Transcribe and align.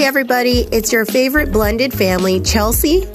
Hey, 0.00 0.06
everybody, 0.06 0.60
it's 0.72 0.94
your 0.94 1.04
favorite 1.04 1.52
blended 1.52 1.92
family, 1.92 2.40
Chelsea. 2.40 3.06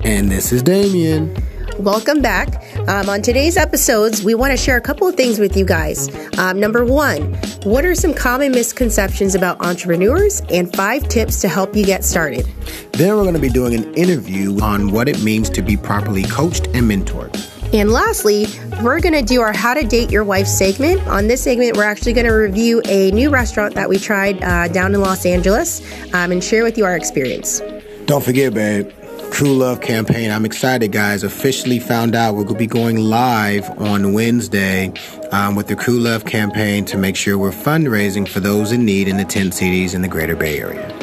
And 0.00 0.30
this 0.30 0.52
is 0.52 0.62
Damien. 0.62 1.34
Welcome 1.78 2.20
back. 2.20 2.62
Um, 2.86 3.08
on 3.08 3.22
today's 3.22 3.56
episodes, 3.56 4.22
we 4.22 4.34
want 4.34 4.50
to 4.50 4.56
share 4.58 4.76
a 4.76 4.80
couple 4.82 5.08
of 5.08 5.14
things 5.14 5.38
with 5.38 5.56
you 5.56 5.64
guys. 5.64 6.14
Um, 6.36 6.60
number 6.60 6.84
one, 6.84 7.32
what 7.62 7.86
are 7.86 7.94
some 7.94 8.12
common 8.12 8.52
misconceptions 8.52 9.34
about 9.34 9.64
entrepreneurs 9.64 10.42
and 10.50 10.70
five 10.76 11.08
tips 11.08 11.40
to 11.40 11.48
help 11.48 11.74
you 11.74 11.82
get 11.82 12.04
started? 12.04 12.44
Then 12.92 13.16
we're 13.16 13.22
going 13.22 13.32
to 13.32 13.40
be 13.40 13.48
doing 13.48 13.72
an 13.72 13.94
interview 13.94 14.60
on 14.60 14.92
what 14.92 15.08
it 15.08 15.22
means 15.22 15.48
to 15.48 15.62
be 15.62 15.78
properly 15.78 16.24
coached 16.24 16.66
and 16.74 16.90
mentored. 16.90 17.32
And 17.74 17.90
lastly, 17.90 18.46
we're 18.84 19.00
going 19.00 19.14
to 19.14 19.22
do 19.22 19.40
our 19.40 19.52
How 19.52 19.74
to 19.74 19.84
Date 19.84 20.12
Your 20.12 20.22
Wife 20.22 20.46
segment. 20.46 21.04
On 21.08 21.26
this 21.26 21.42
segment, 21.42 21.76
we're 21.76 21.82
actually 21.82 22.12
going 22.12 22.26
to 22.26 22.32
review 22.32 22.80
a 22.84 23.10
new 23.10 23.30
restaurant 23.30 23.74
that 23.74 23.88
we 23.88 23.98
tried 23.98 24.40
uh, 24.44 24.68
down 24.68 24.94
in 24.94 25.00
Los 25.00 25.26
Angeles 25.26 25.82
um, 26.14 26.30
and 26.30 26.42
share 26.42 26.62
with 26.62 26.78
you 26.78 26.84
our 26.84 26.96
experience. 26.96 27.60
Don't 28.04 28.22
forget, 28.22 28.54
babe. 28.54 28.92
True 29.32 29.54
Love 29.54 29.80
campaign. 29.80 30.30
I'm 30.30 30.44
excited, 30.44 30.92
guys. 30.92 31.24
Officially 31.24 31.80
found 31.80 32.14
out 32.14 32.36
we're 32.36 32.44
going 32.44 32.54
to 32.54 32.58
be 32.60 32.68
going 32.68 32.96
live 32.98 33.68
on 33.80 34.12
Wednesday 34.12 34.92
um, 35.32 35.56
with 35.56 35.66
the 35.66 35.74
Crew 35.74 35.98
Love 35.98 36.24
campaign 36.24 36.84
to 36.84 36.96
make 36.96 37.16
sure 37.16 37.36
we're 37.36 37.50
fundraising 37.50 38.28
for 38.28 38.38
those 38.38 38.70
in 38.70 38.84
need 38.84 39.08
in 39.08 39.16
the 39.16 39.24
10 39.24 39.50
cities 39.50 39.94
in 39.94 40.02
the 40.02 40.08
greater 40.08 40.36
Bay 40.36 40.60
Area. 40.60 40.96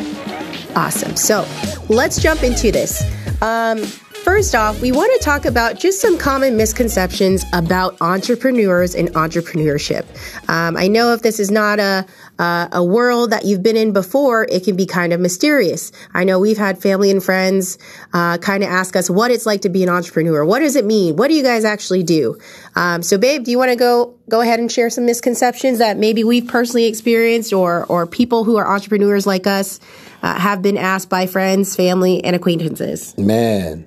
Awesome. 0.77 1.17
So 1.17 1.45
let's 1.89 2.21
jump 2.21 2.43
into 2.43 2.71
this. 2.71 3.03
Um, 3.41 3.83
First 4.23 4.53
off, 4.53 4.79
we 4.81 4.91
want 4.91 5.11
to 5.19 5.25
talk 5.25 5.45
about 5.45 5.79
just 5.79 5.99
some 5.99 6.15
common 6.15 6.55
misconceptions 6.55 7.43
about 7.53 7.99
entrepreneurs 8.01 8.93
and 8.93 9.09
entrepreneurship. 9.09 10.05
Um, 10.47 10.77
I 10.77 10.87
know 10.87 11.13
if 11.13 11.23
this 11.23 11.39
is 11.39 11.49
not 11.49 11.79
a 11.79 12.05
uh, 12.37 12.67
a 12.71 12.83
world 12.83 13.31
that 13.31 13.45
you've 13.45 13.63
been 13.63 13.77
in 13.77 13.93
before, 13.93 14.47
it 14.49 14.63
can 14.63 14.75
be 14.75 14.85
kind 14.85 15.11
of 15.11 15.19
mysterious. 15.19 15.91
I 16.13 16.23
know 16.23 16.39
we've 16.39 16.57
had 16.57 16.79
family 16.79 17.09
and 17.09 17.23
friends 17.23 17.79
uh, 18.13 18.37
kind 18.37 18.63
of 18.63 18.69
ask 18.69 18.95
us 18.95 19.09
what 19.09 19.31
it's 19.31 19.45
like 19.45 19.61
to 19.61 19.69
be 19.69 19.81
an 19.83 19.89
entrepreneur. 19.89 20.45
What 20.45 20.59
does 20.59 20.75
it 20.75 20.85
mean? 20.85 21.15
What 21.15 21.27
do 21.27 21.33
you 21.33 21.43
guys 21.43 21.65
actually 21.65 22.03
do? 22.03 22.37
Um, 22.75 23.01
so, 23.01 23.17
babe, 23.17 23.43
do 23.43 23.51
you 23.51 23.57
want 23.57 23.71
to 23.71 23.75
go 23.75 24.15
go 24.29 24.41
ahead 24.41 24.59
and 24.59 24.71
share 24.71 24.91
some 24.91 25.05
misconceptions 25.05 25.79
that 25.79 25.97
maybe 25.97 26.23
we've 26.23 26.47
personally 26.47 26.85
experienced, 26.85 27.53
or 27.53 27.85
or 27.87 28.05
people 28.05 28.43
who 28.43 28.57
are 28.57 28.67
entrepreneurs 28.67 29.25
like 29.25 29.47
us 29.47 29.79
uh, 30.21 30.39
have 30.39 30.61
been 30.61 30.77
asked 30.77 31.09
by 31.09 31.25
friends, 31.25 31.75
family, 31.75 32.23
and 32.23 32.35
acquaintances? 32.35 33.17
Man, 33.17 33.85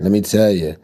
let 0.00 0.10
me 0.10 0.20
tell 0.20 0.50
you, 0.50 0.76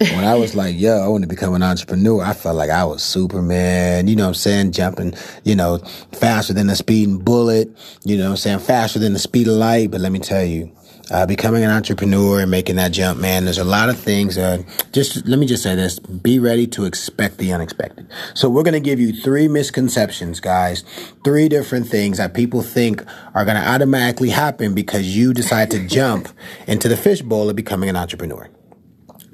when 0.00 0.24
I 0.24 0.34
was 0.36 0.54
like, 0.54 0.78
yo, 0.78 1.04
I 1.04 1.08
want 1.08 1.22
to 1.22 1.28
become 1.28 1.54
an 1.54 1.62
entrepreneur, 1.62 2.22
I 2.22 2.32
felt 2.32 2.56
like 2.56 2.70
I 2.70 2.84
was 2.84 3.02
Superman, 3.02 4.06
you 4.06 4.14
know 4.14 4.24
what 4.24 4.28
I'm 4.28 4.34
saying? 4.34 4.72
Jumping, 4.72 5.14
you 5.42 5.56
know, 5.56 5.78
faster 6.12 6.52
than 6.52 6.70
a 6.70 6.76
speeding 6.76 7.18
bullet, 7.18 7.68
you 8.04 8.16
know 8.16 8.24
what 8.24 8.30
I'm 8.30 8.36
saying? 8.36 8.58
Faster 8.60 8.98
than 8.98 9.12
the 9.12 9.18
speed 9.18 9.48
of 9.48 9.54
light. 9.54 9.90
But 9.90 10.00
let 10.00 10.12
me 10.12 10.20
tell 10.20 10.44
you, 10.44 10.70
uh, 11.10 11.26
becoming 11.26 11.64
an 11.64 11.70
entrepreneur 11.70 12.40
and 12.40 12.50
making 12.50 12.76
that 12.76 12.92
jump, 12.92 13.18
man, 13.18 13.44
there's 13.44 13.58
a 13.58 13.64
lot 13.64 13.88
of 13.88 13.98
things. 13.98 14.38
Uh, 14.38 14.62
just 14.92 15.26
let 15.26 15.38
me 15.38 15.46
just 15.46 15.62
say 15.62 15.74
this: 15.74 15.98
be 15.98 16.38
ready 16.38 16.66
to 16.68 16.84
expect 16.84 17.38
the 17.38 17.52
unexpected. 17.52 18.06
So 18.34 18.48
we're 18.48 18.62
going 18.62 18.74
to 18.74 18.80
give 18.80 19.00
you 19.00 19.12
three 19.12 19.48
misconceptions, 19.48 20.38
guys. 20.38 20.84
Three 21.24 21.48
different 21.48 21.88
things 21.88 22.18
that 22.18 22.34
people 22.34 22.62
think 22.62 23.04
are 23.34 23.44
going 23.44 23.56
to 23.56 23.66
automatically 23.66 24.30
happen 24.30 24.74
because 24.74 25.16
you 25.16 25.32
decide 25.32 25.70
to 25.72 25.86
jump 25.86 26.28
into 26.66 26.88
the 26.88 26.96
fishbowl 26.96 27.48
of 27.50 27.56
becoming 27.56 27.88
an 27.88 27.96
entrepreneur. 27.96 28.48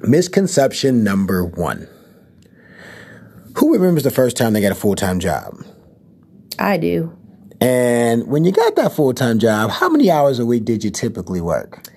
Misconception 0.07 1.03
number 1.03 1.43
one. 1.43 1.87
Who 3.57 3.73
remembers 3.73 4.03
the 4.03 4.11
first 4.11 4.37
time 4.37 4.53
they 4.53 4.61
got 4.61 4.71
a 4.71 4.75
full 4.75 4.95
time 4.95 5.19
job? 5.19 5.65
I 6.59 6.77
do. 6.77 7.17
And 7.61 8.27
when 8.27 8.43
you 8.43 8.51
got 8.51 8.75
that 8.75 8.91
full 8.91 9.13
time 9.13 9.39
job, 9.39 9.71
how 9.71 9.89
many 9.89 10.11
hours 10.11 10.39
a 10.39 10.45
week 10.45 10.65
did 10.65 10.83
you 10.83 10.91
typically 10.91 11.41
work? 11.41 11.87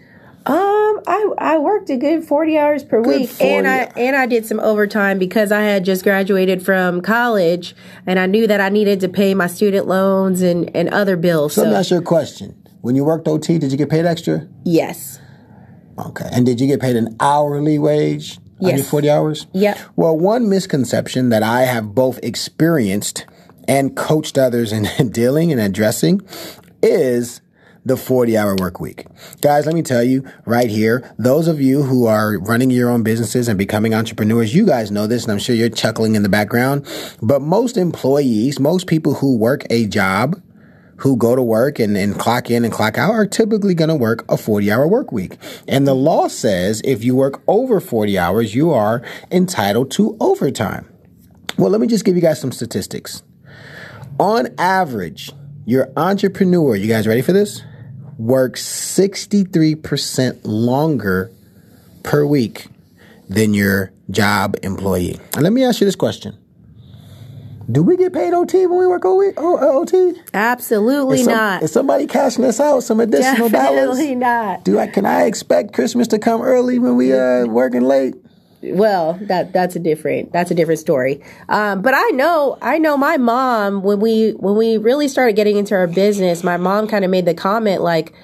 Um, 0.47 1.01
I 1.07 1.29
I 1.37 1.59
worked 1.59 1.91
a 1.91 1.97
good 1.97 2.25
forty 2.25 2.57
hours 2.57 2.83
per 2.85 3.03
good 3.03 3.21
week, 3.21 3.31
40. 3.31 3.45
and 3.45 3.69
I 3.69 3.77
and 3.97 4.17
I 4.17 4.27
did 4.27 4.47
some 4.47 4.61
overtime 4.61 5.19
because 5.19 5.53
I 5.53 5.63
had 5.63 5.85
just 5.85 6.05
graduated 6.05 6.65
from 6.65 7.03
college, 7.03 7.75
and 8.07 8.19
I 8.19 8.27
knew 8.27 8.47
that 8.47 8.61
I 8.61 8.69
needed 8.71 9.01
to 9.01 9.09
pay 9.09 9.35
my 9.35 9.49
student 9.49 9.87
loans 9.87 10.41
and 10.41 10.75
and 10.75 10.89
other 10.89 11.17
bills. 11.17 11.53
So, 11.53 11.63
so. 11.63 11.65
let 11.65 11.71
me 11.73 11.77
ask 11.77 11.91
you 11.91 11.99
a 11.99 12.03
question: 12.03 12.55
When 12.81 12.97
you 12.97 13.05
worked 13.05 13.29
OT, 13.29 13.59
did 13.59 13.73
you 13.73 13.77
get 13.77 13.91
paid 13.91 14.07
extra? 14.07 14.49
Yes. 14.65 15.19
Okay. 15.99 16.29
And 16.33 16.47
did 16.47 16.61
you 16.61 16.67
get 16.67 16.81
paid 16.81 16.97
an 16.97 17.17
hourly 17.21 17.79
wage? 17.79 18.39
Yes. 18.61 18.89
40 18.91 19.11
hours? 19.11 19.47
Yeah. 19.53 19.81
Well, 19.97 20.17
one 20.17 20.49
misconception 20.49 21.29
that 21.29 21.43
I 21.43 21.63
have 21.63 21.95
both 21.95 22.19
experienced 22.23 23.25
and 23.69 23.97
coached 23.97 24.37
others 24.37 24.73
in 24.73 25.11
dealing 25.13 25.53
and 25.53 25.61
addressing 25.61 26.23
is 26.83 27.41
the 27.85 27.97
40 27.97 28.37
hour 28.37 28.55
work 28.57 28.81
week. 28.81 29.07
Guys, 29.41 29.67
let 29.67 29.75
me 29.75 29.83
tell 29.83 30.03
you 30.03 30.25
right 30.45 30.69
here, 30.69 31.15
those 31.19 31.49
of 31.49 31.61
you 31.61 31.83
who 31.83 32.07
are 32.07 32.39
running 32.39 32.71
your 32.71 32.91
own 32.91 33.03
businesses 33.03 33.49
and 33.49 33.57
becoming 33.57 33.95
entrepreneurs, 33.95 34.55
you 34.55 34.67
guys 34.67 34.91
know 34.91 35.07
this 35.07 35.23
and 35.23 35.33
I'm 35.33 35.39
sure 35.39 35.55
you're 35.55 35.69
chuckling 35.69 36.15
in 36.15 36.23
the 36.23 36.29
background, 36.29 36.87
but 37.23 37.41
most 37.41 37.77
employees, 37.77 38.61
most 38.61 38.87
people 38.87 39.15
who 39.15 39.37
work 39.37 39.65
a 39.71 39.87
job 39.87 40.41
who 40.99 41.17
go 41.17 41.35
to 41.35 41.43
work 41.43 41.79
and, 41.79 41.97
and 41.97 42.19
clock 42.19 42.51
in 42.51 42.65
and 42.65 42.73
clock 42.73 42.99
out 42.99 43.13
are 43.13 43.27
typically 43.27 43.75
going 43.75 43.89
to 43.89 43.95
work 43.95 44.25
a 44.31 44.37
40 44.37 44.71
hour 44.71 44.87
work 44.87 45.13
week. 45.13 45.37
And 45.67 45.87
the 45.87 45.95
law 45.95 46.29
says 46.29 46.81
if 46.85 47.05
you 47.05 47.15
work 47.15 47.43
over 47.47 47.81
40 47.81 48.19
hours, 48.19 48.55
you 48.55 48.71
are 48.71 49.03
entitled 49.31 49.91
to 49.93 50.17
overtime. 50.21 50.89
Well, 51.57 51.71
let 51.71 51.81
me 51.81 51.87
just 51.87 52.05
give 52.05 52.15
you 52.15 52.23
guys 52.23 52.41
some 52.41 52.53
statistics. 52.53 53.23
On 54.21 54.49
average, 54.59 55.33
your 55.65 55.93
entrepreneur, 55.97 56.75
you 56.77 56.89
guys 56.89 57.07
ready 57.07 57.23
for 57.23 57.33
this? 57.33 57.63
Works 58.17 58.65
63% 58.65 60.41
longer 60.45 61.31
per 62.03 62.25
week 62.27 62.67
than 63.29 63.55
your 63.55 63.93
job 64.11 64.57
employee. 64.63 65.21
And 65.35 65.43
let 65.43 65.53
me 65.53 65.65
ask 65.65 65.81
you 65.81 65.85
this 65.85 65.97
question 65.97 66.37
do 67.71 67.83
we 67.83 67.97
get 67.97 68.15
paid 68.15 68.33
OT 68.33 68.67
when 68.67 68.79
we 68.79 68.87
work 68.87 69.05
OT? 69.05 70.15
Absolutely 70.33 71.21
is 71.21 71.25
some, 71.27 71.35
not. 71.35 71.63
Is 71.63 71.73
somebody 71.73 72.07
cashing 72.07 72.45
us 72.45 72.61
out 72.61 72.81
some 72.81 72.99
additional 72.99 73.51
Definitely 73.51 73.77
dollars? 73.77 73.99
Definitely 73.99 74.15
not. 74.15 74.65
Do 74.65 74.79
I? 74.79 74.87
Can 74.87 75.05
I 75.05 75.25
expect 75.25 75.75
Christmas 75.75 76.09
to 76.09 76.19
come 76.19 76.41
early 76.41 76.79
when 76.79 76.97
we 76.97 77.13
uh 77.13 77.45
working 77.47 77.83
late? 77.83 78.15
Well, 78.63 79.19
that 79.23 79.53
that's 79.53 79.77
a 79.77 79.79
different 79.79 80.33
that's 80.33 80.51
a 80.51 80.55
different 80.55 80.81
story. 80.81 81.23
Um, 81.49 81.83
but 81.83 81.95
I 81.95 82.11
know 82.15 82.57
I 82.63 82.79
know 82.79 82.97
my 82.97 83.19
mom 83.19 83.83
when 83.83 84.01
we 84.01 84.31
when 84.31 84.57
we 84.57 84.79
really 84.79 85.07
started 85.07 85.37
getting 85.37 85.57
into 85.57 85.75
our 85.75 85.87
business, 85.87 86.43
my 86.43 86.57
mom 86.57 86.89
kind 86.89 87.05
of 87.05 87.11
made 87.11 87.27
the 87.27 87.35
comment 87.35 87.83
like, 87.83 88.15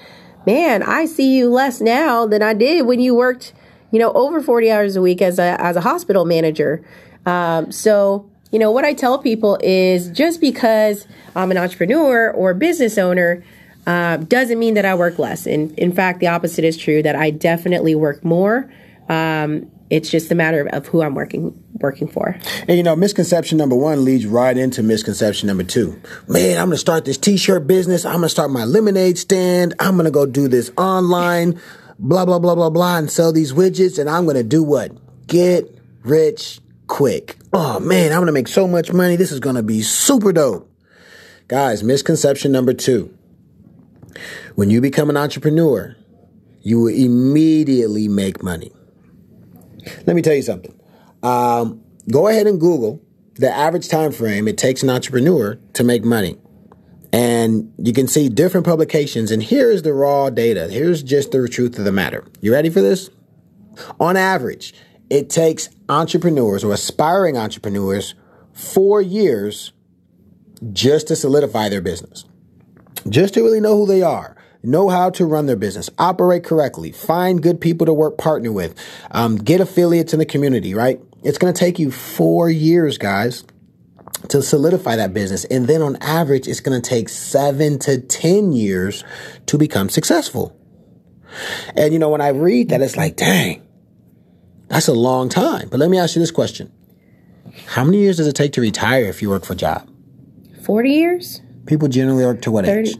"Man, 0.47 0.81
I 0.81 1.05
see 1.05 1.37
you 1.37 1.49
less 1.49 1.81
now 1.81 2.25
than 2.25 2.41
I 2.41 2.53
did 2.53 2.87
when 2.87 2.99
you 2.99 3.13
worked, 3.13 3.53
you 3.91 3.99
know, 3.99 4.11
over 4.13 4.41
forty 4.41 4.71
hours 4.71 4.95
a 4.95 5.01
week 5.01 5.21
as 5.21 5.37
a 5.37 5.61
as 5.61 5.75
a 5.75 5.81
hospital 5.81 6.25
manager." 6.25 6.83
Um, 7.25 7.71
so 7.71 8.29
you 8.51 8.59
know, 8.59 8.71
what 8.71 8.85
I 8.85 8.93
tell 8.93 9.17
people 9.17 9.57
is 9.61 10.09
just 10.09 10.39
because 10.39 11.07
I'm 11.35 11.51
an 11.51 11.57
entrepreneur 11.57 12.31
or 12.31 12.53
business 12.53 12.97
owner 12.97 13.43
uh, 13.87 14.17
doesn't 14.17 14.57
mean 14.57 14.75
that 14.75 14.85
I 14.85 14.95
work 14.95 15.19
less. 15.19 15.45
And 15.45 15.77
in 15.77 15.91
fact, 15.91 16.19
the 16.19 16.27
opposite 16.27 16.63
is 16.63 16.77
true 16.77 17.03
that 17.03 17.15
I 17.15 17.29
definitely 17.29 17.95
work 17.95 18.23
more. 18.23 18.71
Um, 19.09 19.71
it's 19.89 20.09
just 20.09 20.31
a 20.31 20.35
matter 20.35 20.61
of, 20.61 20.67
of 20.67 20.87
who 20.87 21.03
I'm 21.03 21.13
working 21.13 21.61
working 21.75 22.07
for. 22.07 22.35
And 22.67 22.77
you 22.77 22.83
know, 22.83 22.95
misconception 22.95 23.57
number 23.57 23.75
one 23.75 24.03
leads 24.03 24.25
right 24.25 24.57
into 24.57 24.81
misconception 24.81 25.47
number 25.47 25.63
two. 25.63 26.01
Man, 26.27 26.57
I'm 26.57 26.67
gonna 26.67 26.77
start 26.77 27.05
this 27.05 27.17
t-shirt 27.17 27.67
business. 27.67 28.05
I'm 28.05 28.15
gonna 28.15 28.29
start 28.29 28.49
my 28.49 28.65
lemonade 28.65 29.17
stand. 29.17 29.75
I'm 29.79 29.95
gonna 29.95 30.09
go 30.09 30.25
do 30.25 30.47
this 30.47 30.71
online, 30.77 31.59
blah 31.99 32.25
blah 32.25 32.39
blah 32.39 32.55
blah 32.55 32.71
blah, 32.71 32.97
and 32.97 33.11
sell 33.11 33.31
these 33.31 33.53
widgets. 33.53 33.99
And 33.99 34.09
I'm 34.09 34.25
gonna 34.25 34.43
do 34.43 34.63
what? 34.63 34.91
Get 35.27 35.69
rich 36.01 36.61
quick. 36.87 37.37
Oh 37.53 37.79
man, 37.79 38.11
I'm 38.11 38.19
gonna 38.19 38.31
make 38.31 38.47
so 38.47 38.67
much 38.67 38.91
money. 38.91 39.15
This 39.15 39.31
is 39.31 39.39
gonna 39.39 39.63
be 39.63 39.81
super 39.81 40.31
dope. 40.31 40.71
Guys, 41.47 41.83
misconception 41.83 42.51
number 42.51 42.73
two. 42.73 43.15
When 44.55 44.69
you 44.69 44.81
become 44.81 45.09
an 45.09 45.17
entrepreneur, 45.17 45.95
you 46.61 46.79
will 46.79 46.93
immediately 46.93 48.07
make 48.07 48.41
money. 48.41 48.71
Let 50.05 50.15
me 50.15 50.21
tell 50.21 50.33
you 50.33 50.41
something. 50.41 50.79
Um, 51.21 51.83
go 52.09 52.27
ahead 52.27 52.47
and 52.47 52.59
Google 52.59 53.01
the 53.35 53.51
average 53.51 53.87
time 53.87 54.11
frame 54.11 54.47
it 54.47 54.57
takes 54.57 54.81
an 54.81 54.89
entrepreneur 54.89 55.59
to 55.73 55.83
make 55.83 56.03
money. 56.03 56.37
And 57.11 57.73
you 57.77 57.93
can 57.93 58.07
see 58.07 58.27
different 58.29 58.65
publications. 58.65 59.31
And 59.31 59.41
here's 59.41 59.83
the 59.83 59.93
raw 59.93 60.29
data. 60.29 60.67
Here's 60.67 61.01
just 61.03 61.31
the 61.31 61.47
truth 61.47 61.77
of 61.77 61.85
the 61.85 61.91
matter. 61.91 62.25
You 62.41 62.51
ready 62.51 62.69
for 62.69 62.81
this? 62.81 63.09
On 63.99 64.17
average, 64.17 64.73
it 65.09 65.29
takes 65.29 65.69
entrepreneurs 65.89 66.63
or 66.63 66.73
aspiring 66.73 67.37
entrepreneurs 67.37 68.15
four 68.53 69.01
years 69.01 69.73
just 70.73 71.07
to 71.09 71.15
solidify 71.15 71.69
their 71.69 71.81
business, 71.81 72.25
just 73.09 73.33
to 73.35 73.43
really 73.43 73.59
know 73.59 73.77
who 73.77 73.85
they 73.85 74.01
are, 74.01 74.35
know 74.63 74.89
how 74.89 75.09
to 75.11 75.25
run 75.25 75.45
their 75.45 75.55
business, 75.55 75.89
operate 75.99 76.43
correctly, 76.43 76.91
find 76.91 77.43
good 77.43 77.61
people 77.61 77.85
to 77.85 77.93
work 77.93 78.17
partner 78.17 78.51
with, 78.51 78.73
um, 79.11 79.37
get 79.37 79.61
affiliates 79.61 80.13
in 80.13 80.19
the 80.19 80.25
community, 80.25 80.73
right? 80.73 80.99
It's 81.23 81.37
going 81.37 81.53
to 81.53 81.59
take 81.59 81.79
you 81.79 81.91
four 81.91 82.49
years, 82.49 82.97
guys. 82.97 83.43
to 84.29 84.41
solidify 84.41 84.95
that 84.95 85.13
business. 85.13 85.45
And 85.45 85.67
then 85.67 85.81
on 85.81 85.97
average, 85.97 86.47
it's 86.47 86.59
going 86.59 86.81
to 86.81 86.89
take 86.89 87.09
seven 87.09 87.77
to 87.79 87.99
10 88.01 88.53
years 88.53 89.03
to 89.47 89.57
become 89.57 89.89
successful. 89.89 90.57
And 91.75 91.93
you 91.93 91.99
know, 91.99 92.09
when 92.09 92.21
I 92.21 92.29
read 92.29 92.69
that, 92.69 92.81
it's 92.81 92.97
like, 92.97 93.17
dang, 93.17 93.61
that's 94.67 94.87
a 94.87 94.93
long 94.93 95.29
time. 95.29 95.69
But 95.69 95.79
let 95.79 95.89
me 95.89 95.97
ask 95.97 96.15
you 96.15 96.19
this 96.19 96.31
question. 96.31 96.71
How 97.67 97.83
many 97.83 97.99
years 97.99 98.17
does 98.17 98.27
it 98.27 98.35
take 98.35 98.53
to 98.53 98.61
retire 98.61 99.05
if 99.05 99.21
you 99.21 99.29
work 99.29 99.45
for 99.45 99.53
a 99.53 99.55
job? 99.55 99.89
40 100.63 100.89
years? 100.89 101.41
People 101.67 101.87
generally 101.87 102.25
work 102.25 102.41
to 102.41 102.51
what 102.51 102.65
30, 102.65 102.89
age? 102.89 102.97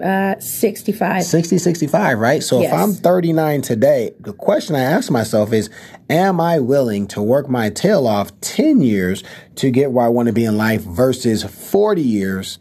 Uh, 0.00 0.38
65. 0.40 1.22
60, 1.24 1.58
65, 1.58 2.18
right? 2.18 2.42
So 2.42 2.60
yes. 2.60 2.72
if 2.72 2.78
I'm 2.78 2.92
39 2.92 3.62
today, 3.62 4.12
the 4.20 4.32
question 4.32 4.74
I 4.74 4.80
ask 4.80 5.10
myself 5.10 5.52
is, 5.52 5.68
am 6.08 6.40
I 6.40 6.58
willing 6.60 7.06
to 7.08 7.22
work 7.22 7.48
my 7.48 7.68
tail 7.68 8.06
off 8.06 8.38
10 8.40 8.80
years 8.80 9.22
to 9.56 9.70
get 9.70 9.92
where 9.92 10.06
I 10.06 10.08
want 10.08 10.28
to 10.28 10.32
be 10.32 10.44
in 10.44 10.56
life 10.56 10.82
versus 10.82 11.42
40 11.42 12.00
years 12.00 12.58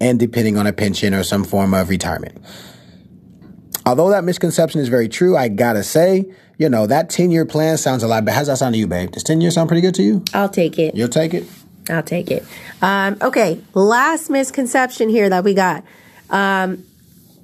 and 0.00 0.18
depending 0.18 0.58
on 0.58 0.66
a 0.66 0.72
pension 0.72 1.14
or 1.14 1.22
some 1.22 1.44
form 1.44 1.72
of 1.72 1.88
retirement? 1.88 2.44
Although 3.86 4.10
that 4.10 4.24
misconception 4.24 4.80
is 4.80 4.88
very 4.88 5.08
true, 5.08 5.36
I 5.36 5.48
gotta 5.48 5.82
say, 5.82 6.24
you 6.58 6.68
know, 6.68 6.86
that 6.86 7.10
10 7.10 7.30
year 7.30 7.44
plan 7.44 7.76
sounds 7.76 8.02
a 8.02 8.08
lot, 8.08 8.24
but 8.24 8.34
how's 8.34 8.46
that 8.46 8.58
sound 8.58 8.74
to 8.74 8.78
you, 8.78 8.86
babe? 8.86 9.12
Does 9.12 9.22
10 9.22 9.40
years 9.40 9.54
sound 9.54 9.68
pretty 9.68 9.80
good 9.80 9.94
to 9.96 10.02
you? 10.02 10.24
I'll 10.32 10.48
take 10.48 10.78
it. 10.78 10.94
You'll 10.94 11.08
take 11.08 11.34
it? 11.34 11.44
I'll 11.90 12.02
take 12.02 12.30
it. 12.30 12.44
Um, 12.80 13.18
okay, 13.20 13.60
last 13.74 14.30
misconception 14.30 15.08
here 15.08 15.28
that 15.28 15.44
we 15.44 15.54
got. 15.54 15.84
Um, 16.30 16.84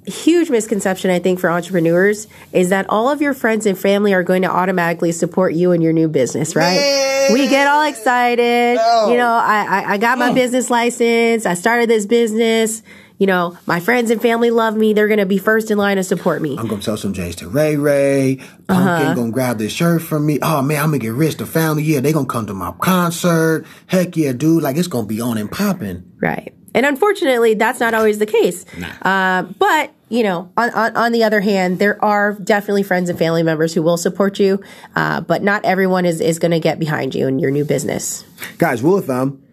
huge 0.05 0.49
misconception, 0.49 1.11
I 1.11 1.19
think, 1.19 1.39
for 1.39 1.49
entrepreneurs 1.49 2.27
is 2.51 2.69
that 2.69 2.89
all 2.89 3.09
of 3.09 3.21
your 3.21 3.33
friends 3.33 3.65
and 3.65 3.77
family 3.77 4.13
are 4.13 4.23
going 4.23 4.41
to 4.41 4.49
automatically 4.49 5.11
support 5.11 5.53
you 5.53 5.71
in 5.73 5.81
your 5.81 5.93
new 5.93 6.07
business, 6.07 6.55
right? 6.55 6.75
Man. 6.75 7.33
We 7.33 7.47
get 7.47 7.67
all 7.67 7.83
excited. 7.83 8.77
No. 8.77 9.11
You 9.11 9.17
know, 9.17 9.29
I, 9.29 9.65
I, 9.69 9.91
I 9.93 9.97
got 9.97 10.17
my 10.17 10.29
oh. 10.29 10.33
business 10.33 10.69
license. 10.69 11.45
I 11.45 11.53
started 11.53 11.89
this 11.89 12.05
business 12.05 12.81
you 13.21 13.27
know, 13.27 13.55
my 13.67 13.79
friends 13.79 14.09
and 14.09 14.19
family 14.19 14.49
love 14.49 14.75
me. 14.75 14.93
They're 14.93 15.07
going 15.07 15.19
to 15.19 15.27
be 15.27 15.37
first 15.37 15.69
in 15.69 15.77
line 15.77 15.97
to 15.97 16.03
support 16.03 16.41
me. 16.41 16.57
I'm 16.57 16.65
going 16.65 16.79
to 16.79 16.83
sell 16.83 16.97
some 16.97 17.13
J's 17.13 17.35
to 17.35 17.49
Ray 17.49 17.75
Ray. 17.75 18.37
Pumpkin 18.37 18.75
uh-huh. 18.75 19.13
going 19.13 19.27
to 19.27 19.31
grab 19.31 19.59
this 19.59 19.71
shirt 19.71 20.01
from 20.01 20.25
me. 20.25 20.39
Oh 20.41 20.63
man, 20.63 20.81
I'm 20.81 20.89
going 20.89 21.01
to 21.01 21.05
get 21.05 21.13
rich. 21.13 21.37
The 21.37 21.45
family, 21.45 21.83
yeah, 21.83 21.99
they 21.99 22.13
going 22.13 22.25
to 22.25 22.31
come 22.31 22.47
to 22.47 22.55
my 22.55 22.71
concert. 22.81 23.67
Heck 23.85 24.17
yeah, 24.17 24.31
dude. 24.31 24.63
Like 24.63 24.75
it's 24.75 24.87
going 24.87 25.05
to 25.05 25.07
be 25.07 25.21
on 25.21 25.37
and 25.37 25.51
popping. 25.51 26.11
Right. 26.19 26.55
And 26.73 26.83
unfortunately, 26.83 27.53
that's 27.53 27.79
not 27.79 27.93
always 27.93 28.17
the 28.17 28.25
case. 28.25 28.65
Nah. 28.75 28.87
Uh, 29.03 29.43
but 29.43 29.93
you 30.09 30.23
know, 30.23 30.51
on, 30.57 30.71
on, 30.71 30.97
on, 30.97 31.11
the 31.11 31.23
other 31.23 31.41
hand, 31.41 31.77
there 31.77 32.03
are 32.03 32.33
definitely 32.33 32.81
friends 32.81 33.11
and 33.11 33.19
family 33.19 33.43
members 33.43 33.71
who 33.75 33.83
will 33.83 33.97
support 33.97 34.39
you, 34.39 34.63
uh, 34.95 35.21
but 35.21 35.43
not 35.43 35.63
everyone 35.63 36.07
is, 36.07 36.21
is 36.21 36.39
going 36.39 36.51
to 36.51 36.59
get 36.59 36.79
behind 36.79 37.13
you 37.13 37.27
in 37.27 37.37
your 37.37 37.51
new 37.51 37.65
business. 37.65 38.23
Guys, 38.57 38.81
rule 38.81 38.97
of 38.97 39.05
thumb 39.05 39.43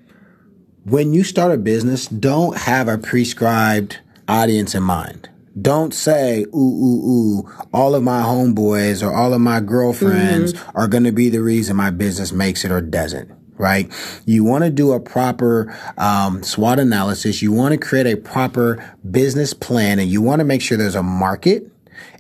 when 0.89 1.13
you 1.13 1.23
start 1.23 1.53
a 1.53 1.59
business, 1.59 2.07
don't 2.07 2.57
have 2.57 2.89
a 2.89 2.99
prescribed 2.99 3.99
audience 4.27 4.75
in 4.75 4.83
mind. 4.83 5.29
Don't 5.61 5.93
say, 5.93 6.45
ooh, 6.55 6.57
ooh, 6.57 7.41
ooh, 7.41 7.53
all 7.75 7.95
of 7.95 8.03
my 8.03 8.23
homeboys 8.23 9.07
or 9.07 9.13
all 9.13 9.35
of 9.35 9.41
my 9.41 9.61
girlfriends 9.61 10.53
mm-hmm. 10.53 10.79
are 10.79 10.89
going 10.89 11.05
to 11.05 11.13
be 11.13 11.29
the 11.29 11.43
reason 11.43 11.77
my 11.77 11.91
business 11.91 12.33
makes 12.33 12.65
it 12.65 12.71
or 12.71 12.81
doesn't 12.81 13.33
right? 13.59 13.93
You 14.25 14.45
want 14.45 14.63
to 14.63 14.71
do 14.71 14.93
a 14.93 15.01
proper 15.01 15.77
um, 15.97 16.45
SWOT 16.45 16.79
analysis. 16.79 17.43
You 17.43 17.51
want 17.51 17.73
to 17.73 17.79
create 17.79 18.07
a 18.07 18.17
proper 18.17 18.97
business 19.11 19.53
plan 19.53 19.99
and 19.99 20.09
you 20.09 20.23
want 20.23 20.39
to 20.39 20.45
make 20.45 20.63
sure 20.63 20.79
there's 20.79 20.95
a 20.95 21.03
market 21.03 21.69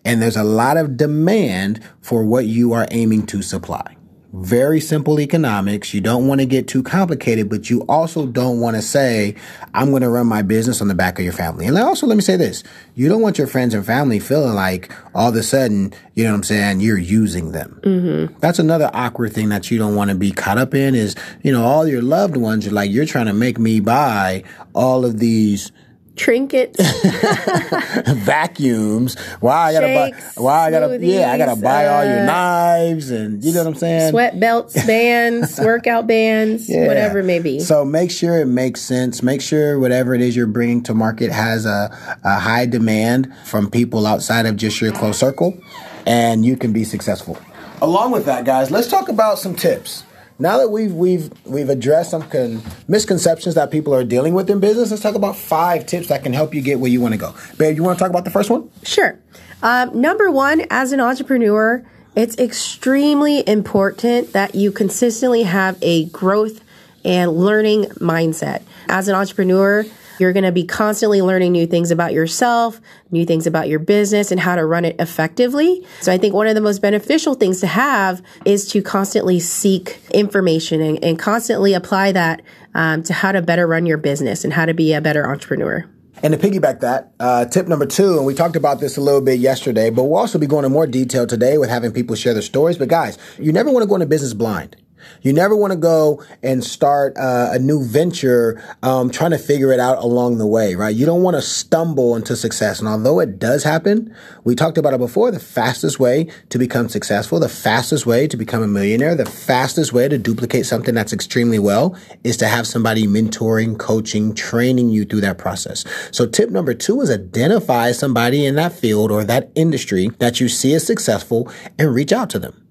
and 0.04 0.20
there's 0.20 0.36
a 0.36 0.42
lot 0.42 0.76
of 0.76 0.96
demand 0.96 1.80
for 2.00 2.24
what 2.24 2.46
you 2.46 2.72
are 2.72 2.88
aiming 2.90 3.24
to 3.26 3.40
supply. 3.40 3.97
Very 4.32 4.78
simple 4.78 5.20
economics. 5.20 5.94
You 5.94 6.02
don't 6.02 6.28
want 6.28 6.40
to 6.40 6.46
get 6.46 6.68
too 6.68 6.82
complicated, 6.82 7.48
but 7.48 7.70
you 7.70 7.80
also 7.88 8.26
don't 8.26 8.60
want 8.60 8.76
to 8.76 8.82
say, 8.82 9.34
I'm 9.72 9.88
going 9.88 10.02
to 10.02 10.10
run 10.10 10.26
my 10.26 10.42
business 10.42 10.82
on 10.82 10.88
the 10.88 10.94
back 10.94 11.18
of 11.18 11.24
your 11.24 11.32
family. 11.32 11.66
And 11.66 11.78
also, 11.78 12.06
let 12.06 12.14
me 12.14 12.20
say 12.20 12.36
this. 12.36 12.62
You 12.94 13.08
don't 13.08 13.22
want 13.22 13.38
your 13.38 13.46
friends 13.46 13.72
and 13.72 13.86
family 13.86 14.18
feeling 14.18 14.54
like 14.54 14.92
all 15.14 15.30
of 15.30 15.34
a 15.36 15.42
sudden, 15.42 15.94
you 16.14 16.24
know 16.24 16.30
what 16.30 16.36
I'm 16.36 16.42
saying, 16.42 16.80
you're 16.80 16.98
using 16.98 17.52
them. 17.52 17.80
Mm-hmm. 17.82 18.38
That's 18.40 18.58
another 18.58 18.90
awkward 18.92 19.32
thing 19.32 19.48
that 19.48 19.70
you 19.70 19.78
don't 19.78 19.94
want 19.94 20.10
to 20.10 20.16
be 20.16 20.30
caught 20.30 20.58
up 20.58 20.74
in 20.74 20.94
is, 20.94 21.16
you 21.42 21.50
know, 21.50 21.64
all 21.64 21.88
your 21.88 22.02
loved 22.02 22.36
ones 22.36 22.66
are 22.66 22.70
like, 22.70 22.90
you're 22.90 23.06
trying 23.06 23.26
to 23.26 23.34
make 23.34 23.58
me 23.58 23.80
buy 23.80 24.44
all 24.74 25.06
of 25.06 25.20
these 25.20 25.72
trinkets, 26.18 26.78
vacuums. 28.24 29.18
Why 29.40 29.68
I 29.68 29.72
gotta 29.72 29.86
Shakes, 29.86 30.36
buy? 30.36 30.42
Why 30.42 30.66
I 30.66 30.70
gotta? 30.70 30.98
Yeah, 30.98 31.32
I 31.32 31.38
gotta 31.38 31.60
buy 31.60 31.86
uh, 31.86 31.92
all 31.92 32.04
your 32.04 32.20
uh, 32.20 32.24
knives 32.24 33.10
and 33.10 33.42
you 33.42 33.52
know 33.52 33.60
what 33.60 33.68
I'm 33.68 33.74
saying. 33.76 34.10
Sweat 34.10 34.38
belts, 34.38 34.74
bands, 34.86 35.58
workout 35.58 36.06
bands, 36.06 36.68
yeah. 36.68 36.86
whatever 36.86 37.20
it 37.20 37.24
may 37.24 37.38
be. 37.38 37.60
So 37.60 37.84
make 37.84 38.10
sure 38.10 38.38
it 38.38 38.46
makes 38.46 38.80
sense. 38.80 39.22
Make 39.22 39.40
sure 39.40 39.78
whatever 39.78 40.14
it 40.14 40.20
is 40.20 40.36
you're 40.36 40.46
bringing 40.46 40.82
to 40.84 40.94
market 40.94 41.30
has 41.30 41.64
a, 41.64 41.96
a 42.24 42.38
high 42.38 42.66
demand 42.66 43.32
from 43.44 43.70
people 43.70 44.06
outside 44.06 44.46
of 44.46 44.56
just 44.56 44.80
your 44.80 44.92
close 44.92 45.18
circle, 45.18 45.58
and 46.06 46.44
you 46.44 46.56
can 46.56 46.72
be 46.72 46.84
successful. 46.84 47.38
Along 47.80 48.10
with 48.10 48.26
that, 48.26 48.44
guys, 48.44 48.70
let's 48.70 48.88
talk 48.88 49.08
about 49.08 49.38
some 49.38 49.54
tips 49.54 50.02
now 50.38 50.58
that 50.58 50.70
we've 50.70 50.92
we've 50.92 51.30
we've 51.44 51.68
addressed 51.68 52.10
some 52.10 52.22
con- 52.22 52.62
misconceptions 52.86 53.54
that 53.56 53.70
people 53.70 53.94
are 53.94 54.04
dealing 54.04 54.34
with 54.34 54.48
in 54.50 54.60
business, 54.60 54.90
let's 54.90 55.02
talk 55.02 55.14
about 55.14 55.36
five 55.36 55.86
tips 55.86 56.08
that 56.08 56.22
can 56.22 56.32
help 56.32 56.54
you 56.54 56.60
get 56.60 56.78
where 56.80 56.90
you 56.90 57.00
want 57.00 57.12
to 57.12 57.18
go. 57.18 57.34
Babe, 57.56 57.76
you 57.76 57.82
want 57.82 57.98
to 57.98 58.02
talk 58.02 58.10
about 58.10 58.24
the 58.24 58.30
first 58.30 58.50
one? 58.50 58.70
Sure. 58.84 59.18
Um, 59.62 60.00
number 60.00 60.30
one, 60.30 60.64
as 60.70 60.92
an 60.92 61.00
entrepreneur, 61.00 61.84
it's 62.14 62.36
extremely 62.38 63.46
important 63.48 64.32
that 64.32 64.54
you 64.54 64.70
consistently 64.70 65.42
have 65.42 65.76
a 65.82 66.06
growth 66.06 66.62
and 67.04 67.32
learning 67.32 67.84
mindset. 68.00 68.62
As 68.88 69.08
an 69.08 69.14
entrepreneur, 69.14 69.84
you're 70.18 70.32
going 70.32 70.44
to 70.44 70.52
be 70.52 70.64
constantly 70.64 71.22
learning 71.22 71.52
new 71.52 71.66
things 71.66 71.90
about 71.90 72.12
yourself, 72.12 72.80
new 73.10 73.24
things 73.24 73.46
about 73.46 73.68
your 73.68 73.78
business, 73.78 74.30
and 74.30 74.40
how 74.40 74.56
to 74.56 74.64
run 74.64 74.84
it 74.84 74.96
effectively. 74.98 75.86
So 76.00 76.12
I 76.12 76.18
think 76.18 76.34
one 76.34 76.46
of 76.46 76.54
the 76.54 76.60
most 76.60 76.80
beneficial 76.80 77.34
things 77.34 77.60
to 77.60 77.66
have 77.66 78.22
is 78.44 78.68
to 78.72 78.82
constantly 78.82 79.40
seek 79.40 80.00
information 80.12 80.80
and, 80.80 81.02
and 81.02 81.18
constantly 81.18 81.74
apply 81.74 82.12
that 82.12 82.42
um, 82.74 83.02
to 83.04 83.12
how 83.12 83.32
to 83.32 83.42
better 83.42 83.66
run 83.66 83.86
your 83.86 83.98
business 83.98 84.44
and 84.44 84.52
how 84.52 84.66
to 84.66 84.74
be 84.74 84.92
a 84.92 85.00
better 85.00 85.28
entrepreneur. 85.28 85.88
And 86.22 86.32
to 86.32 86.38
piggyback 86.38 86.80
that, 86.80 87.12
uh, 87.20 87.44
tip 87.44 87.68
number 87.68 87.86
two, 87.86 88.16
and 88.16 88.26
we 88.26 88.34
talked 88.34 88.56
about 88.56 88.80
this 88.80 88.96
a 88.96 89.00
little 89.00 89.20
bit 89.20 89.38
yesterday, 89.38 89.90
but 89.90 90.02
we'll 90.04 90.18
also 90.18 90.38
be 90.38 90.48
going 90.48 90.64
into 90.64 90.72
more 90.72 90.86
detail 90.86 91.26
today 91.26 91.58
with 91.58 91.70
having 91.70 91.92
people 91.92 92.16
share 92.16 92.32
their 92.32 92.42
stories. 92.42 92.76
But 92.76 92.88
guys, 92.88 93.18
you 93.38 93.52
never 93.52 93.70
want 93.70 93.84
to 93.84 93.88
go 93.88 93.94
into 93.94 94.06
business 94.06 94.34
blind. 94.34 94.76
You 95.22 95.32
never 95.32 95.56
want 95.56 95.72
to 95.72 95.78
go 95.78 96.22
and 96.42 96.62
start 96.64 97.16
uh, 97.16 97.50
a 97.52 97.58
new 97.58 97.84
venture 97.84 98.62
um, 98.82 99.10
trying 99.10 99.30
to 99.32 99.38
figure 99.38 99.72
it 99.72 99.80
out 99.80 99.98
along 99.98 100.38
the 100.38 100.46
way, 100.46 100.74
right? 100.74 100.94
You 100.94 101.06
don't 101.06 101.22
want 101.22 101.36
to 101.36 101.42
stumble 101.42 102.16
into 102.16 102.36
success. 102.36 102.78
And 102.78 102.88
although 102.88 103.20
it 103.20 103.38
does 103.38 103.64
happen, 103.64 104.14
we 104.44 104.54
talked 104.54 104.78
about 104.78 104.94
it 104.94 104.98
before. 104.98 105.30
The 105.30 105.40
fastest 105.40 105.98
way 105.98 106.28
to 106.50 106.58
become 106.58 106.88
successful, 106.88 107.40
the 107.40 107.48
fastest 107.48 108.06
way 108.06 108.26
to 108.28 108.36
become 108.36 108.62
a 108.62 108.68
millionaire, 108.68 109.14
the 109.14 109.26
fastest 109.26 109.92
way 109.92 110.08
to 110.08 110.18
duplicate 110.18 110.66
something 110.66 110.94
that's 110.94 111.12
extremely 111.12 111.58
well 111.58 111.96
is 112.24 112.36
to 112.38 112.46
have 112.46 112.66
somebody 112.66 113.06
mentoring, 113.06 113.78
coaching, 113.78 114.34
training 114.34 114.90
you 114.90 115.04
through 115.04 115.20
that 115.22 115.38
process. 115.38 115.84
So 116.10 116.26
tip 116.26 116.50
number 116.50 116.74
two 116.74 117.00
is 117.00 117.10
identify 117.10 117.92
somebody 117.92 118.44
in 118.44 118.54
that 118.56 118.72
field 118.72 119.10
or 119.10 119.24
that 119.24 119.50
industry 119.54 120.10
that 120.18 120.40
you 120.40 120.48
see 120.48 120.74
as 120.74 120.86
successful 120.86 121.50
and 121.78 121.94
reach 121.94 122.12
out 122.12 122.30
to 122.30 122.38
them. 122.38 122.67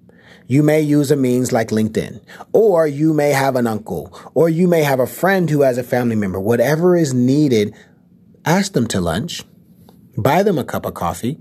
You 0.47 0.63
may 0.63 0.79
use 0.79 1.11
a 1.11 1.17
means 1.17 1.51
like 1.51 1.69
LinkedIn, 1.69 2.21
or 2.53 2.87
you 2.87 3.13
may 3.13 3.31
have 3.31 3.57
an 3.57 3.67
uncle, 3.67 4.17
or 4.33 4.47
you 4.47 4.67
may 4.67 4.83
have 4.83 5.01
a 5.01 5.07
friend 5.07 5.49
who 5.49 5.61
has 5.61 5.77
a 5.77 5.83
family 5.83 6.15
member. 6.15 6.39
Whatever 6.39 6.95
is 6.95 7.13
needed, 7.13 7.75
ask 8.45 8.71
them 8.71 8.87
to 8.87 9.01
lunch, 9.01 9.43
buy 10.17 10.43
them 10.43 10.57
a 10.57 10.63
cup 10.63 10.85
of 10.85 10.93
coffee, 10.93 11.37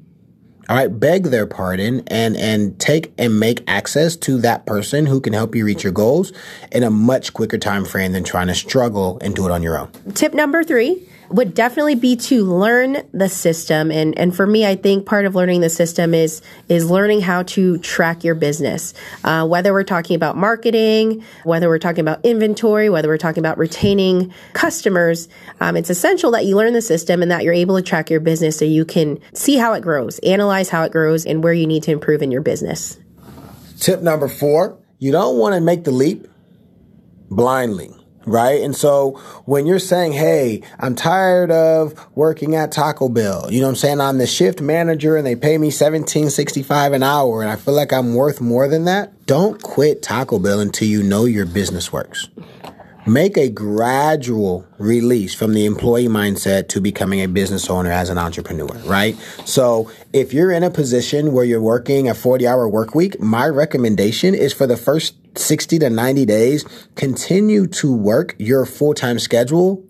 all 0.68 0.75
right, 0.75 0.88
beg 0.88 1.25
their 1.25 1.46
pardon 1.46 2.02
and 2.08 2.36
and 2.36 2.78
take 2.80 3.12
and 3.16 3.38
make 3.38 3.62
access 3.68 4.16
to 4.16 4.38
that 4.38 4.66
person 4.66 5.06
who 5.06 5.20
can 5.20 5.32
help 5.32 5.54
you 5.54 5.64
reach 5.64 5.84
your 5.84 5.92
goals 5.92 6.32
in 6.72 6.82
a 6.82 6.90
much 6.90 7.32
quicker 7.32 7.58
time 7.58 7.84
frame 7.84 8.10
than 8.10 8.25
trying 8.25 8.48
to 8.48 8.54
struggle 8.54 9.18
and 9.20 9.36
do 9.36 9.46
it 9.46 9.52
on 9.52 9.62
your 9.62 9.78
own. 9.78 9.88
Tip 10.14 10.34
number 10.34 10.64
3 10.64 11.08
would 11.30 11.54
definitely 11.54 11.95
be 11.95 12.16
to 12.16 12.45
learn 12.45 13.02
the 13.12 13.28
system. 13.28 13.90
And 13.90 14.18
and 14.18 14.35
for 14.35 14.47
me 14.47 14.66
I 14.66 14.76
think 14.76 15.06
part 15.06 15.25
of 15.25 15.35
learning 15.35 15.61
the 15.61 15.71
system 15.71 16.14
is 16.14 16.42
is 16.68 16.90
learning 16.90 17.21
how 17.21 17.42
to 17.45 17.78
track 17.78 18.25
your 18.25 18.35
business. 18.35 18.95
Uh, 19.25 19.47
whether 19.47 19.73
we're 19.73 19.85
talking 19.85 20.16
about 20.16 20.37
marketing 20.37 21.25
whether 21.45 21.68
we're 21.68 21.78
talking 21.78 22.00
about 22.00 22.25
inventory 22.25 22.90
whether 22.90 23.09
we're 23.09 23.18
talking 23.18 23.40
about 23.40 23.59
retaining 23.59 24.33
customers 24.52 25.28
um, 25.61 25.76
it's 25.76 25.90
essential 25.90 26.30
that 26.30 26.45
you 26.45 26.56
learn 26.56 26.73
the 26.73 26.83
system 26.83 27.23
and 27.23 27.30
that 27.30 27.42
you're 27.45 27.52
able 27.52 27.76
to 27.76 27.83
track 27.83 28.11
your 28.11 28.21
business 28.21 28.59
so 28.59 28.64
you 28.64 28.85
can 28.85 29.18
see 29.33 29.56
how 29.56 29.73
it 29.73 29.83
grows 29.83 30.18
analyze 30.21 30.68
how 30.68 30.83
it 30.83 30.92
grows 30.92 31.25
and 31.26 31.42
where 31.42 31.52
you 31.52 31.66
need 31.66 31.83
to 31.83 31.90
improve 31.90 32.23
in 32.23 32.30
your 32.30 32.42
business. 32.42 32.99
Tip 33.80 34.02
number 34.02 34.28
four 34.28 34.78
you 34.99 35.12
don't 35.12 35.38
want 35.38 35.54
to 35.54 35.61
make 35.61 35.85
the 35.85 35.90
leap 35.90 36.26
blindly 37.30 37.90
right? 38.26 38.61
And 38.61 38.76
so 38.76 39.12
when 39.45 39.66
you're 39.66 39.78
saying, 39.78 40.12
Hey, 40.12 40.62
I'm 40.78 40.95
tired 40.95 41.50
of 41.50 41.95
working 42.14 42.54
at 42.54 42.73
Taco 42.73 43.09
Bell, 43.09 43.50
you 43.50 43.61
know 43.61 43.66
what 43.66 43.71
I'm 43.71 43.76
saying? 43.76 44.00
I'm 44.00 44.18
the 44.18 44.26
shift 44.26 44.61
manager 44.61 45.16
and 45.16 45.26
they 45.26 45.37
pay 45.37 45.56
me 45.56 45.68
1765 45.68 46.92
an 46.92 47.02
hour 47.02 47.40
and 47.40 47.50
I 47.50 47.56
feel 47.56 47.75
like 47.75 47.92
I'm 47.92 48.14
worth 48.14 48.40
more 48.40 48.68
than 48.68 48.85
that. 48.85 49.26
Don't 49.26 49.62
quit 49.62 50.02
Taco 50.02 50.38
Bell 50.38 50.61
until 50.61 50.88
you 50.88 51.02
know 51.02 51.25
your 51.25 51.47
business 51.47 51.92
works. 51.92 52.28
Make 53.06 53.36
a 53.36 53.48
gradual 53.48 54.66
release 54.78 55.32
from 55.32 55.54
the 55.54 55.64
employee 55.64 56.08
mindset 56.08 56.68
to 56.68 56.80
becoming 56.80 57.20
a 57.20 57.28
business 57.28 57.70
owner 57.70 57.90
as 57.90 58.08
an 58.08 58.18
entrepreneur, 58.18 58.75
right? 58.84 59.16
So 59.44 59.90
if 60.12 60.34
you're 60.34 60.50
in 60.50 60.64
a 60.64 60.70
position 60.70 61.32
where 61.32 61.44
you're 61.44 61.62
working 61.62 62.08
a 62.08 62.14
40 62.14 62.46
hour 62.46 62.68
work 62.68 62.94
week, 62.94 63.20
my 63.20 63.46
recommendation 63.46 64.34
is 64.34 64.52
for 64.52 64.66
the 64.66 64.76
first 64.76 65.14
60 65.38 65.78
to 65.78 65.90
90 65.90 66.26
days, 66.26 66.64
continue 66.96 67.66
to 67.68 67.94
work 67.94 68.34
your 68.38 68.66
full 68.66 68.94
time 68.94 69.18
schedule 69.18 69.84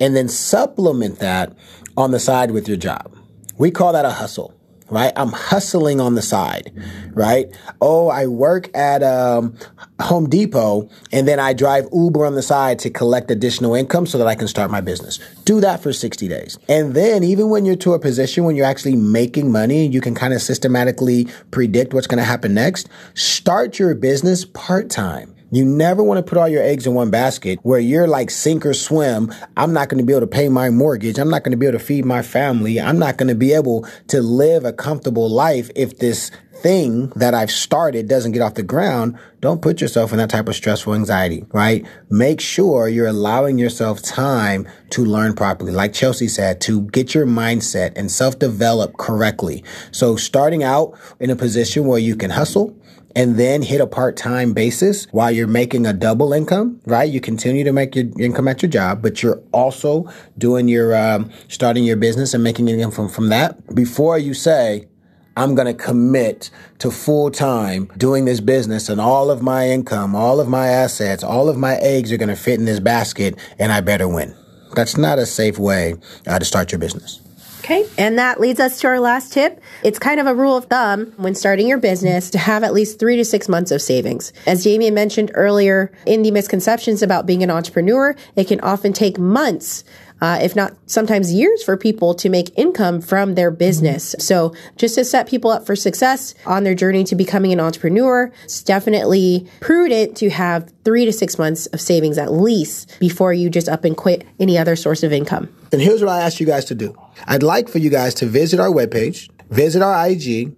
and 0.00 0.16
then 0.16 0.28
supplement 0.28 1.18
that 1.18 1.52
on 1.96 2.10
the 2.10 2.20
side 2.20 2.50
with 2.50 2.68
your 2.68 2.76
job. 2.76 3.14
We 3.58 3.70
call 3.70 3.92
that 3.92 4.04
a 4.04 4.10
hustle 4.10 4.55
right? 4.88 5.12
I'm 5.16 5.32
hustling 5.32 6.00
on 6.00 6.14
the 6.14 6.22
side, 6.22 6.72
right? 7.12 7.46
Oh, 7.80 8.08
I 8.08 8.26
work 8.26 8.74
at 8.76 9.02
um, 9.02 9.56
Home 10.00 10.28
Depot 10.28 10.88
and 11.12 11.26
then 11.26 11.40
I 11.40 11.52
drive 11.52 11.88
Uber 11.92 12.24
on 12.24 12.34
the 12.34 12.42
side 12.42 12.78
to 12.80 12.90
collect 12.90 13.30
additional 13.30 13.74
income 13.74 14.06
so 14.06 14.18
that 14.18 14.26
I 14.26 14.34
can 14.34 14.48
start 14.48 14.70
my 14.70 14.80
business. 14.80 15.18
Do 15.44 15.60
that 15.60 15.82
for 15.82 15.92
60 15.92 16.28
days. 16.28 16.58
And 16.68 16.94
then 16.94 17.24
even 17.24 17.50
when 17.50 17.64
you're 17.64 17.76
to 17.76 17.94
a 17.94 17.98
position 17.98 18.44
when 18.44 18.56
you're 18.56 18.66
actually 18.66 18.96
making 18.96 19.50
money, 19.50 19.86
you 19.86 20.00
can 20.00 20.14
kind 20.14 20.32
of 20.34 20.42
systematically 20.42 21.28
predict 21.50 21.94
what's 21.94 22.06
going 22.06 22.18
to 22.18 22.24
happen 22.24 22.54
next. 22.54 22.88
Start 23.14 23.78
your 23.78 23.94
business 23.94 24.44
part 24.44 24.90
time. 24.90 25.35
You 25.50 25.64
never 25.64 26.02
want 26.02 26.18
to 26.18 26.28
put 26.28 26.38
all 26.38 26.48
your 26.48 26.62
eggs 26.62 26.86
in 26.86 26.94
one 26.94 27.10
basket 27.10 27.60
where 27.62 27.78
you're 27.78 28.08
like 28.08 28.30
sink 28.30 28.66
or 28.66 28.74
swim. 28.74 29.32
I'm 29.56 29.72
not 29.72 29.88
going 29.88 29.98
to 29.98 30.04
be 30.04 30.12
able 30.12 30.22
to 30.22 30.26
pay 30.26 30.48
my 30.48 30.70
mortgage. 30.70 31.18
I'm 31.18 31.30
not 31.30 31.44
going 31.44 31.52
to 31.52 31.56
be 31.56 31.66
able 31.66 31.78
to 31.78 31.84
feed 31.84 32.04
my 32.04 32.22
family. 32.22 32.80
I'm 32.80 32.98
not 32.98 33.16
going 33.16 33.28
to 33.28 33.36
be 33.36 33.52
able 33.52 33.86
to 34.08 34.20
live 34.20 34.64
a 34.64 34.72
comfortable 34.72 35.30
life 35.30 35.70
if 35.76 35.98
this 35.98 36.32
thing 36.56 37.10
that 37.16 37.34
I've 37.34 37.50
started 37.50 38.08
doesn't 38.08 38.32
get 38.32 38.42
off 38.42 38.54
the 38.54 38.62
ground. 38.62 39.18
Don't 39.40 39.62
put 39.62 39.80
yourself 39.80 40.12
in 40.12 40.18
that 40.18 40.30
type 40.30 40.48
of 40.48 40.56
stressful 40.56 40.94
anxiety, 40.94 41.44
right? 41.52 41.86
Make 42.10 42.40
sure 42.40 42.88
you're 42.88 43.06
allowing 43.06 43.58
yourself 43.58 44.02
time 44.02 44.66
to 44.90 45.04
learn 45.04 45.34
properly. 45.34 45.72
Like 45.72 45.92
Chelsea 45.92 46.28
said, 46.28 46.60
to 46.62 46.82
get 46.82 47.14
your 47.14 47.26
mindset 47.26 47.92
and 47.96 48.10
self 48.10 48.38
develop 48.38 48.96
correctly. 48.96 49.62
So 49.92 50.16
starting 50.16 50.64
out 50.64 50.98
in 51.20 51.30
a 51.30 51.36
position 51.36 51.86
where 51.86 51.98
you 51.98 52.16
can 52.16 52.30
hustle, 52.30 52.75
and 53.16 53.36
then 53.36 53.62
hit 53.62 53.80
a 53.80 53.86
part-time 53.86 54.52
basis 54.52 55.06
while 55.10 55.30
you're 55.30 55.48
making 55.48 55.86
a 55.86 55.92
double 55.94 56.34
income, 56.34 56.80
right? 56.84 57.10
You 57.10 57.20
continue 57.20 57.64
to 57.64 57.72
make 57.72 57.96
your 57.96 58.04
income 58.20 58.46
at 58.46 58.62
your 58.62 58.70
job, 58.70 59.00
but 59.02 59.22
you're 59.22 59.42
also 59.52 60.08
doing 60.36 60.68
your 60.68 60.94
um, 60.94 61.30
starting 61.48 61.82
your 61.82 61.96
business 61.96 62.34
and 62.34 62.44
making 62.44 62.68
income 62.68 62.92
from 62.92 63.08
from 63.08 63.30
that. 63.30 63.74
Before 63.74 64.18
you 64.18 64.34
say, 64.34 64.86
I'm 65.34 65.54
going 65.54 65.66
to 65.66 65.74
commit 65.74 66.50
to 66.78 66.90
full 66.90 67.30
time 67.30 67.90
doing 67.96 68.26
this 68.26 68.40
business 68.40 68.88
and 68.88 69.00
all 69.00 69.30
of 69.30 69.42
my 69.42 69.68
income, 69.68 70.14
all 70.14 70.38
of 70.38 70.48
my 70.48 70.68
assets, 70.68 71.24
all 71.24 71.48
of 71.48 71.56
my 71.56 71.76
eggs 71.76 72.12
are 72.12 72.18
going 72.18 72.28
to 72.28 72.36
fit 72.36 72.58
in 72.58 72.66
this 72.66 72.80
basket 72.80 73.38
and 73.58 73.72
I 73.72 73.80
better 73.80 74.08
win. 74.08 74.36
That's 74.74 74.96
not 74.96 75.18
a 75.18 75.26
safe 75.26 75.58
way 75.58 75.94
uh, 76.26 76.38
to 76.38 76.44
start 76.44 76.70
your 76.70 76.78
business. 76.78 77.25
Okay. 77.66 77.84
And 77.98 78.16
that 78.16 78.38
leads 78.38 78.60
us 78.60 78.78
to 78.82 78.86
our 78.86 79.00
last 79.00 79.32
tip. 79.32 79.60
It's 79.82 79.98
kind 79.98 80.20
of 80.20 80.28
a 80.28 80.34
rule 80.36 80.56
of 80.56 80.66
thumb 80.66 81.12
when 81.16 81.34
starting 81.34 81.66
your 81.66 81.78
business 81.78 82.30
to 82.30 82.38
have 82.38 82.62
at 82.62 82.72
least 82.72 83.00
three 83.00 83.16
to 83.16 83.24
six 83.24 83.48
months 83.48 83.72
of 83.72 83.82
savings. 83.82 84.32
As 84.46 84.62
Damien 84.62 84.94
mentioned 84.94 85.32
earlier 85.34 85.90
in 86.06 86.22
the 86.22 86.30
misconceptions 86.30 87.02
about 87.02 87.26
being 87.26 87.42
an 87.42 87.50
entrepreneur, 87.50 88.14
it 88.36 88.46
can 88.46 88.60
often 88.60 88.92
take 88.92 89.18
months 89.18 89.82
uh, 90.20 90.38
if 90.42 90.56
not 90.56 90.74
sometimes 90.86 91.32
years 91.32 91.62
for 91.62 91.76
people 91.76 92.14
to 92.14 92.28
make 92.28 92.56
income 92.58 93.00
from 93.00 93.34
their 93.34 93.50
business. 93.50 94.14
So 94.18 94.54
just 94.76 94.94
to 94.96 95.04
set 95.04 95.28
people 95.28 95.50
up 95.50 95.66
for 95.66 95.76
success 95.76 96.34
on 96.46 96.64
their 96.64 96.74
journey 96.74 97.04
to 97.04 97.14
becoming 97.14 97.52
an 97.52 97.60
entrepreneur, 97.60 98.32
it's 98.44 98.62
definitely 98.62 99.48
prudent 99.60 100.16
to 100.18 100.30
have 100.30 100.72
three 100.84 101.04
to 101.04 101.12
six 101.12 101.38
months 101.38 101.66
of 101.66 101.80
savings 101.80 102.18
at 102.18 102.32
least 102.32 102.96
before 103.00 103.32
you 103.32 103.50
just 103.50 103.68
up 103.68 103.84
and 103.84 103.96
quit 103.96 104.26
any 104.38 104.56
other 104.56 104.76
source 104.76 105.02
of 105.02 105.12
income. 105.12 105.48
And 105.72 105.80
here's 105.80 106.00
what 106.00 106.10
I 106.10 106.22
ask 106.22 106.40
you 106.40 106.46
guys 106.46 106.64
to 106.66 106.74
do. 106.74 106.96
I'd 107.26 107.42
like 107.42 107.68
for 107.68 107.78
you 107.78 107.90
guys 107.90 108.14
to 108.14 108.26
visit 108.26 108.60
our 108.60 108.68
webpage, 108.68 109.28
visit 109.50 109.82
our 109.82 110.08
IG, 110.08 110.54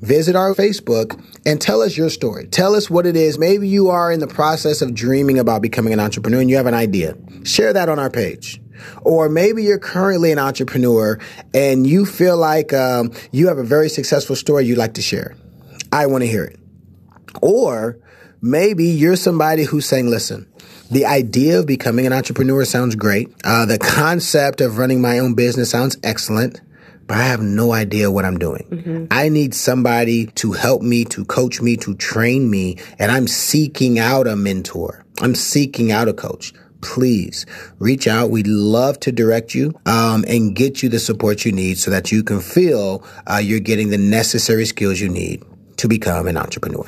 visit 0.00 0.36
our 0.36 0.54
Facebook 0.54 1.22
and 1.46 1.60
tell 1.60 1.80
us 1.80 1.96
your 1.96 2.10
story. 2.10 2.46
Tell 2.46 2.74
us 2.74 2.90
what 2.90 3.06
it 3.06 3.16
is. 3.16 3.38
Maybe 3.38 3.68
you 3.68 3.88
are 3.88 4.12
in 4.12 4.20
the 4.20 4.26
process 4.26 4.82
of 4.82 4.94
dreaming 4.94 5.38
about 5.38 5.62
becoming 5.62 5.92
an 5.92 6.00
entrepreneur 6.00 6.40
and 6.40 6.50
you 6.50 6.56
have 6.56 6.66
an 6.66 6.74
idea. 6.74 7.16
Share 7.44 7.72
that 7.72 7.88
on 7.88 7.98
our 7.98 8.10
page. 8.10 8.60
Or 9.02 9.28
maybe 9.28 9.64
you're 9.64 9.78
currently 9.78 10.32
an 10.32 10.38
entrepreneur 10.38 11.18
and 11.52 11.86
you 11.86 12.06
feel 12.06 12.36
like 12.36 12.72
um, 12.72 13.12
you 13.30 13.48
have 13.48 13.58
a 13.58 13.64
very 13.64 13.88
successful 13.88 14.36
story 14.36 14.66
you'd 14.66 14.78
like 14.78 14.94
to 14.94 15.02
share. 15.02 15.36
I 15.92 16.06
want 16.06 16.22
to 16.22 16.28
hear 16.28 16.44
it. 16.44 16.58
Or 17.40 17.98
maybe 18.40 18.86
you're 18.86 19.16
somebody 19.16 19.64
who's 19.64 19.86
saying, 19.86 20.08
listen, 20.08 20.46
the 20.90 21.06
idea 21.06 21.58
of 21.58 21.66
becoming 21.66 22.06
an 22.06 22.12
entrepreneur 22.12 22.64
sounds 22.64 22.94
great. 22.94 23.34
Uh, 23.44 23.66
the 23.66 23.78
concept 23.78 24.60
of 24.60 24.78
running 24.78 25.00
my 25.00 25.18
own 25.18 25.34
business 25.34 25.70
sounds 25.70 25.96
excellent, 26.02 26.60
but 27.06 27.16
I 27.16 27.22
have 27.22 27.40
no 27.40 27.72
idea 27.72 28.10
what 28.10 28.24
I'm 28.24 28.38
doing. 28.38 28.66
Mm-hmm. 28.70 29.06
I 29.10 29.28
need 29.28 29.54
somebody 29.54 30.26
to 30.26 30.52
help 30.52 30.82
me, 30.82 31.04
to 31.06 31.24
coach 31.24 31.60
me, 31.60 31.76
to 31.78 31.94
train 31.94 32.50
me, 32.50 32.78
and 32.98 33.10
I'm 33.10 33.26
seeking 33.26 33.98
out 33.98 34.26
a 34.26 34.36
mentor. 34.36 35.04
I'm 35.20 35.34
seeking 35.34 35.90
out 35.90 36.08
a 36.08 36.12
coach. 36.12 36.52
Please 36.84 37.46
reach 37.78 38.06
out. 38.06 38.30
We'd 38.30 38.46
love 38.46 39.00
to 39.00 39.10
direct 39.10 39.54
you 39.54 39.72
um, 39.86 40.24
and 40.28 40.54
get 40.54 40.82
you 40.82 40.88
the 40.88 41.00
support 41.00 41.44
you 41.44 41.50
need 41.50 41.78
so 41.78 41.90
that 41.90 42.12
you 42.12 42.22
can 42.22 42.40
feel 42.40 43.04
uh, 43.26 43.38
you're 43.42 43.58
getting 43.58 43.88
the 43.88 43.98
necessary 43.98 44.66
skills 44.66 45.00
you 45.00 45.08
need 45.08 45.42
to 45.78 45.88
become 45.88 46.28
an 46.28 46.36
entrepreneur. 46.36 46.86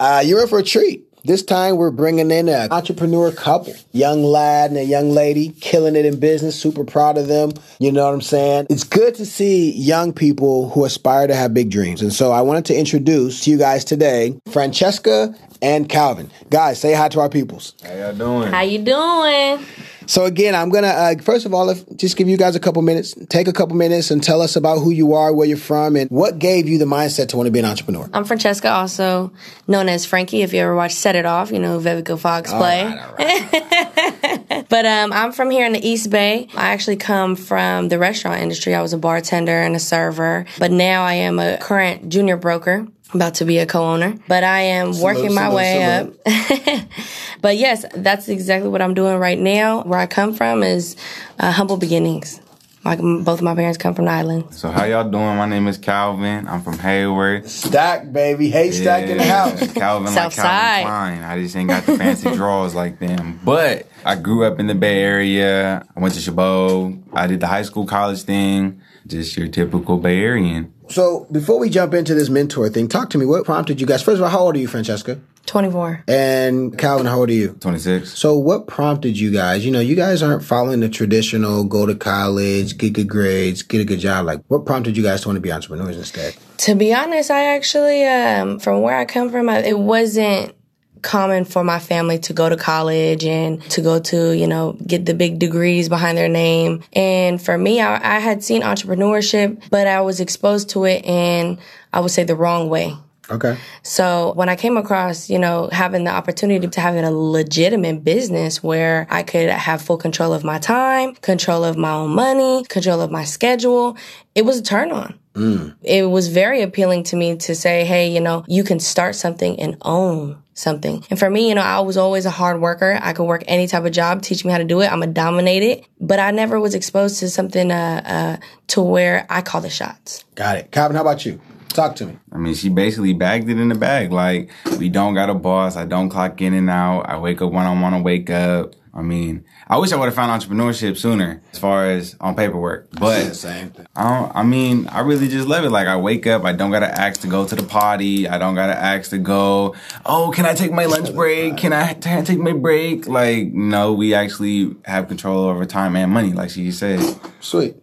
Uh, 0.00 0.22
you're 0.24 0.42
in 0.42 0.48
for 0.48 0.58
a 0.58 0.62
treat. 0.62 1.07
This 1.24 1.42
time 1.42 1.76
we're 1.76 1.90
bringing 1.90 2.30
in 2.30 2.48
an 2.48 2.70
entrepreneur 2.70 3.32
couple, 3.32 3.74
young 3.92 4.22
lad 4.22 4.70
and 4.70 4.78
a 4.78 4.84
young 4.84 5.10
lady, 5.10 5.50
killing 5.60 5.96
it 5.96 6.04
in 6.04 6.20
business. 6.20 6.58
Super 6.58 6.84
proud 6.84 7.18
of 7.18 7.26
them. 7.26 7.52
You 7.78 7.92
know 7.92 8.04
what 8.06 8.14
I'm 8.14 8.20
saying? 8.20 8.68
It's 8.70 8.84
good 8.84 9.14
to 9.16 9.26
see 9.26 9.72
young 9.72 10.12
people 10.12 10.70
who 10.70 10.84
aspire 10.84 11.26
to 11.26 11.34
have 11.34 11.52
big 11.52 11.70
dreams. 11.70 12.02
And 12.02 12.12
so 12.12 12.30
I 12.30 12.42
wanted 12.42 12.66
to 12.66 12.78
introduce 12.78 13.44
to 13.44 13.50
you 13.50 13.58
guys 13.58 13.84
today 13.84 14.40
Francesca 14.50 15.34
and 15.60 15.88
Calvin. 15.88 16.30
Guys, 16.50 16.80
say 16.80 16.94
hi 16.94 17.08
to 17.08 17.20
our 17.20 17.28
peoples. 17.28 17.74
How 17.82 17.94
y'all 17.94 18.14
doing? 18.14 18.52
How 18.52 18.60
you 18.62 18.78
doing? 18.78 19.66
So 20.08 20.24
again, 20.24 20.54
I'm 20.54 20.70
gonna 20.70 20.88
uh, 20.88 21.14
first 21.20 21.44
of 21.44 21.52
all, 21.52 21.68
if, 21.68 21.84
just 21.94 22.16
give 22.16 22.30
you 22.30 22.38
guys 22.38 22.56
a 22.56 22.60
couple 22.60 22.80
minutes. 22.80 23.14
Take 23.28 23.46
a 23.46 23.52
couple 23.52 23.76
minutes 23.76 24.10
and 24.10 24.22
tell 24.22 24.40
us 24.40 24.56
about 24.56 24.78
who 24.78 24.90
you 24.90 25.12
are, 25.12 25.34
where 25.34 25.46
you're 25.46 25.58
from, 25.58 25.96
and 25.96 26.10
what 26.10 26.38
gave 26.38 26.66
you 26.66 26.78
the 26.78 26.86
mindset 26.86 27.28
to 27.28 27.36
want 27.36 27.46
to 27.46 27.50
be 27.50 27.58
an 27.58 27.66
entrepreneur. 27.66 28.08
I'm 28.14 28.24
Francesca, 28.24 28.70
also 28.70 29.30
known 29.66 29.90
as 29.90 30.06
Frankie. 30.06 30.40
If 30.40 30.54
you 30.54 30.60
ever 30.60 30.74
watch 30.74 30.94
Set 30.94 31.14
It 31.14 31.26
Off, 31.26 31.52
you 31.52 31.58
know 31.58 31.78
Vivica 31.78 32.18
Fox 32.18 32.50
play. 32.50 32.84
All 32.84 32.88
right, 32.88 33.54
all 33.54 34.50
right. 34.52 34.66
but 34.70 34.86
um, 34.86 35.12
I'm 35.12 35.32
from 35.32 35.50
here 35.50 35.66
in 35.66 35.74
the 35.74 35.86
East 35.86 36.08
Bay. 36.08 36.48
I 36.54 36.70
actually 36.70 36.96
come 36.96 37.36
from 37.36 37.88
the 37.88 37.98
restaurant 37.98 38.40
industry. 38.40 38.74
I 38.74 38.80
was 38.80 38.94
a 38.94 38.98
bartender 38.98 39.60
and 39.60 39.76
a 39.76 39.80
server, 39.80 40.46
but 40.58 40.70
now 40.70 41.04
I 41.04 41.14
am 41.14 41.38
a 41.38 41.58
current 41.58 42.08
junior 42.08 42.38
broker 42.38 42.88
about 43.14 43.34
to 43.34 43.44
be 43.44 43.58
a 43.58 43.66
co-owner, 43.66 44.14
but 44.28 44.44
I 44.44 44.60
am 44.60 44.92
salute, 44.92 45.04
working 45.04 45.34
my 45.34 45.48
salute, 45.48 45.56
way 45.56 46.14
salute. 46.24 46.82
up. 46.82 46.88
but 47.40 47.56
yes, 47.56 47.84
that's 47.94 48.28
exactly 48.28 48.68
what 48.68 48.82
I'm 48.82 48.94
doing 48.94 49.16
right 49.16 49.38
now. 49.38 49.82
Where 49.82 49.98
I 49.98 50.06
come 50.06 50.34
from 50.34 50.62
is 50.62 50.96
uh, 51.38 51.50
humble 51.50 51.76
beginnings. 51.76 52.40
My, 52.84 52.96
both 52.96 53.28
of 53.28 53.42
my 53.42 53.54
parents 53.54 53.76
come 53.76 53.94
from 53.94 54.04
the 54.04 54.12
island. 54.12 54.54
So 54.54 54.70
how 54.70 54.84
y'all 54.84 55.10
doing? 55.10 55.36
My 55.36 55.46
name 55.46 55.66
is 55.66 55.78
Calvin. 55.78 56.46
I'm 56.46 56.62
from 56.62 56.78
Hayward. 56.78 57.48
Stack, 57.48 58.12
baby. 58.12 58.50
Haystack 58.50 59.06
yeah, 59.06 59.12
in 59.12 59.18
the 59.18 59.24
house. 59.24 59.72
Calvin 59.74 60.14
like 60.14 60.32
Calvin 60.32 60.86
Klein. 60.86 61.22
I 61.22 61.42
just 61.42 61.56
ain't 61.56 61.68
got 61.68 61.84
the 61.84 61.98
fancy 61.98 62.30
drawers 62.34 62.74
like 62.74 62.98
them. 62.98 63.40
But 63.44 63.88
I 64.04 64.14
grew 64.14 64.44
up 64.44 64.60
in 64.60 64.68
the 64.68 64.74
Bay 64.74 65.02
Area. 65.02 65.84
I 65.96 66.00
went 66.00 66.14
to 66.14 66.20
Chabot. 66.20 66.94
I 67.12 67.26
did 67.26 67.40
the 67.40 67.48
high 67.48 67.62
school 67.62 67.84
college 67.84 68.22
thing. 68.22 68.80
Just 69.06 69.36
your 69.36 69.48
typical 69.48 69.98
Bay 69.98 70.20
Arean. 70.20 70.72
So 70.90 71.26
before 71.30 71.58
we 71.58 71.70
jump 71.70 71.94
into 71.94 72.14
this 72.14 72.28
mentor 72.28 72.68
thing, 72.68 72.88
talk 72.88 73.10
to 73.10 73.18
me. 73.18 73.26
What 73.26 73.44
prompted 73.44 73.80
you 73.80 73.86
guys? 73.86 74.02
First 74.02 74.18
of 74.18 74.22
all, 74.22 74.30
how 74.30 74.40
old 74.40 74.56
are 74.56 74.58
you, 74.58 74.68
Francesca? 74.68 75.20
24. 75.46 76.04
And 76.06 76.78
Calvin, 76.78 77.06
how 77.06 77.20
old 77.20 77.30
are 77.30 77.32
you? 77.32 77.52
26. 77.54 78.16
So 78.16 78.36
what 78.38 78.66
prompted 78.66 79.18
you 79.18 79.30
guys? 79.30 79.64
You 79.64 79.72
know, 79.72 79.80
you 79.80 79.96
guys 79.96 80.22
aren't 80.22 80.44
following 80.44 80.80
the 80.80 80.88
traditional 80.90 81.64
go 81.64 81.86
to 81.86 81.94
college, 81.94 82.76
get 82.76 82.92
good 82.92 83.08
grades, 83.08 83.62
get 83.62 83.80
a 83.80 83.84
good 83.84 84.00
job. 84.00 84.26
Like 84.26 84.42
what 84.48 84.66
prompted 84.66 84.96
you 84.96 85.02
guys 85.02 85.22
to 85.22 85.28
want 85.28 85.36
to 85.36 85.40
be 85.40 85.50
entrepreneurs 85.50 85.96
instead? 85.96 86.36
To 86.58 86.74
be 86.74 86.92
honest, 86.92 87.30
I 87.30 87.56
actually, 87.56 88.04
um, 88.04 88.58
from 88.58 88.82
where 88.82 88.96
I 88.96 89.06
come 89.06 89.30
from, 89.30 89.48
it 89.48 89.78
wasn't 89.78 90.54
common 91.02 91.44
for 91.44 91.64
my 91.64 91.78
family 91.78 92.18
to 92.20 92.32
go 92.32 92.48
to 92.48 92.56
college 92.56 93.24
and 93.24 93.62
to 93.70 93.80
go 93.80 93.98
to, 94.00 94.36
you 94.36 94.46
know, 94.46 94.76
get 94.86 95.06
the 95.06 95.14
big 95.14 95.38
degrees 95.38 95.88
behind 95.88 96.18
their 96.18 96.28
name. 96.28 96.82
And 96.92 97.40
for 97.40 97.56
me, 97.56 97.80
I, 97.80 98.16
I 98.16 98.18
had 98.20 98.42
seen 98.42 98.62
entrepreneurship, 98.62 99.62
but 99.70 99.86
I 99.86 100.00
was 100.00 100.20
exposed 100.20 100.70
to 100.70 100.84
it 100.84 101.04
in, 101.04 101.58
I 101.92 102.00
would 102.00 102.10
say, 102.10 102.24
the 102.24 102.36
wrong 102.36 102.68
way. 102.68 102.94
Okay. 103.30 103.58
So 103.82 104.32
when 104.36 104.48
I 104.48 104.56
came 104.56 104.76
across, 104.76 105.28
you 105.28 105.38
know, 105.38 105.68
having 105.70 106.04
the 106.04 106.10
opportunity 106.10 106.66
to 106.66 106.80
have 106.80 106.94
a 106.96 107.10
legitimate 107.10 108.02
business 108.02 108.62
where 108.62 109.06
I 109.10 109.22
could 109.22 109.50
have 109.50 109.82
full 109.82 109.98
control 109.98 110.32
of 110.32 110.44
my 110.44 110.58
time, 110.58 111.14
control 111.16 111.64
of 111.64 111.76
my 111.76 111.92
own 111.92 112.10
money, 112.10 112.64
control 112.64 113.00
of 113.00 113.10
my 113.10 113.24
schedule, 113.24 113.96
it 114.34 114.46
was 114.46 114.58
a 114.58 114.62
turn 114.62 114.92
on. 114.92 115.18
Mm. 115.34 115.76
It 115.82 116.08
was 116.08 116.28
very 116.28 116.62
appealing 116.62 117.04
to 117.04 117.16
me 117.16 117.36
to 117.36 117.54
say, 117.54 117.84
hey, 117.84 118.10
you 118.10 118.20
know, 118.20 118.44
you 118.48 118.64
can 118.64 118.80
start 118.80 119.14
something 119.14 119.60
and 119.60 119.76
own 119.82 120.42
something. 120.58 121.04
And 121.10 121.18
for 121.18 121.30
me, 121.30 121.48
you 121.48 121.54
know, 121.54 121.62
I 121.62 121.80
was 121.80 121.96
always 121.96 122.26
a 122.26 122.30
hard 122.30 122.60
worker. 122.60 122.98
I 123.00 123.12
could 123.12 123.24
work 123.24 123.44
any 123.46 123.66
type 123.66 123.84
of 123.84 123.92
job, 123.92 124.22
teach 124.22 124.44
me 124.44 124.52
how 124.52 124.58
to 124.58 124.64
do 124.64 124.80
it. 124.80 124.90
I'm 124.90 125.02
a 125.02 125.06
dominate 125.06 125.62
it, 125.62 125.86
but 126.00 126.18
I 126.18 126.30
never 126.32 126.58
was 126.58 126.74
exposed 126.74 127.20
to 127.20 127.30
something, 127.30 127.70
uh, 127.70 128.02
uh, 128.04 128.46
to 128.68 128.82
where 128.82 129.26
I 129.30 129.42
call 129.42 129.60
the 129.60 129.70
shots. 129.70 130.24
Got 130.34 130.56
it. 130.56 130.70
Calvin, 130.72 130.96
how 130.96 131.02
about 131.02 131.24
you? 131.24 131.40
Talk 131.68 131.96
to 131.96 132.06
me. 132.06 132.18
I 132.32 132.38
mean, 132.38 132.54
she 132.54 132.70
basically 132.70 133.12
bagged 133.12 133.48
it 133.48 133.58
in 133.58 133.68
the 133.68 133.74
bag. 133.74 134.10
Like, 134.10 134.50
we 134.78 134.88
don't 134.88 135.14
got 135.14 135.30
a 135.30 135.34
boss. 135.34 135.76
I 135.76 135.84
don't 135.84 136.08
clock 136.08 136.40
in 136.40 136.54
and 136.54 136.68
out. 136.68 137.08
I 137.08 137.18
wake 137.18 137.40
up 137.40 137.52
when 137.52 137.66
I 137.66 137.80
want 137.80 137.94
to 137.94 138.02
wake 138.02 138.30
up. 138.30 138.74
I 138.94 139.02
mean, 139.02 139.44
I 139.70 139.76
wish 139.76 139.92
I 139.92 139.96
would 139.96 140.06
have 140.06 140.14
found 140.14 140.42
entrepreneurship 140.42 140.96
sooner 140.96 141.42
as 141.52 141.58
far 141.58 141.86
as 141.86 142.16
on 142.20 142.34
paperwork. 142.34 142.90
But 142.92 143.36
same 143.36 143.70
thing. 143.70 143.86
I 143.94 144.18
don't, 144.18 144.36
I 144.36 144.42
mean, 144.42 144.86
I 144.88 145.00
really 145.00 145.28
just 145.28 145.46
love 145.46 145.64
it. 145.64 145.70
Like 145.70 145.86
I 145.86 145.96
wake 145.96 146.26
up, 146.26 146.44
I 146.44 146.52
don't 146.52 146.70
gotta 146.70 146.88
ask 146.88 147.20
to 147.20 147.26
go 147.26 147.46
to 147.46 147.54
the 147.54 147.62
potty. 147.62 148.26
I 148.26 148.38
don't 148.38 148.54
gotta 148.54 148.76
ask 148.76 149.10
to 149.10 149.18
go, 149.18 149.74
oh, 150.06 150.30
can 150.34 150.46
I 150.46 150.54
take 150.54 150.72
my 150.72 150.86
lunch 150.86 151.14
break? 151.14 151.58
Can 151.58 151.72
I 151.72 151.92
t- 151.92 152.22
take 152.22 152.38
my 152.38 152.52
break? 152.52 153.06
Like, 153.06 153.48
no, 153.52 153.92
we 153.92 154.14
actually 154.14 154.74
have 154.86 155.08
control 155.08 155.44
over 155.44 155.66
time 155.66 155.96
and 155.96 156.10
money, 156.12 156.32
like 156.32 156.50
she 156.50 156.70
said. 156.72 157.00
Sweet. 157.40 157.76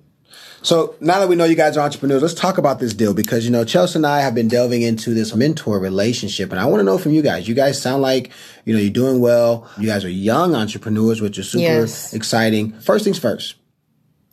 So 0.66 0.96
now 1.00 1.20
that 1.20 1.30
we 1.30 1.36
know 1.36 1.46
you 1.46 1.56
guys 1.56 1.78
are 1.78 1.82
entrepreneurs, 1.86 2.24
let's 2.24 2.34
talk 2.34 2.58
about 2.58 2.80
this 2.80 2.94
deal 2.96 3.14
because 3.14 3.46
you 3.46 3.52
know 3.52 3.64
Chelsea 3.64 4.00
and 4.00 4.06
I 4.08 4.22
have 4.22 4.34
been 4.34 4.48
delving 4.48 4.82
into 4.82 5.14
this 5.14 5.36
mentor 5.36 5.78
relationship, 5.80 6.50
and 6.52 6.60
I 6.60 6.66
want 6.66 6.80
to 6.80 6.84
know 6.84 6.98
from 6.98 7.12
you 7.12 7.22
guys. 7.22 7.48
You 7.48 7.54
guys 7.54 7.80
sound 7.80 8.02
like 8.02 8.32
you 8.66 8.74
know 8.74 8.80
you're 8.80 8.92
doing 8.92 9.20
well. 9.20 9.70
You 9.78 9.86
guys 9.88 10.04
are 10.04 10.10
young 10.10 10.56
entrepreneurs, 10.56 11.22
which 11.22 11.38
is 11.38 11.48
super 11.48 11.62
Yes. 11.62 12.14
exciting. 12.16 12.72
First 12.80 13.04
things 13.04 13.20
first. 13.20 13.56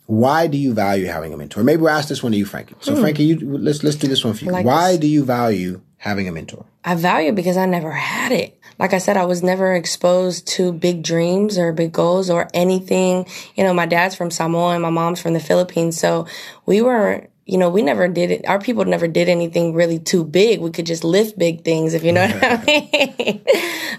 Why 0.07 0.47
do 0.47 0.57
you 0.57 0.73
value 0.73 1.05
having 1.05 1.33
a 1.33 1.37
mentor? 1.37 1.63
Maybe 1.63 1.81
we'll 1.83 1.91
ask 1.91 2.09
this 2.09 2.23
one 2.23 2.31
to 2.33 2.37
you, 2.37 2.45
Frankie. 2.45 2.75
So, 2.81 2.95
Frankie, 2.95 3.23
you, 3.25 3.57
let's 3.57 3.83
let's 3.83 3.95
do 3.95 4.07
this 4.07 4.25
one 4.25 4.33
for 4.33 4.43
you. 4.43 4.49
Hmm. 4.49 4.55
like 4.55 4.65
Why 4.65 4.91
this. 4.91 4.99
do 5.01 5.07
you 5.07 5.23
value 5.23 5.81
having 5.97 6.27
a 6.27 6.31
mentor? 6.31 6.65
I 6.83 6.95
value 6.95 7.31
because 7.31 7.57
I 7.57 7.67
never 7.67 7.91
had 7.91 8.31
it. 8.31 8.59
Like 8.79 8.93
I 8.93 8.97
said, 8.97 9.17
I 9.17 9.25
was 9.25 9.43
never 9.43 9.73
exposed 9.73 10.47
to 10.49 10.71
big 10.73 11.03
dreams 11.03 11.57
or 11.57 11.71
big 11.73 11.91
goals 11.91 12.29
or 12.29 12.49
anything. 12.53 13.25
You 13.55 13.63
know, 13.63 13.73
my 13.73 13.85
dad's 13.85 14.15
from 14.15 14.31
Samoa 14.31 14.73
and 14.73 14.81
my 14.81 14.89
mom's 14.89 15.21
from 15.21 15.33
the 15.33 15.39
Philippines. 15.39 15.99
So 15.99 16.27
we 16.65 16.81
weren't. 16.81 17.29
you 17.45 17.57
know, 17.57 17.69
we 17.69 17.81
never 17.81 18.07
did 18.07 18.31
it. 18.31 18.47
Our 18.47 18.59
people 18.59 18.85
never 18.85 19.07
did 19.07 19.27
anything 19.27 19.73
really 19.73 19.99
too 19.99 20.23
big. 20.23 20.61
We 20.61 20.71
could 20.71 20.85
just 20.85 21.03
lift 21.03 21.37
big 21.37 21.63
things, 21.65 21.93
if 21.93 22.03
you 22.03 22.13
know 22.13 22.25
what 22.25 22.43
I 22.43 22.63
mean. 23.19 23.41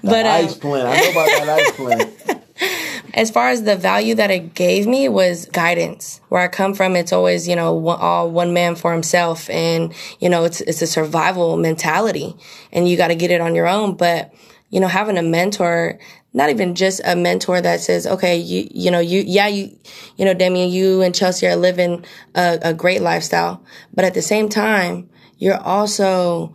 but, 0.03 0.25
um, 0.27 0.45
ice 0.47 0.55
plant. 0.57 0.89
I 0.89 1.01
know 1.01 1.11
about 1.11 1.27
that 1.27 1.49
ice 1.49 1.73
plant. 1.77 2.41
as 3.15 3.31
far 3.31 3.51
as 3.51 3.63
the 3.63 3.77
value 3.77 4.15
that 4.15 4.31
it 4.31 4.55
gave 4.55 4.87
me 4.87 5.09
was 5.09 5.45
guidance. 5.47 6.21
Where 6.31 6.41
I 6.43 6.49
come 6.49 6.73
from, 6.75 6.97
it's 6.97 7.13
always, 7.13 7.47
you 7.47 7.55
know, 7.55 7.75
one, 7.75 8.01
all 8.01 8.31
one 8.31 8.55
man 8.55 8.77
for 8.77 8.93
himself. 8.93 9.51
And, 9.51 9.93
you 10.21 10.29
know, 10.31 10.45
it's, 10.45 10.61
it's 10.63 10.83
a 10.83 10.87
survival 10.87 11.57
mentality 11.59 12.35
and 12.73 12.89
you 12.89 12.97
got 12.97 13.09
to 13.09 13.15
get 13.15 13.31
it 13.31 13.41
on 13.41 13.55
your 13.55 13.69
own. 13.69 13.95
But, 13.97 14.33
you 14.75 14.81
know, 14.81 14.89
having 14.89 15.17
a 15.17 15.23
mentor, 15.23 16.01
not 16.33 16.51
even 16.51 16.75
just 16.75 17.01
a 17.05 17.15
mentor 17.15 17.61
that 17.61 17.79
says, 17.79 18.09
okay, 18.09 18.37
you, 18.37 18.67
you 18.73 18.91
know, 18.91 18.99
you, 18.99 19.23
yeah, 19.25 19.47
you, 19.47 19.71
you 20.17 20.25
know, 20.25 20.35
Damien, 20.35 20.69
you 20.69 21.01
and 21.01 21.15
Chelsea 21.15 21.47
are 21.47 21.55
living 21.55 22.05
a, 22.35 22.59
a 22.61 22.75
great 22.75 23.01
lifestyle. 23.01 23.63
But 23.95 24.05
at 24.05 24.15
the 24.15 24.21
same 24.21 24.49
time, 24.49 25.09
you're 25.39 25.61
also, 25.61 26.53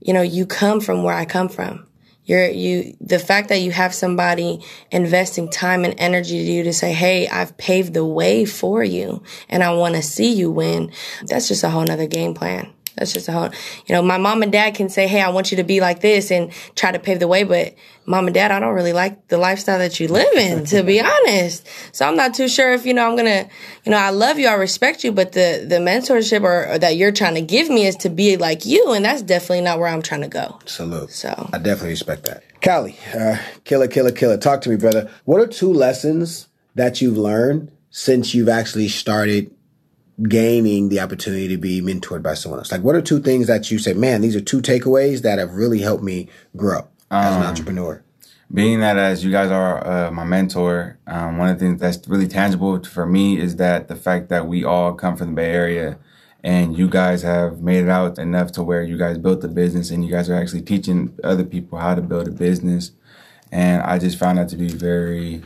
you 0.00 0.12
know, 0.12 0.20
you 0.20 0.46
come 0.46 0.80
from 0.80 1.04
where 1.04 1.14
I 1.14 1.24
come 1.26 1.48
from. 1.48 1.86
You're, 2.24 2.48
you, 2.48 2.96
the 3.00 3.20
fact 3.20 3.50
that 3.50 3.60
you 3.60 3.70
have 3.70 3.94
somebody 3.94 4.64
investing 4.90 5.48
time 5.48 5.84
and 5.84 5.94
energy 5.96 6.44
to 6.44 6.50
you 6.50 6.64
to 6.64 6.72
say, 6.72 6.92
Hey, 6.92 7.28
I've 7.28 7.56
paved 7.56 7.94
the 7.94 8.04
way 8.04 8.44
for 8.46 8.82
you 8.82 9.22
and 9.48 9.62
I 9.62 9.74
want 9.74 9.94
to 9.94 10.02
see 10.02 10.32
you 10.32 10.50
win. 10.50 10.90
That's 11.26 11.46
just 11.46 11.62
a 11.62 11.70
whole 11.70 11.84
nother 11.84 12.08
game 12.08 12.34
plan. 12.34 12.72
That's 13.00 13.14
just 13.14 13.28
a 13.28 13.32
whole, 13.32 13.48
you 13.86 13.94
know, 13.94 14.02
my 14.02 14.18
mom 14.18 14.42
and 14.42 14.52
dad 14.52 14.74
can 14.74 14.90
say, 14.90 15.08
Hey, 15.08 15.22
I 15.22 15.30
want 15.30 15.50
you 15.50 15.56
to 15.56 15.64
be 15.64 15.80
like 15.80 16.00
this 16.00 16.30
and 16.30 16.52
try 16.76 16.92
to 16.92 16.98
pave 16.98 17.18
the 17.18 17.26
way. 17.26 17.44
But 17.44 17.74
mom 18.04 18.26
and 18.26 18.34
dad, 18.34 18.50
I 18.50 18.60
don't 18.60 18.74
really 18.74 18.92
like 18.92 19.28
the 19.28 19.38
lifestyle 19.38 19.78
that 19.78 19.98
you 19.98 20.06
live 20.08 20.34
in, 20.34 20.66
to 20.66 20.82
be 20.82 21.00
honest. 21.26 21.66
So 21.92 22.06
I'm 22.06 22.14
not 22.14 22.34
too 22.34 22.46
sure 22.46 22.72
if, 22.72 22.84
you 22.84 22.92
know, 22.92 23.08
I'm 23.08 23.16
going 23.16 23.24
to, 23.46 23.50
you 23.84 23.90
know, 23.90 23.96
I 23.96 24.10
love 24.10 24.38
you. 24.38 24.48
I 24.48 24.52
respect 24.52 25.02
you, 25.02 25.12
but 25.12 25.32
the, 25.32 25.64
the 25.66 25.76
mentorship 25.76 26.42
or, 26.42 26.74
or 26.74 26.78
that 26.78 26.96
you're 26.96 27.10
trying 27.10 27.36
to 27.36 27.42
give 27.42 27.70
me 27.70 27.86
is 27.86 27.96
to 27.96 28.10
be 28.10 28.36
like 28.36 28.66
you. 28.66 28.92
And 28.92 29.02
that's 29.02 29.22
definitely 29.22 29.62
not 29.62 29.78
where 29.78 29.88
I'm 29.88 30.02
trying 30.02 30.20
to 30.20 30.28
go. 30.28 30.58
Salute. 30.66 31.10
So 31.10 31.48
I 31.54 31.58
definitely 31.58 31.90
respect 31.90 32.24
that. 32.24 32.44
Callie, 32.62 32.98
uh, 33.18 33.38
killer, 33.64 33.88
killer, 33.88 34.12
killer. 34.12 34.36
Talk 34.36 34.60
to 34.60 34.68
me, 34.68 34.76
brother. 34.76 35.10
What 35.24 35.40
are 35.40 35.46
two 35.46 35.72
lessons 35.72 36.48
that 36.74 37.00
you've 37.00 37.16
learned 37.16 37.72
since 37.88 38.34
you've 38.34 38.50
actually 38.50 38.88
started 38.88 39.50
gaining 40.22 40.88
the 40.88 41.00
opportunity 41.00 41.48
to 41.48 41.56
be 41.56 41.80
mentored 41.80 42.22
by 42.22 42.34
someone 42.34 42.60
else? 42.60 42.72
Like, 42.72 42.82
what 42.82 42.94
are 42.94 43.02
two 43.02 43.20
things 43.20 43.46
that 43.46 43.70
you 43.70 43.78
say, 43.78 43.92
man, 43.92 44.20
these 44.20 44.36
are 44.36 44.40
two 44.40 44.60
takeaways 44.60 45.22
that 45.22 45.38
have 45.38 45.52
really 45.52 45.80
helped 45.80 46.04
me 46.04 46.28
grow 46.56 46.88
as 47.10 47.36
an 47.36 47.42
entrepreneur? 47.42 48.02
being 48.52 48.80
that 48.80 48.96
as 48.96 49.24
you 49.24 49.30
guys 49.30 49.50
are 49.50 49.86
uh, 49.86 50.10
my 50.10 50.24
mentor, 50.24 50.98
um, 51.06 51.38
one 51.38 51.48
of 51.48 51.58
the 51.58 51.64
things 51.64 51.80
that's 51.80 52.06
really 52.08 52.26
tangible 52.26 52.82
for 52.82 53.06
me 53.06 53.38
is 53.38 53.56
that 53.56 53.88
the 53.88 53.94
fact 53.94 54.28
that 54.28 54.46
we 54.46 54.64
all 54.64 54.92
come 54.92 55.16
from 55.16 55.28
the 55.28 55.34
Bay 55.34 55.52
Area 55.52 55.98
and 56.42 56.76
you 56.76 56.88
guys 56.88 57.22
have 57.22 57.60
made 57.60 57.84
it 57.84 57.88
out 57.88 58.18
enough 58.18 58.50
to 58.52 58.62
where 58.62 58.82
you 58.82 58.98
guys 58.98 59.18
built 59.18 59.44
a 59.44 59.48
business 59.48 59.90
and 59.90 60.04
you 60.04 60.10
guys 60.10 60.28
are 60.28 60.34
actually 60.34 60.62
teaching 60.62 61.16
other 61.22 61.44
people 61.44 61.78
how 61.78 61.94
to 61.94 62.02
build 62.02 62.26
a 62.26 62.32
business. 62.32 62.92
And 63.52 63.82
I 63.82 63.98
just 63.98 64.18
found 64.18 64.38
that 64.38 64.48
to 64.48 64.56
be 64.56 64.68
very 64.68 65.42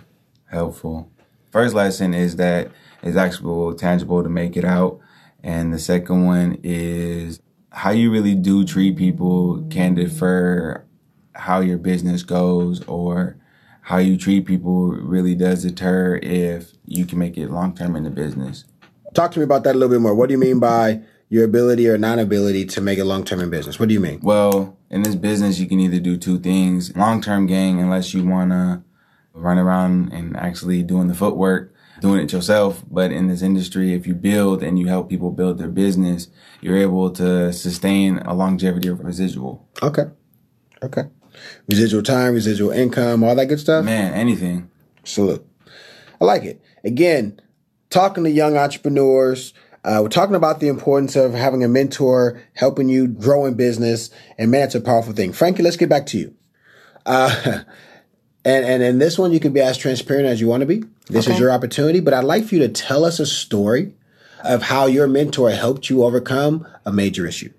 helpful. 0.46 1.10
First 1.50 1.74
lesson 1.74 2.14
is 2.14 2.36
that 2.36 2.70
it's 3.04 3.16
actually 3.16 3.76
tangible 3.76 4.22
to 4.22 4.28
make 4.28 4.56
it 4.56 4.64
out. 4.64 4.98
And 5.42 5.72
the 5.72 5.78
second 5.78 6.24
one 6.24 6.58
is 6.62 7.40
how 7.70 7.90
you 7.90 8.10
really 8.10 8.34
do 8.34 8.64
treat 8.64 8.96
people 8.96 9.66
can 9.70 9.94
differ 9.94 10.86
how 11.34 11.60
your 11.60 11.78
business 11.78 12.22
goes 12.22 12.82
or 12.84 13.36
how 13.82 13.98
you 13.98 14.16
treat 14.16 14.46
people 14.46 14.92
really 14.92 15.34
does 15.34 15.62
deter 15.62 16.18
if 16.22 16.72
you 16.86 17.04
can 17.04 17.18
make 17.18 17.36
it 17.36 17.50
long 17.50 17.74
term 17.74 17.94
in 17.94 18.04
the 18.04 18.10
business. 18.10 18.64
Talk 19.12 19.32
to 19.32 19.38
me 19.38 19.44
about 19.44 19.64
that 19.64 19.74
a 19.74 19.78
little 19.78 19.94
bit 19.94 20.00
more. 20.00 20.14
What 20.14 20.28
do 20.28 20.32
you 20.32 20.38
mean 20.38 20.58
by 20.58 21.02
your 21.28 21.44
ability 21.44 21.88
or 21.88 21.98
non 21.98 22.18
ability 22.18 22.64
to 22.64 22.80
make 22.80 22.98
it 22.98 23.04
long 23.04 23.24
term 23.24 23.40
in 23.40 23.50
business? 23.50 23.78
What 23.78 23.88
do 23.88 23.94
you 23.94 24.00
mean? 24.00 24.20
Well, 24.22 24.78
in 24.88 25.02
this 25.02 25.14
business, 25.14 25.58
you 25.58 25.66
can 25.66 25.80
either 25.80 26.00
do 26.00 26.16
two 26.16 26.38
things 26.38 26.96
long 26.96 27.20
term 27.20 27.46
gain, 27.46 27.78
unless 27.78 28.14
you 28.14 28.24
want 28.24 28.52
to 28.52 28.82
run 29.34 29.58
around 29.58 30.12
and 30.12 30.36
actually 30.36 30.82
doing 30.82 31.08
the 31.08 31.14
footwork, 31.14 31.73
doing 32.04 32.20
it 32.20 32.32
yourself. 32.34 32.84
But 32.90 33.12
in 33.12 33.28
this 33.28 33.40
industry, 33.40 33.94
if 33.94 34.06
you 34.06 34.14
build 34.14 34.62
and 34.62 34.78
you 34.78 34.88
help 34.88 35.08
people 35.08 35.30
build 35.30 35.56
their 35.56 35.70
business, 35.70 36.28
you're 36.60 36.76
able 36.76 37.10
to 37.12 37.50
sustain 37.50 38.18
a 38.18 38.34
longevity 38.34 38.88
of 38.88 39.00
residual. 39.00 39.66
Okay. 39.82 40.04
Okay. 40.82 41.04
Residual 41.66 42.02
time, 42.02 42.34
residual 42.34 42.72
income, 42.72 43.24
all 43.24 43.34
that 43.34 43.46
good 43.46 43.58
stuff? 43.58 43.86
Man, 43.86 44.12
anything. 44.12 44.70
Salute. 45.02 45.46
I 46.20 46.26
like 46.26 46.44
it. 46.44 46.60
Again, 46.84 47.40
talking 47.88 48.24
to 48.24 48.30
young 48.30 48.58
entrepreneurs, 48.58 49.54
uh, 49.82 50.00
we're 50.02 50.08
talking 50.10 50.36
about 50.36 50.60
the 50.60 50.68
importance 50.68 51.16
of 51.16 51.32
having 51.32 51.64
a 51.64 51.68
mentor, 51.68 52.42
helping 52.52 52.90
you 52.90 53.08
grow 53.08 53.46
in 53.46 53.54
business, 53.54 54.10
and 54.36 54.50
man, 54.50 54.64
it's 54.64 54.74
a 54.74 54.80
powerful 54.80 55.14
thing. 55.14 55.32
Frankie, 55.32 55.62
let's 55.62 55.78
get 55.78 55.88
back 55.88 56.04
to 56.06 56.18
you. 56.18 56.34
Uh, 57.06 57.60
and 58.44 58.64
and 58.66 58.82
in 58.82 58.98
this 58.98 59.18
one, 59.18 59.32
you 59.32 59.40
can 59.40 59.54
be 59.54 59.60
as 59.60 59.78
transparent 59.78 60.26
as 60.26 60.38
you 60.38 60.48
want 60.48 60.60
to 60.60 60.66
be. 60.66 60.82
This 61.06 61.28
is 61.28 61.38
your 61.38 61.50
opportunity, 61.50 62.00
but 62.00 62.14
I'd 62.14 62.24
like 62.24 62.46
for 62.46 62.54
you 62.54 62.60
to 62.62 62.68
tell 62.68 63.04
us 63.04 63.20
a 63.20 63.26
story 63.26 63.94
of 64.42 64.62
how 64.62 64.86
your 64.86 65.06
mentor 65.06 65.50
helped 65.50 65.90
you 65.90 66.04
overcome 66.04 66.66
a 66.84 66.92
major 66.92 67.26
issue. 67.26 67.52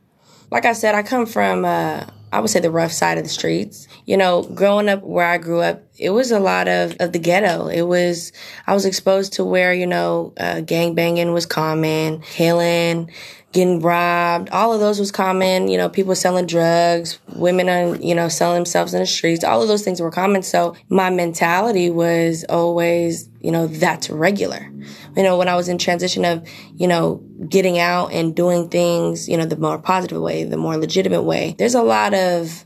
like 0.52 0.66
I 0.66 0.74
said, 0.74 0.96
I 0.96 1.04
come 1.04 1.26
from, 1.26 1.66
uh, 1.66 2.06
I 2.32 2.40
would 2.40 2.50
say 2.50 2.60
the 2.60 2.72
rough 2.72 2.92
side 2.92 3.18
of 3.18 3.24
the 3.24 3.30
streets. 3.30 3.88
You 4.06 4.18
know, 4.18 4.44
growing 4.44 4.90
up 4.90 5.02
where 5.04 5.26
I 5.26 5.38
grew 5.38 5.62
up, 5.62 5.84
it 5.98 6.10
was 6.10 6.32
a 6.32 6.40
lot 6.40 6.68
of, 6.68 6.96
of 7.00 7.14
the 7.14 7.20
ghetto. 7.20 7.68
It 7.68 7.84
was, 7.84 8.32
I 8.68 8.74
was 8.74 8.86
exposed 8.86 9.34
to 9.34 9.46
where, 9.46 9.74
you 9.74 9.88
know, 9.88 10.34
uh, 10.38 10.62
gang 10.62 10.96
banging 10.96 11.34
was 11.34 11.46
common, 11.46 12.22
killing, 12.22 13.12
getting 13.54 13.80
robbed. 13.80 14.50
All 14.50 14.74
of 14.74 14.82
those 14.82 15.00
was 15.00 15.12
common. 15.12 15.70
You 15.70 15.78
know, 15.78 15.88
people 15.88 16.14
selling 16.16 16.46
drugs, 16.46 17.20
women, 17.36 17.70
on, 17.70 18.02
you 18.02 18.14
know, 18.14 18.28
selling 18.28 18.58
themselves 18.58 18.94
in 18.94 19.00
the 19.00 19.06
streets. 19.06 19.46
All 19.46 19.62
of 19.62 19.70
those 19.70 19.84
things 19.84 20.02
were 20.02 20.12
common. 20.12 20.44
So 20.44 20.76
my 20.90 21.10
mentality 21.10 21.90
was 21.90 22.44
always, 22.50 23.30
you 23.40 23.52
know, 23.52 23.68
that's 23.68 24.10
regular. 24.10 24.70
You 25.16 25.24
know, 25.24 25.38
when 25.38 25.48
I 25.48 25.56
was 25.56 25.70
in 25.70 25.78
transition 25.78 26.26
of, 26.26 26.46
you 26.76 26.88
know, 26.88 27.24
getting 27.48 27.80
out 27.80 28.12
and 28.12 28.36
doing 28.36 28.68
things, 28.68 29.30
you 29.30 29.38
know, 29.38 29.46
the 29.46 29.56
more 29.56 29.80
positive 29.80 30.22
way, 30.22 30.44
the 30.44 30.58
more 30.58 30.76
legitimate 30.76 31.24
way, 31.24 31.56
there's 31.58 31.76
a 31.76 31.82
lot 31.82 32.14
of 32.14 32.66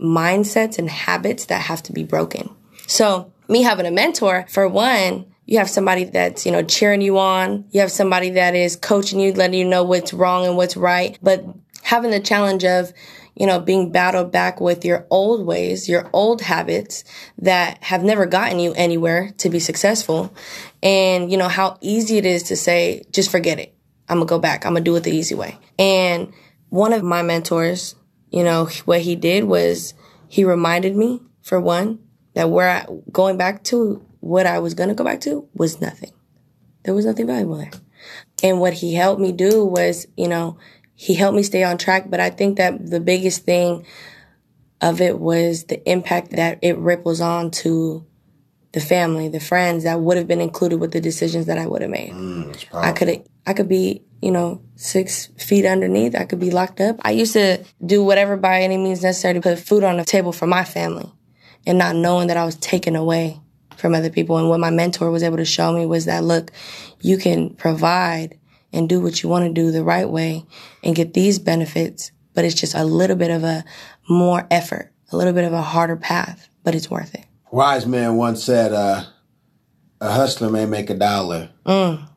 mindsets 0.00 0.78
and 0.78 0.88
habits 0.88 1.46
that 1.46 1.62
have 1.62 1.82
to 1.82 1.92
be 1.92 2.04
broken. 2.04 2.54
So 2.88 3.32
me 3.48 3.62
having 3.62 3.86
a 3.86 3.90
mentor, 3.92 4.46
for 4.48 4.66
one, 4.66 5.26
you 5.46 5.58
have 5.58 5.70
somebody 5.70 6.04
that's, 6.04 6.44
you 6.44 6.52
know, 6.52 6.62
cheering 6.62 7.00
you 7.00 7.18
on. 7.18 7.66
You 7.70 7.80
have 7.80 7.92
somebody 7.92 8.30
that 8.30 8.54
is 8.54 8.76
coaching 8.76 9.20
you, 9.20 9.32
letting 9.32 9.58
you 9.58 9.64
know 9.64 9.84
what's 9.84 10.12
wrong 10.12 10.46
and 10.46 10.56
what's 10.56 10.76
right. 10.76 11.16
But 11.22 11.44
having 11.82 12.10
the 12.10 12.20
challenge 12.20 12.64
of, 12.64 12.92
you 13.34 13.46
know, 13.46 13.60
being 13.60 13.92
battled 13.92 14.32
back 14.32 14.60
with 14.60 14.84
your 14.84 15.06
old 15.10 15.46
ways, 15.46 15.88
your 15.88 16.10
old 16.12 16.42
habits 16.42 17.04
that 17.38 17.82
have 17.84 18.02
never 18.02 18.26
gotten 18.26 18.58
you 18.58 18.74
anywhere 18.74 19.32
to 19.38 19.48
be 19.48 19.60
successful. 19.60 20.34
And, 20.82 21.30
you 21.30 21.38
know, 21.38 21.48
how 21.48 21.78
easy 21.80 22.18
it 22.18 22.26
is 22.26 22.42
to 22.44 22.56
say, 22.56 23.04
just 23.12 23.30
forget 23.30 23.58
it. 23.58 23.74
I'm 24.08 24.18
gonna 24.18 24.26
go 24.26 24.38
back. 24.38 24.66
I'm 24.66 24.72
gonna 24.72 24.84
do 24.84 24.96
it 24.96 25.04
the 25.04 25.12
easy 25.12 25.34
way. 25.34 25.58
And 25.78 26.32
one 26.68 26.92
of 26.92 27.02
my 27.02 27.22
mentors, 27.22 27.94
you 28.30 28.44
know, 28.44 28.66
what 28.84 29.02
he 29.02 29.14
did 29.14 29.44
was 29.44 29.94
he 30.28 30.44
reminded 30.44 30.96
me, 30.96 31.22
for 31.42 31.60
one, 31.60 32.00
that 32.38 32.50
where 32.50 32.68
I, 32.68 32.86
going 33.10 33.36
back 33.36 33.64
to 33.64 34.00
what 34.20 34.46
I 34.46 34.60
was 34.60 34.74
going 34.74 34.90
to 34.90 34.94
go 34.94 35.02
back 35.02 35.20
to 35.22 35.48
was 35.54 35.80
nothing. 35.80 36.12
There 36.84 36.94
was 36.94 37.04
nothing 37.04 37.26
valuable 37.26 37.56
there. 37.56 37.72
And 38.44 38.60
what 38.60 38.74
he 38.74 38.94
helped 38.94 39.20
me 39.20 39.32
do 39.32 39.64
was, 39.64 40.06
you 40.16 40.28
know, 40.28 40.56
he 40.94 41.14
helped 41.14 41.34
me 41.34 41.42
stay 41.42 41.64
on 41.64 41.78
track. 41.78 42.08
But 42.08 42.20
I 42.20 42.30
think 42.30 42.58
that 42.58 42.90
the 42.90 43.00
biggest 43.00 43.44
thing 43.44 43.84
of 44.80 45.00
it 45.00 45.18
was 45.18 45.64
the 45.64 45.82
impact 45.90 46.30
that 46.30 46.60
it 46.62 46.78
ripples 46.78 47.20
on 47.20 47.50
to 47.50 48.06
the 48.70 48.80
family, 48.80 49.28
the 49.28 49.40
friends 49.40 49.82
that 49.82 49.98
would 49.98 50.16
have 50.16 50.28
been 50.28 50.40
included 50.40 50.78
with 50.78 50.92
the 50.92 51.00
decisions 51.00 51.46
that 51.46 51.58
I 51.58 51.66
would 51.66 51.82
have 51.82 51.90
made. 51.90 52.12
Mm, 52.12 52.66
I 52.72 52.92
could 52.92 53.28
I 53.48 53.52
could 53.52 53.68
be, 53.68 54.04
you 54.22 54.30
know, 54.30 54.62
six 54.76 55.26
feet 55.38 55.64
underneath. 55.64 56.14
I 56.14 56.24
could 56.24 56.38
be 56.38 56.52
locked 56.52 56.80
up. 56.80 57.00
I 57.02 57.10
used 57.10 57.32
to 57.32 57.64
do 57.84 58.04
whatever 58.04 58.36
by 58.36 58.60
any 58.60 58.76
means 58.76 59.02
necessary 59.02 59.34
to 59.34 59.40
put 59.40 59.58
food 59.58 59.82
on 59.82 59.96
the 59.96 60.04
table 60.04 60.30
for 60.30 60.46
my 60.46 60.62
family 60.62 61.10
and 61.68 61.78
not 61.78 61.94
knowing 61.94 62.28
that 62.28 62.38
I 62.38 62.46
was 62.46 62.56
taken 62.56 62.96
away 62.96 63.38
from 63.76 63.94
other 63.94 64.08
people. 64.10 64.38
And 64.38 64.48
what 64.48 64.58
my 64.58 64.70
mentor 64.70 65.10
was 65.10 65.22
able 65.22 65.36
to 65.36 65.44
show 65.44 65.72
me 65.72 65.84
was 65.84 66.06
that, 66.06 66.24
look, 66.24 66.50
you 67.02 67.18
can 67.18 67.50
provide 67.50 68.38
and 68.72 68.88
do 68.88 69.00
what 69.00 69.22
you 69.22 69.28
want 69.28 69.44
to 69.44 69.52
do 69.52 69.70
the 69.70 69.84
right 69.84 70.08
way 70.08 70.46
and 70.82 70.96
get 70.96 71.12
these 71.12 71.38
benefits, 71.38 72.10
but 72.34 72.44
it's 72.44 72.54
just 72.54 72.74
a 72.74 72.84
little 72.84 73.16
bit 73.16 73.30
of 73.30 73.44
a 73.44 73.64
more 74.08 74.46
effort, 74.50 74.92
a 75.12 75.16
little 75.16 75.34
bit 75.34 75.44
of 75.44 75.52
a 75.52 75.60
harder 75.60 75.96
path, 75.96 76.48
but 76.64 76.74
it's 76.74 76.90
worth 76.90 77.14
it. 77.14 77.24
Wise 77.50 77.86
man 77.86 78.16
once 78.16 78.42
said, 78.42 78.72
uh, 78.72 79.04
a 80.00 80.10
hustler 80.10 80.50
may 80.50 80.64
make 80.64 80.88
a 80.88 80.94
dollar, 80.94 81.50
mm. 81.66 82.08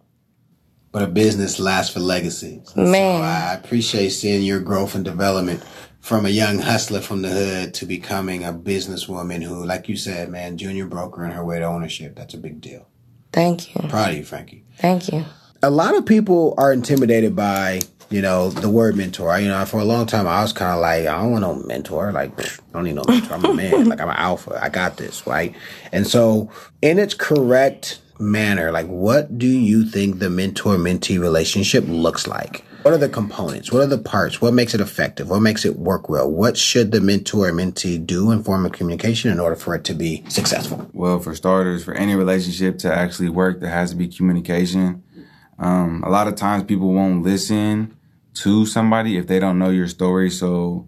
but 0.93 1.03
a 1.03 1.07
business 1.07 1.59
lasts 1.59 1.93
for 1.93 1.99
legacy. 1.99 2.61
Man. 2.75 2.85
So 2.85 3.23
I 3.23 3.53
appreciate 3.53 4.09
seeing 4.09 4.43
your 4.43 4.61
growth 4.61 4.95
and 4.95 5.03
development 5.03 5.61
from 6.01 6.25
a 6.25 6.29
young 6.29 6.59
hustler 6.59 6.99
from 6.99 7.21
the 7.21 7.29
hood 7.29 7.73
to 7.75 7.85
becoming 7.85 8.43
a 8.43 8.51
businesswoman 8.51 9.43
who, 9.43 9.63
like 9.63 9.87
you 9.87 9.95
said, 9.95 10.29
man, 10.29 10.57
junior 10.57 10.85
broker 10.85 11.23
in 11.23 11.31
her 11.31 11.45
way 11.45 11.59
to 11.59 11.65
ownership. 11.65 12.15
That's 12.15 12.33
a 12.33 12.37
big 12.39 12.59
deal. 12.59 12.87
Thank 13.31 13.73
you. 13.73 13.87
Proud 13.87 14.09
of 14.09 14.17
you, 14.17 14.23
Frankie. 14.25 14.65
Thank 14.77 15.11
you. 15.11 15.23
A 15.63 15.69
lot 15.69 15.95
of 15.95 16.05
people 16.05 16.55
are 16.57 16.73
intimidated 16.73 17.35
by 17.35 17.81
you 18.11 18.21
know, 18.21 18.49
the 18.49 18.69
word 18.69 18.95
mentor. 18.95 19.39
You 19.39 19.47
know, 19.47 19.65
for 19.65 19.79
a 19.79 19.85
long 19.85 20.05
time, 20.05 20.27
I 20.27 20.41
was 20.41 20.51
kind 20.51 20.73
of 20.73 20.81
like, 20.81 21.07
I 21.07 21.21
don't 21.21 21.31
want 21.31 21.41
no 21.41 21.55
mentor. 21.65 22.11
Like, 22.11 22.37
I 22.39 22.49
don't 22.73 22.83
need 22.83 22.95
no 22.95 23.03
mentor. 23.07 23.33
I'm 23.33 23.45
a 23.45 23.53
man. 23.53 23.85
like, 23.89 24.01
I'm 24.01 24.09
an 24.09 24.17
alpha. 24.17 24.59
I 24.61 24.69
got 24.69 24.97
this, 24.97 25.25
right? 25.25 25.55
And 25.93 26.05
so, 26.05 26.51
in 26.81 26.99
its 26.99 27.13
correct 27.13 27.99
manner, 28.21 28.71
like, 28.71 28.87
what 28.87 29.37
do 29.37 29.47
you 29.47 29.83
think 29.83 30.19
the 30.19 30.29
mentor 30.29 30.77
mentee 30.77 31.19
relationship 31.19 31.83
looks 31.87 32.27
like? 32.27 32.63
What 32.83 32.93
are 32.93 32.97
the 32.97 33.09
components? 33.09 33.71
What 33.71 33.83
are 33.83 33.87
the 33.87 33.97
parts? 33.97 34.41
What 34.41 34.53
makes 34.53 34.73
it 34.73 34.81
effective? 34.81 35.29
What 35.29 35.41
makes 35.41 35.65
it 35.65 35.77
work 35.77 36.09
well? 36.09 36.31
What 36.31 36.57
should 36.57 36.91
the 36.91 37.01
mentor 37.01 37.51
mentee 37.51 38.03
do 38.03 38.31
in 38.31 38.43
form 38.43 38.65
of 38.65 38.71
communication 38.71 39.31
in 39.31 39.39
order 39.39 39.55
for 39.55 39.75
it 39.75 39.83
to 39.83 39.93
be 39.93 40.23
successful? 40.29 40.89
Well, 40.93 41.19
for 41.19 41.35
starters, 41.35 41.83
for 41.83 41.93
any 41.93 42.15
relationship 42.15 42.79
to 42.79 42.93
actually 42.93 43.29
work, 43.29 43.59
there 43.59 43.69
has 43.69 43.91
to 43.91 43.95
be 43.95 44.07
communication. 44.07 45.03
Um, 45.59 46.03
a 46.03 46.09
lot 46.09 46.27
of 46.27 46.35
times 46.35 46.63
people 46.63 46.91
won't 46.91 47.21
listen 47.21 47.95
to 48.33 48.65
somebody 48.65 49.17
if 49.17 49.27
they 49.27 49.39
don't 49.39 49.59
know 49.59 49.69
your 49.69 49.87
story. 49.87 50.31
So 50.31 50.87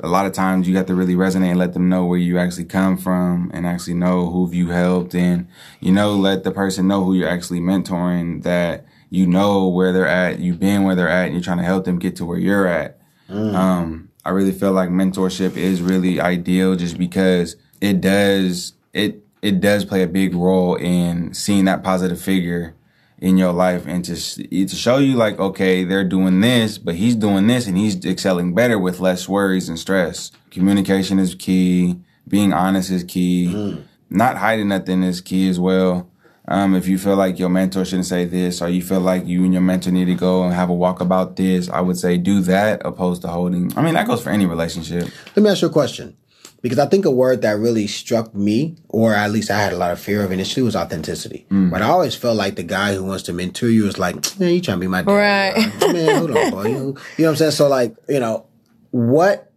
a 0.00 0.08
lot 0.08 0.26
of 0.26 0.32
times 0.32 0.68
you 0.68 0.76
have 0.76 0.86
to 0.86 0.94
really 0.94 1.14
resonate 1.14 1.50
and 1.50 1.58
let 1.58 1.72
them 1.72 1.88
know 1.88 2.04
where 2.04 2.18
you 2.18 2.38
actually 2.38 2.64
come 2.64 2.96
from 2.96 3.50
and 3.54 3.66
actually 3.66 3.94
know 3.94 4.30
who 4.30 4.50
you 4.52 4.68
helped 4.68 5.14
and, 5.14 5.48
you 5.80 5.92
know, 5.92 6.14
let 6.14 6.44
the 6.44 6.50
person 6.50 6.88
know 6.88 7.04
who 7.04 7.14
you're 7.14 7.28
actually 7.28 7.60
mentoring 7.60 8.42
that 8.42 8.84
you 9.10 9.26
know 9.26 9.68
where 9.68 9.92
they're 9.92 10.06
at, 10.06 10.38
you've 10.38 10.58
been 10.58 10.84
where 10.84 10.94
they're 10.94 11.08
at, 11.08 11.26
and 11.26 11.34
you're 11.34 11.42
trying 11.42 11.58
to 11.58 11.64
help 11.64 11.84
them 11.84 11.98
get 11.98 12.16
to 12.16 12.24
where 12.24 12.38
you're 12.38 12.66
at. 12.66 12.98
Mm. 13.28 13.54
Um, 13.54 14.08
I 14.24 14.30
really 14.30 14.52
feel 14.52 14.72
like 14.72 14.88
mentorship 14.88 15.56
is 15.56 15.82
really 15.82 16.20
ideal 16.20 16.76
just 16.76 16.96
because 16.96 17.56
it 17.80 18.00
does, 18.00 18.72
it, 18.92 19.22
it 19.42 19.60
does 19.60 19.84
play 19.84 20.02
a 20.02 20.06
big 20.06 20.34
role 20.34 20.76
in 20.76 21.34
seeing 21.34 21.66
that 21.66 21.82
positive 21.82 22.20
figure 22.20 22.74
in 23.22 23.38
your 23.38 23.52
life 23.52 23.86
and 23.86 24.04
to 24.04 24.16
to 24.16 24.74
show 24.74 24.98
you 24.98 25.14
like 25.14 25.38
okay 25.38 25.84
they're 25.84 26.02
doing 26.02 26.40
this 26.40 26.76
but 26.76 26.96
he's 26.96 27.14
doing 27.14 27.46
this 27.46 27.68
and 27.68 27.78
he's 27.78 28.04
excelling 28.04 28.52
better 28.52 28.80
with 28.80 28.98
less 28.98 29.28
worries 29.28 29.68
and 29.68 29.78
stress. 29.78 30.32
Communication 30.50 31.20
is 31.20 31.36
key. 31.36 32.00
Being 32.26 32.52
honest 32.52 32.90
is 32.90 33.04
key. 33.04 33.52
Mm. 33.54 33.84
not 34.10 34.36
hiding 34.36 34.68
nothing 34.68 35.04
is 35.04 35.20
key 35.20 35.48
as 35.48 35.60
well. 35.60 36.10
Um, 36.48 36.74
if 36.74 36.88
you 36.88 36.98
feel 36.98 37.14
like 37.14 37.38
your 37.38 37.48
mentor 37.48 37.84
shouldn't 37.84 38.06
say 38.06 38.24
this 38.24 38.60
or 38.60 38.68
you 38.68 38.82
feel 38.82 38.98
like 38.98 39.24
you 39.24 39.44
and 39.44 39.52
your 39.52 39.62
mentor 39.62 39.92
need 39.92 40.06
to 40.06 40.16
go 40.16 40.42
and 40.42 40.52
have 40.52 40.70
a 40.70 40.74
walk 40.74 41.00
about 41.00 41.36
this 41.36 41.70
i 41.70 41.80
would 41.80 41.96
say 41.96 42.18
do 42.18 42.40
that 42.40 42.82
opposed 42.84 43.22
to 43.22 43.28
holding 43.28 43.72
i 43.78 43.80
mean 43.80 43.94
that 43.94 44.08
goes 44.08 44.20
for 44.20 44.30
any 44.30 44.46
relationship. 44.46 45.08
Let 45.36 45.42
me 45.44 45.50
ask 45.50 45.62
you 45.62 45.68
a 45.68 45.70
question 45.70 46.16
because 46.62 46.78
I 46.78 46.86
think 46.86 47.04
a 47.04 47.10
word 47.10 47.42
that 47.42 47.58
really 47.58 47.88
struck 47.88 48.34
me, 48.34 48.76
or 48.88 49.14
at 49.14 49.30
least 49.30 49.50
I 49.50 49.60
had 49.60 49.72
a 49.72 49.76
lot 49.76 49.90
of 49.90 50.00
fear 50.00 50.24
of 50.24 50.30
initially, 50.30 50.62
was 50.62 50.76
authenticity. 50.76 51.44
Mm. 51.50 51.70
But 51.70 51.82
I 51.82 51.88
always 51.88 52.14
felt 52.14 52.36
like 52.36 52.54
the 52.54 52.62
guy 52.62 52.94
who 52.94 53.04
wants 53.04 53.24
to 53.24 53.32
mentor 53.32 53.68
you 53.68 53.86
is 53.88 53.98
like, 53.98 54.14
man, 54.38 54.54
you 54.54 54.60
trying 54.60 54.78
to 54.78 54.80
be 54.80 54.86
my 54.86 55.02
dad. 55.02 55.12
Right. 55.12 55.92
Man, 55.92 56.18
hold 56.18 56.30
on, 56.30 56.50
boy. 56.50 56.66
You, 56.68 56.72
you 56.72 56.78
know 56.78 56.94
what 57.16 57.28
I'm 57.28 57.36
saying? 57.36 57.50
So 57.50 57.68
like, 57.68 57.96
you 58.08 58.20
know, 58.20 58.46
what, 58.92 59.52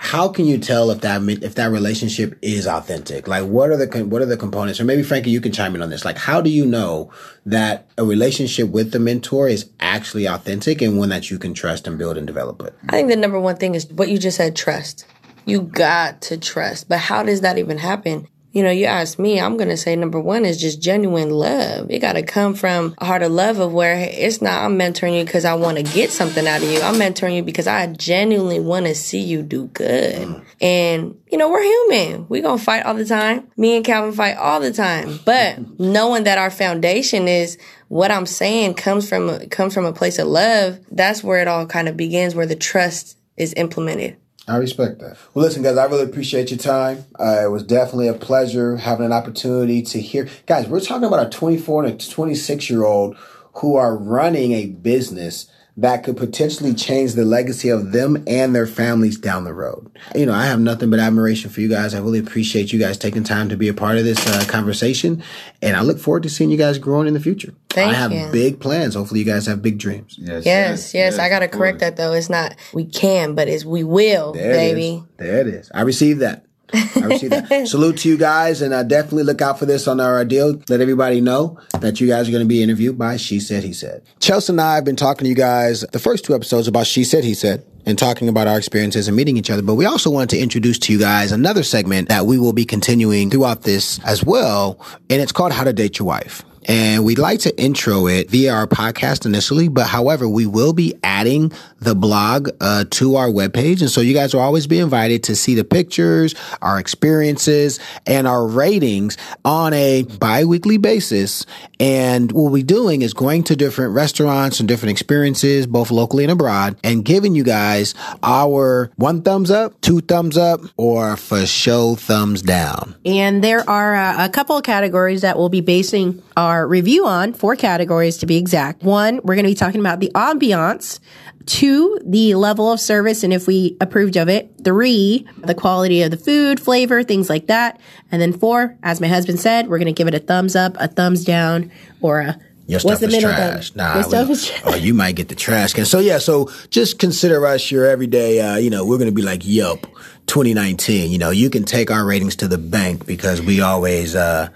how 0.00 0.28
can 0.28 0.46
you 0.46 0.58
tell 0.58 0.90
if 0.90 1.00
that, 1.00 1.22
if 1.42 1.56
that 1.56 1.70
relationship 1.70 2.38
is 2.40 2.66
authentic? 2.66 3.26
Like, 3.26 3.44
what 3.44 3.70
are 3.70 3.76
the, 3.76 4.04
what 4.04 4.22
are 4.22 4.26
the 4.26 4.36
components? 4.36 4.80
Or 4.80 4.84
maybe 4.84 5.02
Frankie, 5.02 5.30
you 5.30 5.40
can 5.40 5.52
chime 5.52 5.74
in 5.74 5.82
on 5.82 5.90
this. 5.90 6.04
Like, 6.04 6.16
how 6.16 6.40
do 6.40 6.50
you 6.50 6.64
know 6.64 7.12
that 7.46 7.88
a 7.98 8.04
relationship 8.04 8.68
with 8.70 8.92
the 8.92 9.00
mentor 9.00 9.48
is 9.48 9.70
actually 9.80 10.26
authentic 10.26 10.82
and 10.82 10.98
one 10.98 11.08
that 11.08 11.30
you 11.30 11.38
can 11.38 11.52
trust 11.52 11.86
and 11.86 11.98
build 11.98 12.16
and 12.16 12.26
develop 12.26 12.62
it? 12.62 12.74
I 12.88 12.92
think 12.92 13.08
the 13.08 13.16
number 13.16 13.40
one 13.40 13.56
thing 13.56 13.74
is 13.74 13.86
what 13.88 14.08
you 14.08 14.18
just 14.18 14.36
said, 14.36 14.54
trust. 14.54 15.04
You 15.48 15.62
got 15.62 16.22
to 16.22 16.36
trust. 16.36 16.88
But 16.88 16.98
how 16.98 17.22
does 17.22 17.40
that 17.40 17.58
even 17.58 17.78
happen? 17.78 18.28
You 18.52 18.62
know, 18.62 18.70
you 18.70 18.86
ask 18.86 19.18
me, 19.18 19.38
I'm 19.40 19.56
going 19.56 19.68
to 19.68 19.76
say 19.76 19.94
number 19.94 20.18
one 20.18 20.44
is 20.44 20.60
just 20.60 20.80
genuine 20.82 21.30
love. 21.30 21.90
It 21.90 22.00
got 22.00 22.14
to 22.14 22.22
come 22.22 22.54
from 22.54 22.94
a 22.98 23.04
heart 23.04 23.22
of 23.22 23.30
love 23.30 23.58
of 23.58 23.72
where 23.72 23.94
it's 23.94 24.42
not, 24.42 24.64
I'm 24.64 24.78
mentoring 24.78 25.18
you 25.18 25.24
because 25.24 25.44
I 25.44 25.54
want 25.54 25.76
to 25.76 25.82
get 25.82 26.10
something 26.10 26.46
out 26.46 26.62
of 26.62 26.70
you. 26.70 26.80
I'm 26.80 26.94
mentoring 26.94 27.36
you 27.36 27.42
because 27.42 27.66
I 27.66 27.86
genuinely 27.86 28.58
want 28.58 28.86
to 28.86 28.94
see 28.94 29.20
you 29.20 29.42
do 29.42 29.66
good. 29.68 30.16
Mm. 30.16 30.44
And, 30.60 31.20
you 31.30 31.38
know, 31.38 31.50
we're 31.50 31.62
human. 31.62 32.26
we 32.28 32.40
going 32.40 32.58
to 32.58 32.64
fight 32.64 32.84
all 32.84 32.94
the 32.94 33.04
time. 33.04 33.48
Me 33.56 33.76
and 33.76 33.84
Calvin 33.84 34.12
fight 34.12 34.36
all 34.36 34.60
the 34.60 34.72
time. 34.72 35.20
But 35.24 35.58
knowing 35.78 36.24
that 36.24 36.38
our 36.38 36.50
foundation 36.50 37.28
is 37.28 37.58
what 37.88 38.10
I'm 38.10 38.26
saying 38.26 38.74
comes 38.74 39.08
from, 39.08 39.48
comes 39.50 39.72
from 39.72 39.84
a 39.84 39.92
place 39.92 40.18
of 40.18 40.26
love, 40.26 40.80
that's 40.90 41.22
where 41.22 41.40
it 41.40 41.48
all 41.48 41.66
kind 41.66 41.88
of 41.88 41.96
begins, 41.96 42.34
where 42.34 42.46
the 42.46 42.56
trust 42.56 43.18
is 43.36 43.54
implemented. 43.56 44.16
I 44.48 44.56
respect 44.56 45.00
that. 45.00 45.18
Well, 45.34 45.44
listen, 45.44 45.62
guys, 45.62 45.76
I 45.76 45.84
really 45.84 46.04
appreciate 46.04 46.50
your 46.50 46.58
time. 46.58 47.04
Uh, 47.18 47.44
it 47.44 47.50
was 47.50 47.62
definitely 47.62 48.08
a 48.08 48.14
pleasure 48.14 48.78
having 48.78 49.04
an 49.04 49.12
opportunity 49.12 49.82
to 49.82 50.00
hear. 50.00 50.28
Guys, 50.46 50.66
we're 50.66 50.80
talking 50.80 51.04
about 51.04 51.26
a 51.26 51.30
24 51.30 51.84
and 51.84 52.00
a 52.00 52.10
26 52.10 52.70
year 52.70 52.84
old 52.84 53.16
who 53.56 53.76
are 53.76 53.96
running 53.96 54.52
a 54.52 54.66
business 54.66 55.50
that 55.78 56.02
could 56.02 56.16
potentially 56.16 56.74
change 56.74 57.12
the 57.12 57.24
legacy 57.24 57.68
of 57.68 57.92
them 57.92 58.24
and 58.26 58.52
their 58.52 58.66
families 58.66 59.16
down 59.16 59.44
the 59.44 59.54
road. 59.54 59.96
You 60.12 60.26
know, 60.26 60.34
I 60.34 60.46
have 60.46 60.58
nothing 60.58 60.90
but 60.90 60.98
admiration 60.98 61.50
for 61.50 61.60
you 61.60 61.68
guys. 61.68 61.94
I 61.94 62.00
really 62.00 62.18
appreciate 62.18 62.72
you 62.72 62.80
guys 62.80 62.98
taking 62.98 63.22
time 63.22 63.48
to 63.48 63.56
be 63.56 63.68
a 63.68 63.74
part 63.74 63.96
of 63.96 64.02
this 64.02 64.26
uh, 64.26 64.44
conversation. 64.48 65.22
And 65.62 65.76
I 65.76 65.82
look 65.82 66.00
forward 66.00 66.24
to 66.24 66.30
seeing 66.30 66.50
you 66.50 66.56
guys 66.56 66.78
growing 66.78 67.06
in 67.06 67.14
the 67.14 67.20
future. 67.20 67.54
Thank 67.70 67.92
I 67.92 67.94
have 67.94 68.10
you. 68.10 68.28
big 68.32 68.58
plans. 68.58 68.96
Hopefully 68.96 69.20
you 69.20 69.26
guys 69.26 69.46
have 69.46 69.62
big 69.62 69.78
dreams. 69.78 70.16
Yes, 70.18 70.44
yes. 70.44 70.44
yes, 70.46 70.94
yes. 70.94 71.18
I 71.20 71.28
got 71.28 71.40
to 71.40 71.48
correct 71.48 71.78
that 71.78 71.96
though. 71.96 72.12
It's 72.12 72.28
not 72.28 72.56
we 72.74 72.84
can, 72.84 73.36
but 73.36 73.46
it's 73.46 73.64
we 73.64 73.84
will, 73.84 74.32
there 74.32 74.54
baby. 74.54 75.04
There 75.16 75.40
it 75.40 75.46
is. 75.46 75.70
I 75.72 75.82
received 75.82 76.20
that. 76.20 76.44
I 76.72 77.00
received 77.04 77.32
that. 77.32 77.68
Salute 77.68 77.98
to 77.98 78.08
you 78.08 78.16
guys, 78.16 78.62
and 78.62 78.74
uh, 78.74 78.82
definitely 78.82 79.24
look 79.24 79.40
out 79.40 79.58
for 79.58 79.66
this 79.66 79.88
on 79.88 80.00
our 80.00 80.24
deal. 80.24 80.60
Let 80.68 80.80
everybody 80.80 81.20
know 81.20 81.58
that 81.80 82.00
you 82.00 82.06
guys 82.06 82.28
are 82.28 82.32
going 82.32 82.44
to 82.44 82.48
be 82.48 82.62
interviewed 82.62 82.98
by 82.98 83.16
She 83.16 83.40
Said 83.40 83.64
He 83.64 83.72
Said. 83.72 84.02
Chelsea 84.20 84.52
and 84.52 84.60
I 84.60 84.74
have 84.74 84.84
been 84.84 84.96
talking 84.96 85.24
to 85.24 85.28
you 85.28 85.34
guys 85.34 85.80
the 85.92 85.98
first 85.98 86.24
two 86.24 86.34
episodes 86.34 86.68
about 86.68 86.86
She 86.86 87.04
Said 87.04 87.24
He 87.24 87.34
Said 87.34 87.64
and 87.86 87.98
talking 87.98 88.28
about 88.28 88.46
our 88.46 88.58
experiences 88.58 89.08
and 89.08 89.16
meeting 89.16 89.36
each 89.36 89.50
other. 89.50 89.62
But 89.62 89.76
we 89.76 89.86
also 89.86 90.10
wanted 90.10 90.30
to 90.30 90.38
introduce 90.38 90.78
to 90.80 90.92
you 90.92 90.98
guys 90.98 91.32
another 91.32 91.62
segment 91.62 92.08
that 92.08 92.26
we 92.26 92.38
will 92.38 92.52
be 92.52 92.66
continuing 92.66 93.30
throughout 93.30 93.62
this 93.62 93.98
as 94.04 94.22
well, 94.22 94.78
and 95.08 95.22
it's 95.22 95.32
called 95.32 95.52
How 95.52 95.64
to 95.64 95.72
Date 95.72 95.98
Your 95.98 96.06
Wife. 96.06 96.44
And 96.68 97.02
we'd 97.06 97.18
like 97.18 97.40
to 97.40 97.58
intro 97.58 98.06
it 98.08 98.28
via 98.28 98.52
our 98.52 98.66
podcast 98.66 99.24
initially, 99.24 99.68
but 99.68 99.86
however, 99.86 100.28
we 100.28 100.44
will 100.44 100.74
be 100.74 100.94
adding 101.02 101.50
the 101.80 101.94
blog 101.94 102.48
uh, 102.60 102.84
to 102.90 103.16
our 103.16 103.28
webpage. 103.28 103.80
And 103.80 103.90
so 103.90 104.00
you 104.00 104.14
guys 104.14 104.34
will 104.34 104.40
always 104.40 104.66
be 104.66 104.78
invited 104.78 105.22
to 105.24 105.36
see 105.36 105.54
the 105.54 105.64
pictures, 105.64 106.34
our 106.60 106.78
experiences, 106.78 107.78
and 108.06 108.26
our 108.26 108.46
ratings 108.46 109.16
on 109.44 109.72
a 109.72 110.02
bi-weekly 110.02 110.78
basis. 110.78 111.46
And 111.80 112.32
what 112.32 112.52
we're 112.52 112.62
doing 112.62 113.02
is 113.02 113.14
going 113.14 113.44
to 113.44 113.56
different 113.56 113.94
restaurants 113.94 114.60
and 114.60 114.68
different 114.68 114.90
experiences, 114.90 115.66
both 115.66 115.90
locally 115.90 116.24
and 116.24 116.32
abroad, 116.32 116.76
and 116.82 117.04
giving 117.04 117.34
you 117.34 117.44
guys 117.44 117.94
our 118.22 118.90
one 118.96 119.22
thumbs 119.22 119.50
up, 119.50 119.80
two 119.80 120.00
thumbs 120.00 120.36
up, 120.36 120.60
or 120.76 121.16
for 121.16 121.46
show 121.46 121.94
thumbs 121.94 122.42
down. 122.42 122.94
And 123.04 123.42
there 123.44 123.68
are 123.68 123.94
uh, 123.94 124.24
a 124.24 124.28
couple 124.28 124.56
of 124.56 124.64
categories 124.64 125.22
that 125.22 125.36
we'll 125.36 125.48
be 125.48 125.60
basing 125.60 126.22
our 126.36 126.66
review 126.66 127.06
on, 127.06 127.32
four 127.32 127.56
categories 127.56 128.18
to 128.18 128.26
be 128.26 128.36
exact. 128.36 128.82
One, 128.82 129.16
we're 129.22 129.34
going 129.34 129.44
to 129.44 129.50
be 129.50 129.54
talking 129.54 129.80
about 129.80 130.00
the 130.00 130.10
ambiance 130.14 131.00
two, 131.48 131.98
the 132.04 132.34
level 132.34 132.70
of 132.70 132.78
service 132.78 133.22
and 133.22 133.32
if 133.32 133.46
we 133.46 133.76
approved 133.80 134.16
of 134.16 134.28
it. 134.28 134.52
Three, 134.62 135.26
the 135.38 135.54
quality 135.54 136.02
of 136.02 136.10
the 136.10 136.16
food, 136.16 136.60
flavor, 136.60 137.02
things 137.02 137.30
like 137.30 137.46
that. 137.46 137.80
And 138.12 138.20
then 138.20 138.32
four, 138.32 138.76
as 138.82 139.00
my 139.00 139.08
husband 139.08 139.40
said, 139.40 139.68
we're 139.68 139.78
going 139.78 139.86
to 139.86 139.92
give 139.92 140.08
it 140.08 140.14
a 140.14 140.18
thumbs 140.18 140.54
up, 140.54 140.76
a 140.78 140.88
thumbs 140.88 141.24
down, 141.24 141.72
or 142.00 142.20
a 142.20 142.38
your 142.66 142.80
stuff 142.80 143.02
is 143.02 143.18
trash. 143.18 143.74
Nah, 143.74 143.94
Your 143.94 144.02
stuff 144.02 144.28
is 144.28 144.46
trash. 144.46 144.62
Oh, 144.66 144.74
you 144.74 144.92
might 144.92 145.16
get 145.16 145.28
the 145.28 145.34
trash 145.34 145.72
can. 145.72 145.86
So 145.86 146.00
yeah, 146.00 146.18
so 146.18 146.50
just 146.68 146.98
consider 146.98 147.46
us 147.46 147.70
your 147.70 147.86
everyday. 147.86 148.40
Uh, 148.40 148.56
you 148.56 148.68
know, 148.68 148.84
we're 148.84 148.98
gonna 148.98 149.10
be 149.10 149.22
like 149.22 149.40
Yelp 149.42 149.86
2019. 150.26 151.10
You 151.10 151.16
know, 151.16 151.30
you 151.30 151.48
can 151.48 151.64
take 151.64 151.90
our 151.90 152.04
ratings 152.04 152.36
to 152.36 152.48
the 152.48 152.58
bank 152.58 153.06
because 153.06 153.40
we 153.40 153.62
always 153.62 154.14
uh, 154.14 154.50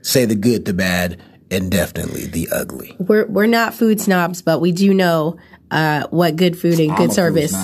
say 0.00 0.24
the 0.24 0.34
good, 0.34 0.64
the 0.64 0.72
bad, 0.72 1.20
and 1.50 1.70
definitely 1.70 2.24
the 2.26 2.48
ugly. 2.50 2.96
We're 2.98 3.26
we're 3.26 3.46
not 3.46 3.74
food 3.74 4.00
snobs, 4.00 4.40
but 4.40 4.60
we 4.60 4.72
do 4.72 4.94
know 4.94 5.36
uh, 5.70 6.06
what 6.10 6.36
good 6.36 6.58
food 6.58 6.78
and 6.78 6.96
good 6.96 7.12
service 7.12 7.54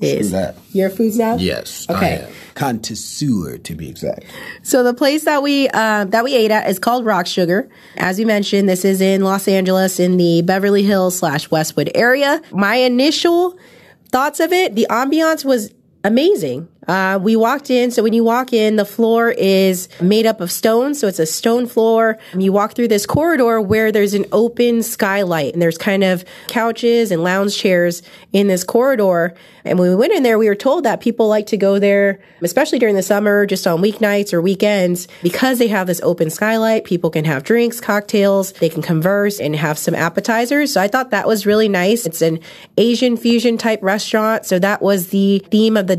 is. 0.00 0.34
You're 0.72 0.88
a 0.88 0.90
food 0.90 1.14
snob. 1.14 1.40
Yes. 1.40 1.86
Okay 1.88 2.28
connoisseur 2.54 3.58
to 3.58 3.74
be 3.74 3.88
exact. 3.88 4.24
So 4.62 4.82
the 4.82 4.94
place 4.94 5.24
that 5.24 5.42
we 5.42 5.68
uh, 5.68 6.04
that 6.06 6.24
we 6.24 6.34
ate 6.34 6.50
at 6.50 6.68
is 6.68 6.78
called 6.78 7.04
Rock 7.04 7.26
Sugar. 7.26 7.68
As 7.96 8.18
you 8.18 8.26
mentioned, 8.26 8.68
this 8.68 8.84
is 8.84 9.00
in 9.00 9.22
Los 9.22 9.48
Angeles 9.48 9.98
in 9.98 10.16
the 10.16 10.42
Beverly 10.42 10.82
Hills 10.82 11.18
slash 11.18 11.50
Westwood 11.50 11.90
area. 11.94 12.42
My 12.52 12.76
initial 12.76 13.58
thoughts 14.10 14.40
of 14.40 14.52
it, 14.52 14.74
the 14.74 14.86
ambiance 14.90 15.44
was 15.44 15.72
amazing. 16.04 16.68
Uh, 16.88 17.18
we 17.22 17.36
walked 17.36 17.70
in. 17.70 17.90
So 17.90 18.02
when 18.02 18.12
you 18.12 18.24
walk 18.24 18.52
in, 18.52 18.76
the 18.76 18.84
floor 18.84 19.30
is 19.30 19.88
made 20.00 20.26
up 20.26 20.40
of 20.40 20.50
stone. 20.50 20.94
So 20.94 21.06
it's 21.06 21.18
a 21.18 21.26
stone 21.26 21.66
floor. 21.66 22.18
You 22.36 22.52
walk 22.52 22.74
through 22.74 22.88
this 22.88 23.06
corridor 23.06 23.60
where 23.60 23.92
there's 23.92 24.14
an 24.14 24.26
open 24.32 24.82
skylight 24.82 25.52
and 25.52 25.62
there's 25.62 25.78
kind 25.78 26.02
of 26.02 26.24
couches 26.48 27.10
and 27.10 27.22
lounge 27.22 27.56
chairs 27.56 28.02
in 28.32 28.48
this 28.48 28.64
corridor. 28.64 29.34
And 29.64 29.78
when 29.78 29.90
we 29.90 29.94
went 29.94 30.12
in 30.12 30.24
there, 30.24 30.38
we 30.38 30.48
were 30.48 30.56
told 30.56 30.84
that 30.84 31.00
people 31.00 31.28
like 31.28 31.46
to 31.46 31.56
go 31.56 31.78
there, 31.78 32.18
especially 32.40 32.80
during 32.80 32.96
the 32.96 33.02
summer, 33.02 33.46
just 33.46 33.66
on 33.66 33.80
weeknights 33.80 34.32
or 34.32 34.42
weekends, 34.42 35.06
because 35.22 35.60
they 35.60 35.68
have 35.68 35.86
this 35.86 36.00
open 36.02 36.30
skylight. 36.30 36.84
People 36.84 37.10
can 37.10 37.24
have 37.24 37.44
drinks, 37.44 37.80
cocktails, 37.80 38.52
they 38.54 38.68
can 38.68 38.82
converse 38.82 39.38
and 39.38 39.54
have 39.54 39.78
some 39.78 39.94
appetizers. 39.94 40.72
So 40.72 40.80
I 40.80 40.88
thought 40.88 41.10
that 41.10 41.28
was 41.28 41.46
really 41.46 41.68
nice. 41.68 42.06
It's 42.06 42.22
an 42.22 42.40
Asian 42.76 43.16
fusion 43.16 43.56
type 43.56 43.78
restaurant. 43.82 44.46
So 44.46 44.58
that 44.58 44.82
was 44.82 45.08
the 45.08 45.44
theme 45.50 45.76
of 45.76 45.86
the 45.86 45.96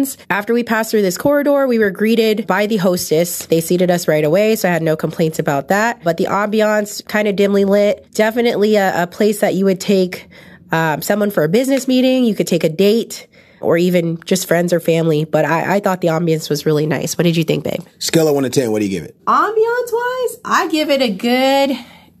decorations. 0.00 0.26
After 0.30 0.52
we 0.54 0.62
passed 0.62 0.90
through 0.90 1.02
this 1.02 1.18
corridor, 1.18 1.66
we 1.66 1.78
were 1.78 1.90
greeted 1.90 2.46
by 2.46 2.66
the 2.66 2.76
hostess. 2.76 3.46
They 3.46 3.60
seated 3.60 3.90
us 3.90 4.08
right 4.08 4.24
away. 4.24 4.56
So 4.56 4.68
I 4.68 4.72
had 4.72 4.82
no 4.82 4.96
complaints 4.96 5.38
about 5.38 5.68
that. 5.68 6.02
But 6.02 6.16
the 6.16 6.26
ambiance 6.26 7.06
kind 7.06 7.28
of 7.28 7.36
dimly 7.36 7.64
lit. 7.64 8.12
Definitely 8.12 8.76
a, 8.76 9.04
a 9.04 9.06
place 9.06 9.40
that 9.40 9.54
you 9.54 9.64
would 9.64 9.80
take 9.80 10.28
um, 10.72 11.02
someone 11.02 11.30
for 11.30 11.44
a 11.44 11.48
business 11.48 11.88
meeting. 11.88 12.24
You 12.24 12.34
could 12.34 12.46
take 12.46 12.64
a 12.64 12.68
date 12.68 13.26
or 13.60 13.76
even 13.76 14.18
just 14.24 14.48
friends 14.48 14.72
or 14.72 14.80
family. 14.80 15.24
But 15.24 15.44
I, 15.44 15.76
I, 15.76 15.80
thought 15.80 16.00
the 16.00 16.08
ambiance 16.08 16.48
was 16.48 16.64
really 16.64 16.86
nice. 16.86 17.18
What 17.18 17.24
did 17.24 17.36
you 17.36 17.44
think, 17.44 17.64
babe? 17.64 17.82
Scale 17.98 18.28
of 18.28 18.34
one 18.34 18.44
to 18.44 18.50
ten, 18.50 18.72
what 18.72 18.78
do 18.78 18.86
you 18.86 18.90
give 18.90 19.04
it? 19.04 19.22
Ambiance 19.26 19.92
wise, 19.92 20.38
I 20.44 20.68
give 20.70 20.88
it 20.88 21.02
a 21.02 21.10
good 21.10 21.76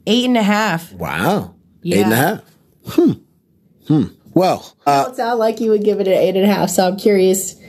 eight 0.06 0.26
and 0.26 0.36
a 0.36 0.42
half. 0.42 0.92
Wow, 0.92 1.54
yeah. 1.80 1.96
eight 1.96 2.02
and 2.02 2.12
a 2.12 2.16
half. 2.16 2.42
Hmm. 2.88 3.12
Hmm. 3.86 4.14
Well, 4.34 4.76
uh, 4.86 5.04
don't 5.04 5.16
sound 5.16 5.38
like 5.38 5.60
you 5.60 5.70
would 5.70 5.84
give 5.84 6.00
it 6.00 6.06
an 6.06 6.14
eight 6.14 6.36
and 6.36 6.44
a 6.44 6.52
half. 6.52 6.70
So 6.70 6.86
I'm 6.86 6.96
curious 6.96 7.59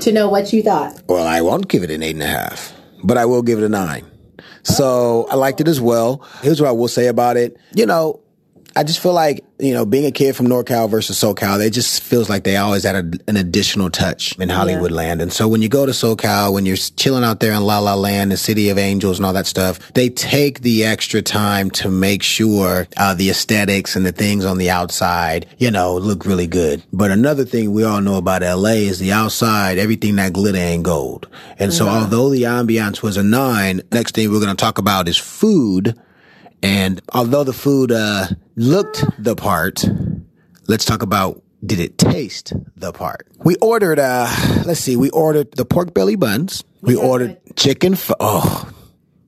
to 0.00 0.12
know 0.12 0.28
what 0.28 0.52
you 0.52 0.62
thought. 0.62 1.02
Well, 1.08 1.26
I 1.26 1.40
won't 1.40 1.68
give 1.68 1.82
it 1.82 1.90
an 1.90 2.02
eight 2.02 2.14
and 2.14 2.22
a 2.22 2.26
half, 2.26 2.72
but 3.02 3.16
I 3.18 3.24
will 3.24 3.42
give 3.42 3.58
it 3.58 3.64
a 3.64 3.68
nine. 3.68 4.04
So 4.62 5.26
I 5.30 5.34
liked 5.36 5.60
it 5.60 5.68
as 5.68 5.80
well. 5.80 6.26
Here's 6.42 6.60
what 6.60 6.68
I 6.68 6.72
will 6.72 6.88
say 6.88 7.06
about 7.06 7.36
it. 7.36 7.56
You 7.74 7.86
know, 7.86 8.20
I 8.78 8.84
just 8.84 9.00
feel 9.00 9.12
like, 9.12 9.44
you 9.58 9.74
know, 9.74 9.84
being 9.84 10.06
a 10.06 10.12
kid 10.12 10.36
from 10.36 10.46
NorCal 10.46 10.88
versus 10.88 11.20
SoCal, 11.20 11.60
it 11.66 11.70
just 11.70 12.00
feels 12.00 12.30
like 12.30 12.44
they 12.44 12.56
always 12.58 12.86
add 12.86 12.94
a, 12.94 13.18
an 13.28 13.36
additional 13.36 13.90
touch 13.90 14.38
in 14.38 14.48
Hollywood 14.48 14.92
yeah. 14.92 14.98
land. 14.98 15.20
And 15.20 15.32
so 15.32 15.48
when 15.48 15.62
you 15.62 15.68
go 15.68 15.84
to 15.84 15.90
SoCal, 15.90 16.52
when 16.52 16.64
you're 16.64 16.76
chilling 16.76 17.24
out 17.24 17.40
there 17.40 17.52
in 17.54 17.64
La 17.64 17.80
La 17.80 17.96
Land, 17.96 18.30
the 18.30 18.36
city 18.36 18.68
of 18.68 18.78
angels 18.78 19.18
and 19.18 19.26
all 19.26 19.32
that 19.32 19.48
stuff, 19.48 19.80
they 19.94 20.08
take 20.08 20.60
the 20.60 20.84
extra 20.84 21.20
time 21.20 21.72
to 21.72 21.90
make 21.90 22.22
sure 22.22 22.86
uh, 22.96 23.14
the 23.14 23.30
aesthetics 23.30 23.96
and 23.96 24.06
the 24.06 24.12
things 24.12 24.44
on 24.44 24.58
the 24.58 24.70
outside, 24.70 25.46
you 25.58 25.72
know, 25.72 25.96
look 25.96 26.24
really 26.24 26.46
good. 26.46 26.80
But 26.92 27.10
another 27.10 27.44
thing 27.44 27.72
we 27.72 27.82
all 27.82 28.00
know 28.00 28.14
about 28.14 28.42
LA 28.42 28.78
is 28.86 29.00
the 29.00 29.10
outside, 29.10 29.78
everything 29.78 30.14
that 30.16 30.32
glitter 30.32 30.56
ain't 30.56 30.84
gold. 30.84 31.26
And 31.58 31.72
so 31.72 31.86
yeah. 31.86 31.98
although 31.98 32.30
the 32.30 32.44
ambiance 32.44 33.02
was 33.02 33.16
a 33.16 33.24
nine, 33.24 33.80
next 33.90 34.14
thing 34.14 34.30
we're 34.30 34.38
going 34.38 34.54
to 34.54 34.64
talk 34.64 34.78
about 34.78 35.08
is 35.08 35.16
food 35.16 35.98
and 36.62 37.00
although 37.14 37.44
the 37.44 37.52
food 37.52 37.92
uh, 37.92 38.26
looked 38.58 39.04
the 39.18 39.36
part, 39.36 39.84
let's 40.66 40.84
talk 40.84 41.02
about 41.02 41.42
did 41.64 41.80
it 41.80 41.98
taste 41.98 42.52
the 42.76 42.92
part? 42.92 43.26
We 43.42 43.56
ordered, 43.56 43.98
uh, 43.98 44.28
let's 44.64 44.80
see, 44.80 44.96
we 44.96 45.10
ordered 45.10 45.52
the 45.52 45.64
pork 45.64 45.94
belly 45.94 46.16
buns. 46.16 46.64
We 46.80 46.96
yeah, 46.96 47.02
ordered 47.02 47.38
chicken 47.56 47.94
pho. 47.94 48.14
Oh, 48.20 48.70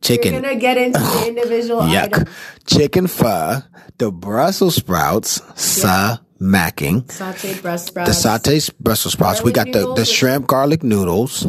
chicken. 0.02 0.34
We're 0.34 0.42
gonna 0.42 0.56
get 0.56 0.76
into 0.76 0.98
the 0.98 1.28
individual 1.28 1.82
Yuck. 1.82 2.14
Items. 2.14 2.30
Chicken 2.66 3.06
pho, 3.06 3.62
the 3.98 4.12
Brussels 4.12 4.76
sprouts, 4.76 5.42
sa 5.56 6.18
macking. 6.40 7.02
Sauteed 7.06 7.62
Brussels 7.62 7.86
sprouts. 7.88 8.22
The 8.22 8.28
sauteed 8.28 8.72
Brussels 8.78 9.12
sprouts. 9.14 9.40
Garlic 9.40 9.44
we 9.44 9.72
got 9.72 9.72
the, 9.72 9.94
the 9.94 10.04
shrimp 10.04 10.46
garlic 10.46 10.84
noodles. 10.84 11.46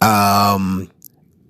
Um, 0.00 0.90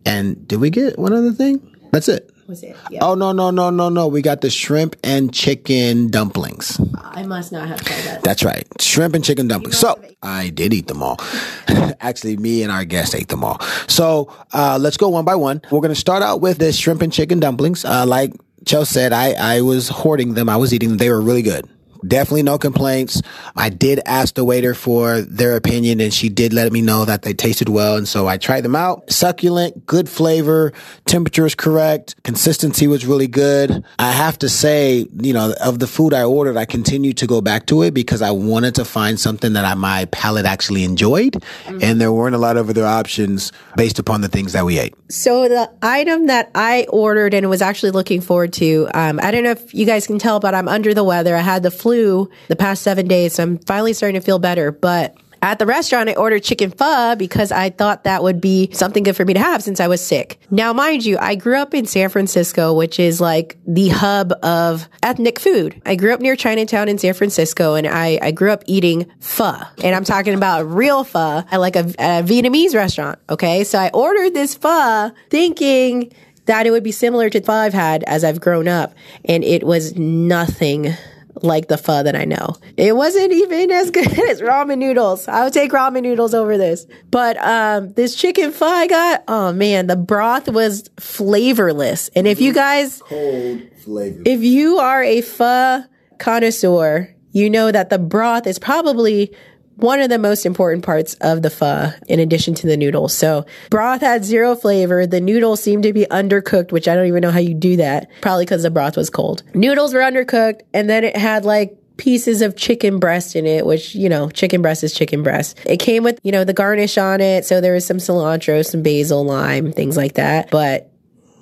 and 0.05 0.47
did 0.47 0.61
we 0.61 0.71
get 0.71 0.99
one 0.99 1.13
other 1.13 1.33
thing? 1.33 1.75
That's 1.91 2.09
it 2.09 2.31
was 2.49 2.63
it? 2.63 2.77
Yeah. 2.91 3.01
Oh 3.03 3.15
no 3.15 3.33
no 3.33 3.51
no 3.51 3.71
no 3.71 3.89
no! 3.89 4.09
We 4.09 4.23
got 4.23 4.41
the 4.41 4.51
shrimp 4.51 4.97
and 5.05 5.33
chicken 5.33 6.09
dumplings. 6.09 6.81
I 6.99 7.23
must 7.23 7.53
not 7.53 7.69
have 7.69 7.85
tried 7.85 8.03
that. 8.05 8.23
That's 8.23 8.43
right, 8.43 8.67
shrimp 8.81 9.15
and 9.15 9.25
chicken 9.25 9.47
dumplings. 9.47 9.79
So 9.79 10.01
I 10.23 10.49
did 10.49 10.73
eat 10.73 10.89
them 10.89 11.03
all. 11.03 11.21
Actually, 12.01 12.37
me 12.39 12.63
and 12.63 12.73
our 12.73 12.85
guest 12.85 13.15
ate 13.15 13.29
them 13.29 13.45
all. 13.45 13.61
So 13.87 14.33
uh, 14.53 14.79
let's 14.81 14.97
go 14.97 15.09
one 15.09 15.25
by 15.25 15.35
one. 15.35 15.63
We're 15.71 15.81
gonna 15.81 15.95
start 15.95 16.23
out 16.23 16.41
with 16.41 16.59
the 16.59 16.73
shrimp 16.73 17.03
and 17.03 17.13
chicken 17.13 17.39
dumplings. 17.39 17.85
Uh, 17.85 18.07
like 18.07 18.33
Joe 18.65 18.85
said, 18.85 19.13
I 19.13 19.33
I 19.33 19.61
was 19.61 19.89
hoarding 19.89 20.35
them. 20.35 20.49
I 20.49 20.57
was 20.57 20.73
eating 20.73 20.89
them. 20.89 20.99
They 20.99 21.11
were 21.11 21.21
really 21.21 21.43
good. 21.43 21.69
Definitely 22.07 22.45
no 22.45 22.59
complaints. 22.59 23.23
I 23.57 23.69
did 23.69 24.01
ask 24.07 24.35
the 24.35 24.45
waiter 24.45 24.75
for 24.75 25.21
their 25.21 25.57
opinion 25.57 26.01
and 26.01 26.13
she 26.13 26.29
did 26.29 26.53
let 26.53 26.73
me 26.73 26.81
know 26.81 27.05
that 27.05 27.23
they 27.23 27.35
tasted 27.35 27.69
well. 27.69 27.97
And 27.97 28.07
so 28.07 28.27
I 28.29 28.37
tried 28.37 28.63
them 28.63 28.77
out. 28.77 29.11
Succulent, 29.11 29.87
good 29.87 30.09
flavor, 30.09 30.73
temperature 31.07 31.47
is 31.47 31.55
correct, 31.55 32.23
consistency 32.23 32.87
was 32.87 33.05
really 33.05 33.27
good. 33.27 33.85
I 33.99 34.13
have 34.13 34.39
to 34.39 34.49
say, 34.49 35.07
you 35.21 35.33
know, 35.33 35.55
of 35.61 35.79
the 35.79 35.87
food 35.87 36.15
I 36.15 36.25
ordered, 36.25 36.57
I 36.57 36.65
continued 36.65 37.19
to 37.19 37.27
go 37.27 37.41
back 37.41 37.67
to 37.67 37.83
it 37.83 37.95
because 37.95 38.23
I 38.23 38.31
wanted 38.31 38.77
to 38.77 38.85
find 38.85 39.19
something 39.19 39.55
that 39.55 39.65
I, 39.65 39.75
my 39.75 40.05
palate 40.07 40.47
actually 40.47 40.85
enjoyed. 40.85 41.33
Mm-hmm. 41.33 41.79
And 41.83 42.01
there 42.01 42.13
weren't 42.13 42.35
a 42.35 42.39
lot 42.39 42.57
of 42.57 42.71
other 42.71 42.85
options 42.85 43.53
based 43.77 43.99
upon 43.99 44.21
the 44.21 44.29
things 44.29 44.53
that 44.53 44.65
we 44.65 44.79
ate. 44.79 44.95
So 45.11 45.49
the 45.49 45.71
item 45.83 46.27
that 46.27 46.51
I 46.55 46.87
ordered 46.91 47.35
and 47.35 47.49
was 47.51 47.63
actually 47.63 47.91
looking 47.91 48.21
forward 48.21 48.53
to, 48.55 48.89
um, 48.95 49.19
I 49.23 49.31
don't 49.31 49.43
know 49.43 49.53
if 49.53 49.75
you 49.75 49.87
guys 49.87 50.07
can 50.07 50.19
tell, 50.19 50.39
but 50.39 50.55
I'm 50.55 50.69
under 50.69 50.95
the 50.95 51.05
weather. 51.05 51.35
I 51.35 51.41
had 51.41 51.63
the 51.63 51.71
flu 51.71 51.88
the 51.97 52.57
past 52.57 52.83
seven 52.83 53.09
days, 53.09 53.35
so 53.35 53.43
I'm 53.43 53.59
finally 53.59 53.93
starting 53.93 54.21
to 54.21 54.25
feel 54.25 54.39
better. 54.39 54.71
But 54.73 55.17
at 55.41 55.59
the 55.59 55.67
restaurant, 55.67 56.09
I 56.09 56.15
ordered 56.15 56.43
chicken 56.43 56.71
pho 56.71 57.15
because 57.17 57.53
I 57.53 57.71
thought 57.71 58.05
that 58.05 58.23
would 58.23 58.41
be 58.41 58.71
something 58.73 59.03
good 59.03 59.17
for 59.17 59.25
me 59.25 59.35
to 59.35 59.41
have 59.41 59.63
since 59.63 59.81
I 59.81 59.87
was 59.87 60.05
sick. 60.05 60.41
Now, 60.51 60.73
mind 60.73 61.05
you, 61.05 61.17
I 61.19 61.37
grew 61.37 61.57
up 61.57 61.75
in 61.75 61.87
San 61.87 62.09
Francisco, 62.09 62.75
which 62.75 62.99
is 62.99 63.21
like 63.21 63.57
the 63.67 63.89
hub 63.89 64.33
of 64.43 64.89
ethnic 65.03 65.39
food. 65.39 65.81
I 65.87 65.95
grew 65.95 66.13
up 66.13 66.21
near 66.21 66.35
Chinatown 66.35 66.89
in 66.89 66.99
San 66.99 67.15
Francisco 67.15 67.75
and 67.75 67.87
I, 67.87 68.19
I 68.21 68.31
grew 68.33 68.51
up 68.51 68.65
eating 68.67 69.07
pho. 69.21 69.55
And 69.83 69.95
I'm 69.95 70.05
talking 70.05 70.35
about 70.35 70.69
real 70.69 71.05
pho 71.05 71.45
at 71.51 71.59
like 71.59 71.77
a, 71.77 71.85
a 71.99 72.23
Vietnamese 72.23 72.75
restaurant. 72.75 73.19
Okay. 73.31 73.65
So 73.65 73.79
I 73.79 73.91
ordered 73.95 74.35
this 74.35 74.55
pho 74.55 75.13
thinking 75.31 76.13
that 76.47 76.67
it 76.67 76.71
would 76.71 76.83
be 76.85 76.93
similar 76.93 77.31
to 77.31 77.41
pho 77.41 77.53
I've 77.53 77.75
had 77.75 78.03
as 78.05 78.25
I've 78.25 78.41
grown 78.41 78.67
up. 78.67 78.95
And 79.25 79.45
it 79.45 79.63
was 79.63 79.95
nothing 79.97 80.95
like 81.43 81.69
the 81.69 81.79
pho 81.79 82.03
that 82.03 82.15
I 82.15 82.25
know. 82.25 82.57
It 82.77 82.97
wasn't 82.97 83.33
even 83.33 83.71
as 83.71 83.91
good 83.93 84.07
as 84.07 84.41
ramen 84.41 84.79
noodles. 84.79 85.29
I 85.29 85.45
would 85.45 85.53
take 85.53 85.73
ramen 85.73 86.03
noodles 86.03 86.35
over 86.35 86.57
this. 86.57 86.87
But 87.11 87.37
um, 87.39 87.93
this 87.93 88.15
chicken 88.15 88.53
pho 88.53 88.67
I 88.67 88.87
got, 88.87 89.25
oh 89.29 89.53
man, 89.53 89.87
the 89.87 89.97
broth 89.97 90.49
was 90.49 90.89
flavorless. 90.99 92.09
And 92.15 92.27
if 92.27 92.41
you 92.41 92.53
guys, 92.53 93.01
cold 93.03 93.63
flavor, 93.85 94.23
if 94.25 94.43
you 94.43 94.79
are 94.79 95.03
a 95.03 95.21
pho 95.21 95.85
connoisseur, 96.19 97.15
you 97.33 97.51
know 97.51 97.71
that 97.71 97.91
the 97.91 97.99
broth 97.99 98.47
is 98.47 98.59
probably 98.59 99.35
one 99.79 100.01
of 100.01 100.11
the 100.11 100.19
most 100.19 100.45
important 100.45 100.85
parts 100.85 101.15
of 101.21 101.43
the 101.43 101.51
pho 101.51 101.93
in 102.09 102.19
addition 102.21 102.55
to 102.55 102.67
the 102.67 102.77
noodles. 102.77 103.15
So 103.15 103.47
broth 103.71 104.01
had 104.01 104.25
zero 104.25 104.57
flavor. 104.57 105.07
The 105.07 105.21
noodles 105.21 105.63
seemed 105.63 105.85
to 105.85 105.93
be 105.93 106.05
undercooked, 106.11 106.73
which 106.73 106.89
I 106.89 106.95
don't 106.95 107.07
even 107.07 107.21
know 107.21 107.31
how 107.31 107.39
you 107.39 107.55
do 107.55 107.77
that. 107.77 108.11
Probably 108.21 108.45
because 108.45 108.65
the 108.65 108.71
broth 108.71 108.97
was 108.97 109.09
cold. 109.09 109.43
Noodles 109.55 109.95
were 109.95 110.01
undercooked 110.01 110.63
and 110.75 110.91
then 110.91 111.05
it 111.05 111.17
had 111.17 111.45
like 111.45 111.77
pieces 111.97 112.43
of 112.43 112.57
chicken 112.57 112.99
breast 112.99 113.37
in 113.37 113.47
it, 113.47 113.67
which, 113.67 113.95
you 113.95 114.09
know, 114.09 114.31
chicken 114.31 114.63
breast 114.63 114.83
is 114.83 114.95
chicken 114.95 115.23
breast. 115.23 115.59
It 115.65 115.79
came 115.79 116.03
with, 116.03 116.19
you 116.23 116.33
know, 116.33 116.45
the 116.45 116.53
garnish 116.53 116.99
on 116.99 117.21
it. 117.21 117.45
So 117.45 117.61
there 117.61 117.75
was 117.75 117.87
some 117.87 117.99
cilantro, 117.99 118.65
some 118.65 118.83
basil, 118.83 119.25
lime, 119.25 119.73
things 119.73 119.97
like 119.97 120.15
that. 120.15 120.51
But 120.51 120.91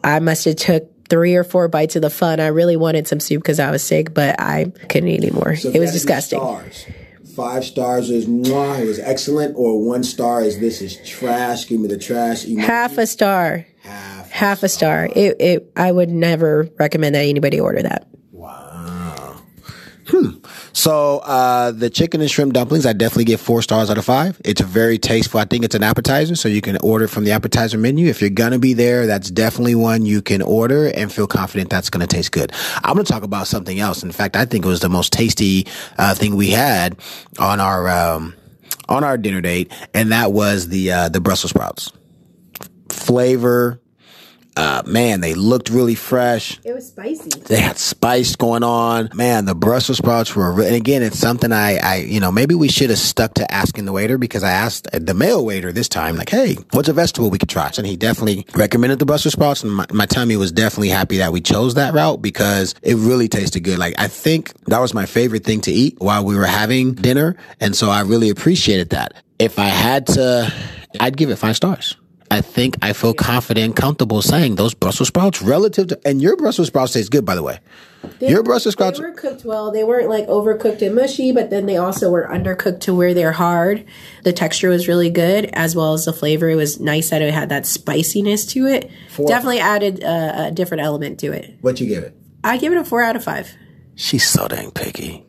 I 0.05 0.19
must 0.21 0.45
have 0.45 0.57
took 0.57 1.09
three 1.09 1.37
or 1.37 1.45
four 1.45 1.69
bites 1.69 1.97
of 1.97 2.03
the 2.03 2.11
pho. 2.11 2.27
I 2.27 2.49
really 2.49 2.77
wanted 2.77 3.07
some 3.07 3.21
soup 3.21 3.43
because 3.43 3.61
I 3.61 3.71
was 3.71 3.83
sick, 3.83 4.13
but 4.13 4.41
I 4.41 4.73
couldn't 4.89 5.09
eat 5.09 5.23
anymore. 5.23 5.57
So 5.57 5.71
it 5.71 5.79
was 5.79 5.93
disgusting. 5.93 6.41
Stars. 7.37 7.55
Five 7.55 7.65
stars 7.67 8.11
is 8.11 8.27
mwah, 8.27 8.81
it 8.81 8.87
was 8.87 8.99
excellent, 8.99 9.57
or 9.57 9.87
one 9.87 10.03
star 10.03 10.43
is 10.43 10.59
this 10.59 10.81
is 10.81 10.97
trash. 11.07 11.69
Give 11.69 11.79
me 11.79 11.87
the 11.87 11.99
trash. 11.99 12.47
emoji. 12.47 12.61
Half 12.61 12.97
a 12.97 13.07
star. 13.07 13.67
Half. 13.83 14.31
Half 14.31 14.63
a 14.63 14.69
star. 14.71 15.11
It, 15.15 15.37
it. 15.39 15.73
I 15.77 15.93
would 15.93 16.09
never 16.09 16.71
recommend 16.79 17.15
that 17.15 17.25
anybody 17.25 17.61
order 17.61 17.83
that. 17.83 18.09
Hmm. 20.09 20.31
So 20.77 21.21
uh, 21.21 21.71
the 21.71 21.89
chicken 21.89 22.21
and 22.21 22.31
shrimp 22.31 22.53
dumplings, 22.53 22.85
I 22.85 22.93
definitely 22.93 23.25
give 23.25 23.41
four 23.41 23.63
stars 23.63 23.89
out 23.89 23.97
of 23.97 24.05
five. 24.05 24.39
It's 24.45 24.61
very 24.61 24.99
tasteful. 24.99 25.41
I 25.41 25.47
think 25.47 25.65
it's 25.65 25.75
an 25.75 25.83
appetizer, 25.83 26.37
so 26.37 26.51
you 26.51 26.61
can 26.61 26.77
order 26.83 27.09
from 27.09 27.25
the 27.25 27.31
appetizer 27.31 27.79
menu. 27.79 28.09
If 28.09 28.21
you're 28.21 28.29
gonna 28.29 28.59
be 28.59 28.75
there, 28.75 29.07
that's 29.07 29.31
definitely 29.31 29.75
one 29.75 30.05
you 30.05 30.21
can 30.21 30.43
order 30.43 30.89
and 30.89 31.11
feel 31.11 31.27
confident 31.27 31.71
that's 31.71 31.89
gonna 31.89 32.07
taste 32.07 32.31
good. 32.31 32.53
I'm 32.85 32.93
gonna 32.93 33.05
talk 33.05 33.23
about 33.23 33.47
something 33.47 33.81
else. 33.81 34.03
In 34.03 34.13
fact, 34.13 34.37
I 34.37 34.45
think 34.45 34.67
it 34.67 34.69
was 34.69 34.81
the 34.81 34.91
most 34.91 35.15
tasty 35.15 35.67
uh, 35.97 36.15
thing 36.15 36.37
we 36.37 36.51
had 36.51 36.99
on 37.39 37.59
our 37.59 37.89
um, 37.89 38.35
on 38.87 39.03
our 39.03 39.17
dinner 39.17 39.41
date, 39.41 39.73
and 39.95 40.13
that 40.13 40.33
was 40.33 40.69
the 40.69 40.93
uh, 40.93 41.09
the 41.09 41.21
Brussels 41.21 41.53
sprouts. 41.53 41.91
Flavor, 42.91 43.81
uh, 44.57 44.83
man, 44.87 45.21
they 45.21 45.35
looked 45.35 45.69
really 45.69 45.95
fresh. 45.95 46.59
It 46.65 46.73
was 46.73 46.89
spicy. 46.89 47.29
They 47.41 47.61
had 47.61 47.79
spice 47.79 48.37
going 48.37 48.63
on. 48.63 49.11
Man, 49.15 49.45
the 49.45 49.55
Brussels 49.55 49.99
sprouts 49.99 50.35
were, 50.35 50.53
re- 50.53 50.67
and 50.67 50.75
again, 50.75 51.03
it's 51.03 51.19
something 51.19 51.53
I, 51.53 51.77
I, 51.77 51.97
you 51.97 52.21
know, 52.21 52.33
maybe 52.33 52.55
we 52.55 52.69
should 52.69 52.91
have 52.91 52.99
stuck 52.99 53.35
to 53.35 53.53
asking 53.53 53.85
the 53.85 53.93
waiter 53.93 54.17
because 54.17 54.43
I 54.43 54.51
asked 54.53 54.89
the 54.93 55.15
male 55.15 55.45
waiter 55.45 55.73
this 55.73 55.89
time, 55.89 56.17
like, 56.17 56.31
hey, 56.31 56.57
what's 56.73 56.89
a 56.89 56.93
vegetable 56.93 57.29
we 57.31 57.39
could 57.39 57.51
try? 57.51 57.67
And 57.77 57.87
he 57.87 57.97
definitely 57.97 58.47
recommended 58.55 59.01
the 59.01 59.07
Brussels 59.07 59.33
sprouts. 59.33 59.65
And 59.65 59.75
my, 59.75 59.87
my 59.93 60.07
tummy 60.07 60.37
was 60.37 60.53
definitely 60.53 60.91
happy 60.91 61.19
that 61.19 61.33
we 61.33 61.41
chose 61.41 61.75
that 61.75 61.95
route 61.95 62.23
because 62.23 62.75
it 62.81 62.95
really 62.95 63.29
tasted 63.29 63.61
good. 63.61 63.79
Like, 63.79 63.95
I 63.99 64.07
think 64.09 64.55
that 64.67 64.79
was 64.79 64.95
my 64.95 65.05
favorite 65.05 65.43
thing 65.45 65.61
to 65.63 65.73
eat 65.73 65.97
while 65.99 66.25
we 66.25 66.37
were 66.37 66.47
having 66.47 66.95
dinner. 66.95 67.37
And 67.61 67.75
so 67.75 67.91
I 67.91 68.03
really 68.03 68.31
appreciated 68.31 68.91
that. 68.91 69.15
If 69.39 69.59
I 69.59 69.65
had 69.67 70.07
to, 70.09 70.53
I'd 71.01 71.17
give 71.17 71.31
it 71.31 71.37
five 71.37 71.57
stars. 71.57 71.97
I 72.31 72.41
think 72.41 72.77
I 72.83 72.93
feel 72.93 73.15
confident, 73.15 73.77
comfortable 73.77 74.23
saying 74.23 74.57
those 74.57 74.75
Brussels 74.75 75.09
sprouts 75.09 75.43
relative 75.43 75.89
to, 75.89 76.01
and 76.05 76.21
your 76.21 76.37
Brussels 76.37 76.69
sprouts 76.69 76.93
taste 76.93 77.11
good, 77.11 77.25
by 77.25 77.35
the 77.35 77.43
way. 77.43 77.61
your 78.21 78.43
Brussels 78.43 78.75
sprouts, 78.75 78.99
They 78.99 79.05
were 79.05 79.13
cooked 79.13 79.45
well. 79.45 79.71
They 79.71 79.85
weren't 79.85 80.09
like 80.09 80.27
overcooked 80.27 80.83
and 80.83 80.95
mushy, 80.95 81.33
but 81.33 81.51
then 81.51 81.67
they 81.67 81.77
also 81.77 82.11
were 82.11 82.29
undercooked 82.31 82.81
to 82.81 82.95
where 82.95 83.15
they're 83.15 83.33
hard. 83.33 83.85
The 84.25 84.33
texture 84.33 84.69
was 84.69 84.89
really 84.89 85.11
good, 85.11 85.47
as 85.53 85.77
well 85.77 85.93
as 85.93 86.05
the 86.05 86.13
flavor. 86.13 86.49
It 86.49 86.57
was 86.57 86.81
nice 86.81 87.11
that 87.11 87.23
it 87.23 87.33
had 87.35 87.49
that 87.51 87.67
spiciness 87.67 88.47
to 88.47 88.67
it. 88.67 88.91
Definitely 89.17 89.61
added 89.61 90.03
uh, 90.03 90.47
a 90.49 90.51
different 90.51 90.83
element 90.83 91.21
to 91.21 91.33
it. 91.33 91.57
what 91.61 91.81
you 91.81 91.87
give 91.87 92.05
it? 92.05 92.17
I 92.45 92.59
give 92.59 92.73
it 92.73 92.79
a 92.79 92.85
four 92.85 93.03
out 93.03 93.17
of 93.17 93.25
five. 93.25 93.53
She's 93.97 94.29
so 94.29 94.47
dang 94.47 94.71
picky. 94.71 95.26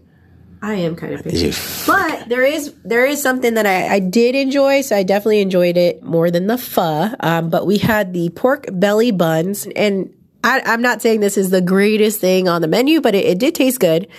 I 0.67 0.73
am 0.75 0.97
kind 0.97 1.13
of 1.13 1.23
picky. 1.23 1.53
But 1.87 2.27
there 2.27 2.43
is 2.43 2.73
there 2.83 3.05
is 3.05 3.21
something 3.21 3.53
that 3.53 3.65
I, 3.65 3.95
I 3.95 3.99
did 3.99 4.35
enjoy, 4.35 4.81
so 4.81 4.97
I 4.97 5.03
definitely 5.03 5.39
enjoyed 5.39 5.77
it 5.77 6.03
more 6.03 6.29
than 6.29 6.47
the 6.47 6.57
pho. 6.57 7.09
Um, 7.21 7.49
but 7.49 7.65
we 7.65 7.77
had 7.77 8.11
the 8.11 8.29
pork 8.31 8.65
belly 8.73 9.11
buns, 9.11 9.65
and 9.65 10.13
I, 10.43 10.61
I'm 10.65 10.81
not 10.81 11.01
saying 11.01 11.21
this 11.21 11.37
is 11.37 11.51
the 11.51 11.61
greatest 11.61 12.19
thing 12.19 12.49
on 12.49 12.61
the 12.61 12.67
menu, 12.67 12.99
but 12.99 13.15
it, 13.15 13.25
it 13.25 13.39
did 13.39 13.55
taste 13.55 13.79
good. 13.79 14.09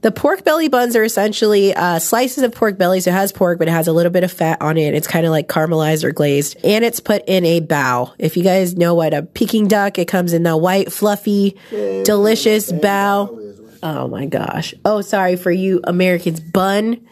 The 0.00 0.10
pork 0.10 0.44
belly 0.44 0.68
buns 0.68 0.96
are 0.96 1.04
essentially 1.04 1.74
uh, 1.74 1.98
slices 1.98 2.42
of 2.42 2.54
pork 2.54 2.78
belly, 2.78 3.00
so 3.00 3.10
it 3.10 3.14
has 3.14 3.30
pork, 3.30 3.58
but 3.58 3.68
it 3.68 3.72
has 3.72 3.86
a 3.86 3.92
little 3.92 4.12
bit 4.12 4.24
of 4.24 4.32
fat 4.32 4.62
on 4.62 4.78
it. 4.78 4.94
It's 4.94 5.08
kind 5.08 5.26
of 5.26 5.32
like 5.32 5.46
caramelized 5.48 6.04
or 6.04 6.12
glazed, 6.12 6.56
and 6.64 6.86
it's 6.86 7.00
put 7.00 7.22
in 7.26 7.44
a 7.44 7.60
bao. 7.60 8.14
If 8.18 8.38
you 8.38 8.44
guys 8.44 8.76
know 8.76 8.94
what 8.94 9.12
a 9.12 9.24
Peking 9.24 9.68
duck, 9.68 9.98
it 9.98 10.06
comes 10.08 10.32
in 10.32 10.42
the 10.42 10.56
white, 10.56 10.90
fluffy, 10.90 11.58
delicious 11.70 12.72
bao. 12.72 13.44
Oh 13.82 14.08
my 14.08 14.26
gosh. 14.26 14.74
Oh, 14.84 15.00
sorry 15.00 15.36
for 15.36 15.50
you 15.50 15.80
Americans. 15.84 16.40
Bun, 16.40 17.06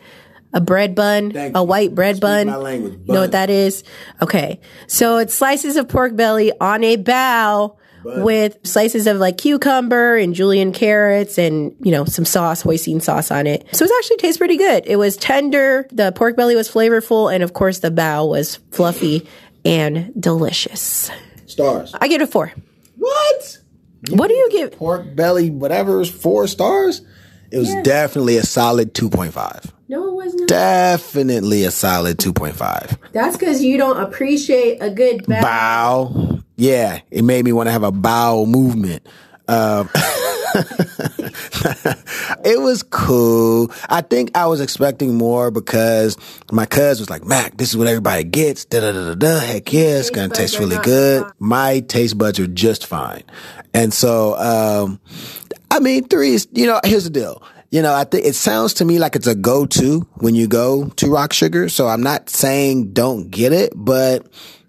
a 0.52 0.60
bread 0.60 0.94
bun, 0.94 1.30
Thank 1.32 1.56
a 1.56 1.62
white 1.62 1.94
bread 1.94 2.20
bun. 2.20 2.46
my 2.46 2.56
language, 2.56 3.00
You 3.04 3.14
know 3.14 3.20
what 3.20 3.32
that 3.32 3.50
is? 3.50 3.84
Okay. 4.22 4.60
So 4.86 5.18
it's 5.18 5.34
slices 5.34 5.76
of 5.76 5.88
pork 5.88 6.16
belly 6.16 6.52
on 6.60 6.82
a 6.84 6.96
bao 6.96 7.76
with 8.04 8.56
slices 8.64 9.08
of 9.08 9.16
like 9.16 9.36
cucumber 9.36 10.16
and 10.16 10.32
julienne 10.32 10.72
carrots 10.72 11.38
and, 11.38 11.74
you 11.80 11.90
know, 11.90 12.04
some 12.04 12.24
sauce, 12.24 12.62
hoisin 12.62 13.02
sauce 13.02 13.32
on 13.32 13.48
it. 13.48 13.66
So 13.74 13.84
it 13.84 13.90
actually 13.98 14.18
tastes 14.18 14.38
pretty 14.38 14.56
good. 14.56 14.84
It 14.86 14.94
was 14.94 15.16
tender. 15.16 15.88
The 15.90 16.12
pork 16.12 16.36
belly 16.36 16.54
was 16.54 16.70
flavorful. 16.70 17.34
And 17.34 17.42
of 17.42 17.52
course, 17.52 17.80
the 17.80 17.90
bao 17.90 18.28
was 18.28 18.56
fluffy 18.70 19.26
and 19.64 20.12
delicious. 20.20 21.10
Stars. 21.46 21.94
I 22.00 22.06
give 22.06 22.20
it 22.20 22.28
a 22.28 22.30
four. 22.30 22.52
What? 22.96 23.58
What 24.10 24.28
do 24.28 24.34
you 24.34 24.48
give? 24.50 24.72
Pork 24.72 25.14
belly, 25.14 25.50
whatever 25.50 26.04
four 26.04 26.46
stars? 26.46 27.02
It 27.50 27.58
was 27.58 27.74
definitely 27.82 28.36
a 28.38 28.42
solid 28.42 28.92
2.5. 28.92 29.72
No, 29.88 30.08
it 30.08 30.14
wasn't. 30.14 30.48
Definitely 30.48 31.64
a 31.64 31.70
solid 31.70 32.18
2.5. 32.18 32.98
That's 33.12 33.36
because 33.36 33.62
you 33.62 33.78
don't 33.78 34.00
appreciate 34.00 34.78
a 34.80 34.90
good 34.90 35.24
bao. 35.24 35.42
Bao. 35.42 36.42
Yeah, 36.56 37.00
it 37.10 37.22
made 37.22 37.44
me 37.44 37.52
want 37.52 37.68
to 37.68 37.70
have 37.70 37.82
a 37.84 37.92
bow 37.92 38.46
movement. 38.46 39.06
Um, 39.48 39.88
it 42.44 42.60
was 42.60 42.82
cool. 42.82 43.70
I 43.88 44.00
think 44.00 44.36
I 44.36 44.46
was 44.46 44.60
expecting 44.60 45.16
more 45.16 45.50
because 45.50 46.16
my 46.52 46.66
cousin 46.66 47.02
was 47.02 47.10
like, 47.10 47.24
Mac, 47.24 47.56
this 47.56 47.70
is 47.70 47.76
what 47.76 47.86
everybody 47.86 48.24
gets. 48.24 48.64
Da 48.64 48.80
da 48.80 48.92
da 48.92 49.08
da 49.08 49.14
da. 49.14 49.38
Heck 49.40 49.72
yeah, 49.72 49.98
it's 49.98 50.10
gonna 50.10 50.28
taste 50.28 50.58
really 50.58 50.78
good. 50.78 51.22
fine. 51.22 51.32
My 51.38 51.80
taste 51.80 52.18
buds 52.18 52.38
are 52.40 52.46
just 52.46 52.86
fine. 52.86 53.22
And 53.74 53.92
so, 53.92 54.36
um, 54.38 55.00
I 55.70 55.80
mean, 55.80 56.04
three 56.04 56.34
is, 56.34 56.48
you 56.52 56.66
know, 56.66 56.80
here's 56.84 57.04
the 57.04 57.10
deal. 57.10 57.42
You 57.70 57.82
know, 57.82 57.94
I 57.94 58.04
think 58.04 58.24
it 58.24 58.34
sounds 58.34 58.74
to 58.74 58.84
me 58.84 58.98
like 58.98 59.16
it's 59.16 59.26
a 59.26 59.34
go-to 59.34 60.06
when 60.14 60.34
you 60.34 60.46
go 60.46 60.88
to 60.88 61.10
Rock 61.10 61.32
Sugar. 61.32 61.68
So 61.68 61.88
I'm 61.88 62.00
not 62.00 62.30
saying 62.30 62.92
don't 62.92 63.28
get 63.30 63.52
it, 63.52 63.72
but 63.74 64.26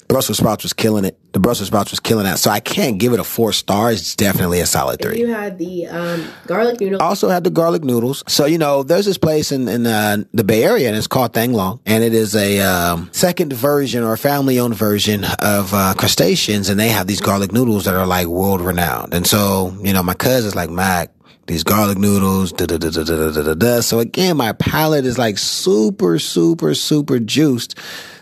Brussels 0.08 0.38
sprouts 0.38 0.64
was 0.64 0.74
killing 0.74 1.04
it. 1.04 1.18
The 1.34 1.40
Brussels 1.40 1.68
sprouts 1.68 1.92
was 1.92 2.00
killing 2.00 2.24
that. 2.24 2.40
So 2.40 2.50
I 2.50 2.62
can't 2.62 2.98
give 2.98 3.14
it 3.14 3.20
a 3.20 3.24
four 3.24 3.52
stars. 3.52 4.00
It's 4.00 4.16
definitely 4.16 4.62
a 4.62 4.66
solid 4.66 5.02
three. 5.02 5.14
If 5.14 5.20
you 5.20 5.28
had 5.28 5.58
the 5.58 5.88
um, 5.88 6.28
garlic 6.46 6.80
noodles. 6.80 7.02
Also 7.02 7.30
had 7.30 7.44
the 7.44 7.50
garlic 7.50 7.84
noodles. 7.84 8.24
So 8.28 8.46
you 8.46 8.58
know, 8.58 8.84
there's 8.84 9.06
this 9.06 9.18
place 9.18 9.52
in 9.52 9.68
in 9.68 9.86
uh, 9.86 10.24
the 10.34 10.44
Bay 10.44 10.64
Area, 10.64 10.88
and 10.88 10.98
it's 10.98 11.08
called 11.08 11.34
Thanh 11.34 11.54
Long, 11.54 11.82
and 11.86 12.04
it 12.04 12.14
is 12.14 12.36
a 12.36 12.60
um, 12.62 13.10
second 13.12 13.52
version 13.54 14.04
or 14.04 14.16
family 14.16 14.60
owned 14.60 14.76
version 14.76 15.26
of 15.42 15.74
uh, 15.74 15.94
crustaceans, 15.98 16.70
and 16.70 16.80
they 16.80 16.90
have 16.90 17.08
these 17.08 17.22
garlic 17.22 17.52
noodles 17.52 17.86
that 17.86 17.94
are 17.94 18.08
like 18.08 18.28
world 18.28 18.62
renowned. 18.62 19.14
And 19.14 19.28
so 19.28 19.76
you 19.82 19.94
know, 19.94 20.04
my 20.04 20.14
cousin's 20.14 20.56
like, 20.56 20.70
Mac, 20.70 21.12
these 21.48 21.64
garlic 21.64 21.98
noodles, 21.98 22.52
da 22.54 22.66
da 22.66 22.78
da 22.78 22.90
da 22.90 23.04
da 23.04 23.32
da 23.32 23.54
da. 23.54 23.82
So 23.82 24.00
again, 24.00 24.38
my 24.38 24.54
palate 24.54 25.06
is 25.06 25.18
like 25.18 25.38
super, 25.38 26.20
super, 26.20 26.74
super 26.74 27.20
juiced 27.20 27.78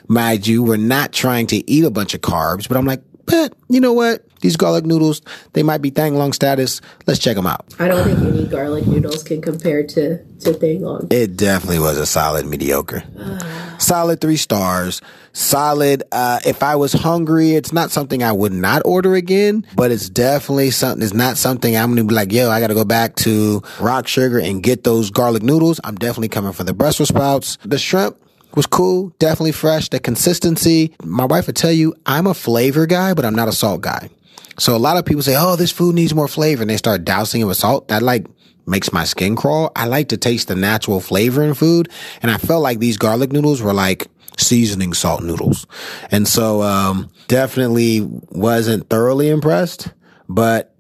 Mind 0.07 0.47
you, 0.47 0.63
we're 0.63 0.77
not 0.77 1.11
trying 1.11 1.47
to 1.47 1.69
eat 1.69 1.83
a 1.83 1.91
bunch 1.91 2.13
of 2.13 2.21
carbs, 2.21 2.67
but 2.67 2.77
I'm 2.77 2.85
like, 2.85 3.01
but 3.25 3.53
you 3.69 3.79
know 3.79 3.93
what? 3.93 4.21
These 4.41 4.57
garlic 4.57 4.85
noodles, 4.85 5.21
they 5.53 5.63
might 5.63 5.81
be 5.81 5.89
Thanh 5.89 6.13
Long 6.17 6.31
status. 6.31 6.79
Let's 7.07 7.19
check 7.19 7.35
them 7.35 7.47
out. 7.47 7.65
I 7.79 7.87
don't 7.87 8.03
think 8.03 8.19
any 8.19 8.45
garlic 8.45 8.85
noodles 8.85 9.23
can 9.23 9.41
compare 9.41 9.83
to 9.87 10.23
to 10.23 10.51
Thanh 10.51 10.81
Long. 10.81 11.07
It 11.09 11.35
definitely 11.35 11.79
was 11.79 11.97
a 11.97 12.05
solid 12.05 12.45
mediocre. 12.45 13.03
solid 13.79 14.21
three 14.21 14.35
stars. 14.35 15.01
Solid. 15.33 16.03
Uh, 16.11 16.39
if 16.45 16.61
I 16.61 16.75
was 16.75 16.93
hungry, 16.93 17.53
it's 17.53 17.73
not 17.73 17.89
something 17.89 18.21
I 18.21 18.31
would 18.31 18.53
not 18.53 18.83
order 18.85 19.15
again, 19.15 19.65
but 19.75 19.91
it's 19.91 20.09
definitely 20.09 20.69
something. 20.71 21.03
It's 21.03 21.13
not 21.13 21.37
something 21.37 21.75
I'm 21.75 21.89
gonna 21.89 22.03
be 22.03 22.13
like, 22.13 22.31
yo, 22.31 22.51
I 22.51 22.59
gotta 22.59 22.75
go 22.75 22.85
back 22.85 23.15
to 23.17 23.63
Rock 23.79 24.07
Sugar 24.07 24.39
and 24.39 24.61
get 24.61 24.83
those 24.83 25.09
garlic 25.09 25.41
noodles. 25.41 25.79
I'm 25.83 25.95
definitely 25.95 26.29
coming 26.29 26.53
for 26.53 26.63
the 26.63 26.73
Brussels 26.73 27.09
sprouts. 27.09 27.57
The 27.65 27.79
shrimp 27.79 28.17
was 28.55 28.65
cool, 28.65 29.09
definitely 29.19 29.51
fresh. 29.51 29.89
The 29.89 29.99
consistency. 29.99 30.95
My 31.03 31.25
wife 31.25 31.47
would 31.47 31.55
tell 31.55 31.71
you 31.71 31.93
I'm 32.05 32.27
a 32.27 32.33
flavor 32.33 32.85
guy, 32.85 33.13
but 33.13 33.25
I'm 33.25 33.35
not 33.35 33.47
a 33.47 33.53
salt 33.53 33.81
guy. 33.81 34.09
So 34.57 34.75
a 34.75 34.77
lot 34.77 34.97
of 34.97 35.05
people 35.05 35.23
say, 35.23 35.35
"Oh, 35.37 35.55
this 35.55 35.71
food 35.71 35.95
needs 35.95 36.15
more 36.15 36.27
flavor," 36.27 36.61
and 36.61 36.69
they 36.69 36.77
start 36.77 37.03
dousing 37.03 37.41
it 37.41 37.45
with 37.45 37.57
salt. 37.57 37.89
That 37.89 38.01
like 38.01 38.25
makes 38.67 38.93
my 38.93 39.03
skin 39.03 39.35
crawl. 39.35 39.71
I 39.75 39.87
like 39.87 40.09
to 40.09 40.17
taste 40.17 40.47
the 40.47 40.55
natural 40.55 40.99
flavor 40.99 41.43
in 41.43 41.53
food, 41.53 41.89
and 42.21 42.31
I 42.31 42.37
felt 42.37 42.63
like 42.63 42.79
these 42.79 42.97
garlic 42.97 43.31
noodles 43.31 43.61
were 43.61 43.73
like 43.73 44.07
seasoning 44.37 44.93
salt 44.93 45.23
noodles, 45.23 45.67
and 46.11 46.27
so 46.27 46.61
um, 46.61 47.09
definitely 47.27 48.01
wasn't 48.29 48.89
thoroughly 48.89 49.29
impressed. 49.29 49.91
But 50.27 50.74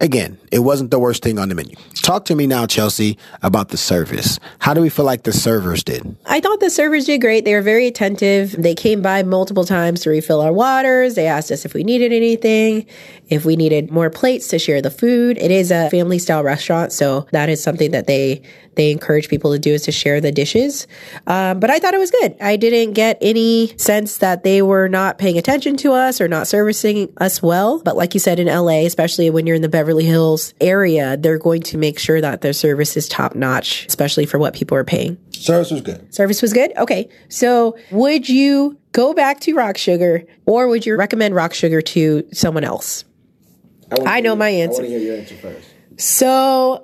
again, 0.00 0.38
it 0.50 0.60
wasn't 0.60 0.90
the 0.90 0.98
worst 0.98 1.22
thing 1.22 1.38
on 1.38 1.48
the 1.48 1.54
menu. 1.54 1.76
Talk 2.02 2.24
to 2.26 2.34
me 2.34 2.46
now, 2.46 2.66
Chelsea, 2.66 3.18
about 3.42 3.70
the 3.70 3.76
service. 3.76 4.38
How 4.58 4.74
do 4.74 4.80
we 4.80 4.88
feel 4.88 5.04
like 5.04 5.22
the 5.22 5.32
servers 5.32 5.82
did? 5.82 6.16
I 6.26 6.40
thought 6.40 6.60
the 6.60 6.70
servers 6.70 7.06
did 7.06 7.20
great. 7.20 7.44
They 7.44 7.54
were 7.54 7.62
very 7.62 7.86
attentive. 7.86 8.52
They 8.52 8.74
came 8.74 9.02
by 9.02 9.22
multiple 9.22 9.64
times 9.64 10.02
to 10.02 10.10
refill 10.10 10.40
our 10.40 10.52
waters. 10.52 11.14
They 11.14 11.26
asked 11.26 11.50
us 11.50 11.64
if 11.64 11.74
we 11.74 11.84
needed 11.84 12.12
anything, 12.12 12.86
if 13.28 13.44
we 13.44 13.56
needed 13.56 13.90
more 13.90 14.10
plates 14.10 14.48
to 14.48 14.58
share 14.58 14.82
the 14.82 14.90
food. 14.90 15.38
It 15.38 15.50
is 15.50 15.70
a 15.70 15.90
family 15.90 16.18
style 16.18 16.44
restaurant, 16.44 16.92
so 16.92 17.26
that 17.32 17.48
is 17.48 17.62
something 17.62 17.92
that 17.92 18.06
they 18.06 18.42
they 18.76 18.90
encourage 18.90 19.28
people 19.28 19.52
to 19.52 19.58
do 19.58 19.72
is 19.72 19.82
to 19.82 19.92
share 19.92 20.20
the 20.20 20.32
dishes. 20.32 20.86
Um, 21.26 21.60
but 21.60 21.70
I 21.70 21.78
thought 21.78 21.94
it 21.94 21.98
was 21.98 22.10
good. 22.10 22.36
I 22.40 22.56
didn't 22.56 22.94
get 22.94 23.18
any 23.20 23.76
sense 23.78 24.18
that 24.18 24.42
they 24.44 24.62
were 24.62 24.88
not 24.88 25.18
paying 25.18 25.38
attention 25.38 25.76
to 25.78 25.92
us 25.92 26.20
or 26.20 26.28
not 26.28 26.46
servicing 26.46 27.12
us 27.18 27.42
well. 27.42 27.80
But 27.80 27.96
like 27.96 28.14
you 28.14 28.20
said 28.20 28.38
in 28.38 28.46
LA, 28.46 28.84
especially 28.84 29.30
when 29.30 29.46
you're 29.46 29.56
in 29.56 29.62
the 29.62 29.68
Beverly 29.84 30.06
Hills 30.06 30.54
area, 30.62 31.18
they're 31.18 31.36
going 31.36 31.60
to 31.60 31.76
make 31.76 31.98
sure 31.98 32.18
that 32.18 32.40
their 32.40 32.54
service 32.54 32.96
is 32.96 33.06
top 33.06 33.34
notch, 33.34 33.84
especially 33.84 34.24
for 34.24 34.38
what 34.38 34.54
people 34.54 34.78
are 34.78 34.84
paying. 34.84 35.18
Service 35.30 35.70
was 35.70 35.82
good. 35.82 36.14
Service 36.14 36.40
was 36.40 36.54
good? 36.54 36.74
Okay. 36.78 37.10
So 37.28 37.76
would 37.90 38.26
you 38.26 38.78
go 38.92 39.12
back 39.12 39.40
to 39.40 39.52
Rock 39.54 39.76
Sugar 39.76 40.24
or 40.46 40.68
would 40.68 40.86
you 40.86 40.96
recommend 40.96 41.34
Rock 41.34 41.52
Sugar 41.52 41.82
to 41.82 42.26
someone 42.32 42.64
else? 42.64 43.04
I, 43.92 44.16
I 44.16 44.20
know 44.22 44.34
my 44.34 44.48
answer. 44.48 44.80
I 44.80 44.84
want 44.84 44.92
to 44.94 44.98
hear 44.98 45.06
your 45.06 45.16
answer 45.18 45.34
first. 45.34 45.68
So 45.98 46.82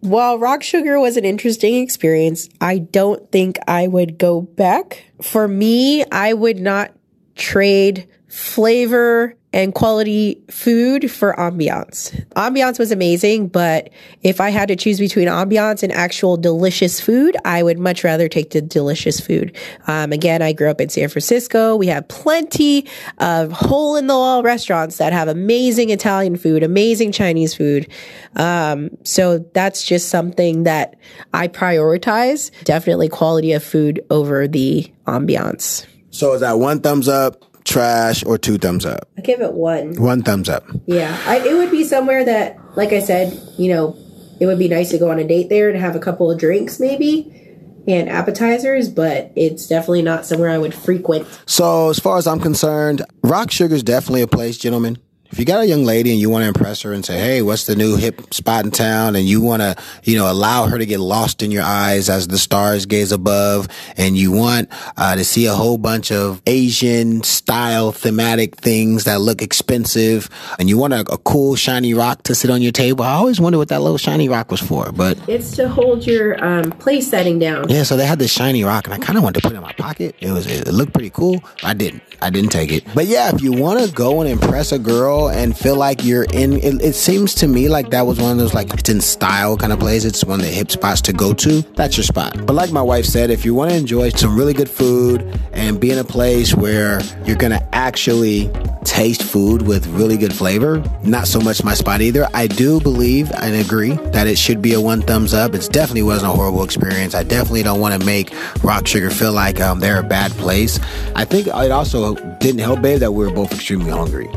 while 0.00 0.38
Rock 0.38 0.62
Sugar 0.62 0.98
was 0.98 1.18
an 1.18 1.26
interesting 1.26 1.82
experience, 1.82 2.48
I 2.62 2.78
don't 2.78 3.30
think 3.30 3.58
I 3.68 3.88
would 3.88 4.16
go 4.16 4.40
back. 4.40 5.04
For 5.20 5.46
me, 5.46 6.02
I 6.10 6.32
would 6.32 6.60
not 6.60 6.92
trade 7.34 8.08
flavor 8.26 9.36
and 9.54 9.72
quality 9.72 10.42
food 10.50 11.08
for 11.08 11.32
ambiance. 11.34 12.12
Ambiance 12.32 12.76
was 12.76 12.90
amazing, 12.90 13.46
but 13.46 13.88
if 14.22 14.40
I 14.40 14.50
had 14.50 14.66
to 14.66 14.74
choose 14.74 14.98
between 14.98 15.28
ambiance 15.28 15.84
and 15.84 15.92
actual 15.92 16.36
delicious 16.36 17.00
food, 17.00 17.36
I 17.44 17.62
would 17.62 17.78
much 17.78 18.02
rather 18.02 18.28
take 18.28 18.50
the 18.50 18.60
delicious 18.60 19.20
food. 19.20 19.56
Um, 19.86 20.10
again, 20.10 20.42
I 20.42 20.54
grew 20.54 20.68
up 20.68 20.80
in 20.80 20.88
San 20.88 21.08
Francisco. 21.08 21.76
We 21.76 21.86
have 21.86 22.08
plenty 22.08 22.88
of 23.18 23.52
hole 23.52 23.94
in 23.94 24.08
the 24.08 24.14
wall 24.14 24.42
restaurants 24.42 24.96
that 24.96 25.12
have 25.12 25.28
amazing 25.28 25.90
Italian 25.90 26.36
food, 26.36 26.64
amazing 26.64 27.12
Chinese 27.12 27.54
food. 27.54 27.88
Um, 28.34 28.90
so 29.04 29.38
that's 29.38 29.84
just 29.84 30.08
something 30.08 30.64
that 30.64 30.96
I 31.32 31.46
prioritize. 31.46 32.50
Definitely 32.64 33.08
quality 33.08 33.52
of 33.52 33.62
food 33.62 34.04
over 34.10 34.48
the 34.48 34.92
ambiance. 35.06 35.86
So 36.10 36.32
is 36.32 36.40
that 36.40 36.58
one 36.58 36.80
thumbs 36.80 37.06
up? 37.06 37.53
Trash, 37.74 38.24
or 38.24 38.38
two 38.38 38.58
thumbs 38.58 38.86
up? 38.86 39.08
I 39.18 39.20
give 39.20 39.40
it 39.40 39.52
one. 39.52 40.00
One 40.00 40.22
thumbs 40.22 40.48
up. 40.48 40.64
Yeah, 40.86 41.20
I, 41.26 41.38
it 41.46 41.54
would 41.54 41.70
be 41.70 41.84
somewhere 41.84 42.24
that, 42.24 42.58
like 42.76 42.92
I 42.92 43.00
said, 43.00 43.38
you 43.58 43.74
know, 43.74 43.96
it 44.40 44.46
would 44.46 44.58
be 44.58 44.68
nice 44.68 44.90
to 44.90 44.98
go 44.98 45.10
on 45.10 45.18
a 45.18 45.26
date 45.26 45.48
there 45.48 45.68
and 45.68 45.78
have 45.78 45.96
a 45.96 46.00
couple 46.00 46.30
of 46.30 46.38
drinks, 46.38 46.80
maybe. 46.80 47.40
And 47.86 48.08
appetizers, 48.08 48.88
but 48.88 49.30
it's 49.36 49.66
definitely 49.66 50.00
not 50.00 50.24
somewhere 50.24 50.48
I 50.48 50.56
would 50.56 50.72
frequent. 50.72 51.26
So, 51.44 51.90
as 51.90 51.98
far 51.98 52.16
as 52.16 52.26
I'm 52.26 52.40
concerned, 52.40 53.02
Rock 53.22 53.50
Sugar 53.50 53.74
is 53.74 53.82
definitely 53.82 54.22
a 54.22 54.26
place, 54.26 54.56
gentlemen 54.56 54.96
if 55.34 55.40
you 55.40 55.44
got 55.44 55.64
a 55.64 55.66
young 55.66 55.84
lady 55.84 56.12
and 56.12 56.20
you 56.20 56.30
want 56.30 56.42
to 56.42 56.46
impress 56.46 56.82
her 56.82 56.92
and 56.92 57.04
say, 57.04 57.18
Hey, 57.18 57.42
what's 57.42 57.66
the 57.66 57.74
new 57.74 57.96
hip 57.96 58.32
spot 58.32 58.64
in 58.64 58.70
town? 58.70 59.16
And 59.16 59.26
you 59.26 59.40
want 59.40 59.62
to, 59.62 59.74
you 60.04 60.16
know, 60.16 60.30
allow 60.30 60.68
her 60.68 60.78
to 60.78 60.86
get 60.86 61.00
lost 61.00 61.42
in 61.42 61.50
your 61.50 61.64
eyes 61.64 62.08
as 62.08 62.28
the 62.28 62.38
stars 62.38 62.86
gaze 62.86 63.10
above. 63.10 63.66
And 63.96 64.16
you 64.16 64.30
want 64.30 64.68
uh, 64.96 65.16
to 65.16 65.24
see 65.24 65.46
a 65.46 65.54
whole 65.54 65.76
bunch 65.76 66.12
of 66.12 66.40
Asian 66.46 67.24
style 67.24 67.90
thematic 67.90 68.54
things 68.54 69.04
that 69.04 69.22
look 69.22 69.42
expensive. 69.42 70.30
And 70.60 70.68
you 70.68 70.78
want 70.78 70.92
a, 70.92 71.00
a 71.12 71.18
cool 71.18 71.56
shiny 71.56 71.94
rock 71.94 72.22
to 72.22 72.34
sit 72.36 72.48
on 72.48 72.62
your 72.62 72.70
table. 72.70 73.04
I 73.04 73.14
always 73.14 73.40
wonder 73.40 73.58
what 73.58 73.70
that 73.70 73.82
little 73.82 73.98
shiny 73.98 74.28
rock 74.28 74.52
was 74.52 74.60
for, 74.60 74.92
but 74.92 75.18
it's 75.28 75.56
to 75.56 75.68
hold 75.68 76.06
your 76.06 76.42
um, 76.44 76.70
place 76.70 77.08
setting 77.08 77.40
down. 77.40 77.68
Yeah. 77.68 77.82
So 77.82 77.96
they 77.96 78.06
had 78.06 78.20
this 78.20 78.32
shiny 78.32 78.62
rock 78.62 78.86
and 78.86 78.94
I 78.94 78.98
kind 78.98 79.18
of 79.18 79.24
wanted 79.24 79.40
to 79.40 79.48
put 79.48 79.54
it 79.54 79.56
in 79.56 79.62
my 79.62 79.72
pocket. 79.72 80.14
It 80.20 80.30
was, 80.30 80.46
it 80.46 80.68
looked 80.68 80.92
pretty 80.92 81.10
cool. 81.10 81.42
I 81.64 81.74
didn't, 81.74 82.04
I 82.22 82.30
didn't 82.30 82.50
take 82.50 82.70
it. 82.70 82.84
But 82.94 83.06
yeah, 83.06 83.34
if 83.34 83.42
you 83.42 83.50
want 83.50 83.84
to 83.84 83.92
go 83.92 84.20
and 84.20 84.30
impress 84.30 84.70
a 84.70 84.78
girl, 84.78 85.23
and 85.28 85.56
feel 85.56 85.76
like 85.76 86.04
you're 86.04 86.24
in 86.24 86.54
it, 86.54 86.82
it, 86.82 86.94
seems 86.94 87.34
to 87.36 87.48
me 87.48 87.68
like 87.68 87.90
that 87.90 88.06
was 88.06 88.20
one 88.20 88.32
of 88.32 88.38
those 88.38 88.54
like 88.54 88.72
it's 88.74 88.88
in 88.88 89.00
style 89.00 89.56
kind 89.56 89.72
of 89.72 89.78
places. 89.78 90.04
It's 90.06 90.24
one 90.24 90.40
of 90.40 90.46
the 90.46 90.52
hip 90.52 90.70
spots 90.70 91.00
to 91.02 91.12
go 91.12 91.32
to. 91.34 91.62
That's 91.74 91.96
your 91.96 92.04
spot. 92.04 92.46
But 92.46 92.54
like 92.54 92.72
my 92.72 92.82
wife 92.82 93.04
said 93.04 93.30
if 93.30 93.44
you 93.44 93.54
want 93.54 93.70
to 93.70 93.76
enjoy 93.76 94.10
some 94.10 94.36
really 94.36 94.54
good 94.54 94.70
food 94.70 95.40
and 95.52 95.80
be 95.80 95.90
in 95.90 95.98
a 95.98 96.04
place 96.04 96.54
where 96.54 97.00
you're 97.24 97.36
gonna 97.36 97.66
actually 97.72 98.50
taste 98.84 99.22
food 99.22 99.62
with 99.62 99.86
really 99.88 100.18
good 100.18 100.32
flavor 100.32 100.82
not 101.02 101.26
so 101.26 101.40
much 101.40 101.64
my 101.64 101.72
spot 101.72 102.02
either 102.02 102.28
i 102.34 102.46
do 102.46 102.78
believe 102.80 103.32
and 103.32 103.56
agree 103.56 103.92
that 104.12 104.26
it 104.26 104.36
should 104.36 104.60
be 104.60 104.74
a 104.74 104.80
one 104.80 105.02
thumbs 105.02 105.34
up. 105.34 105.54
It 105.54 105.68
definitely 105.72 106.02
wasn't 106.02 106.32
a 106.32 106.36
horrible 106.36 106.62
experience. 106.62 107.14
I 107.14 107.22
definitely 107.22 107.62
don't 107.62 107.80
want 107.80 107.98
to 107.98 108.06
make 108.06 108.32
rock 108.62 108.86
sugar 108.86 109.10
feel 109.10 109.32
like 109.32 109.60
um, 109.60 109.80
they're 109.80 110.00
a 110.00 110.02
bad 110.02 110.32
place. 110.32 110.78
I 111.14 111.24
think 111.24 111.46
it 111.46 111.52
also 111.52 112.14
didn't 112.38 112.60
help 112.60 112.82
babe 112.82 113.00
that 113.00 113.12
we 113.12 113.24
were 113.24 113.32
both 113.32 113.52
extremely 113.52 113.90
hungry 113.90 114.28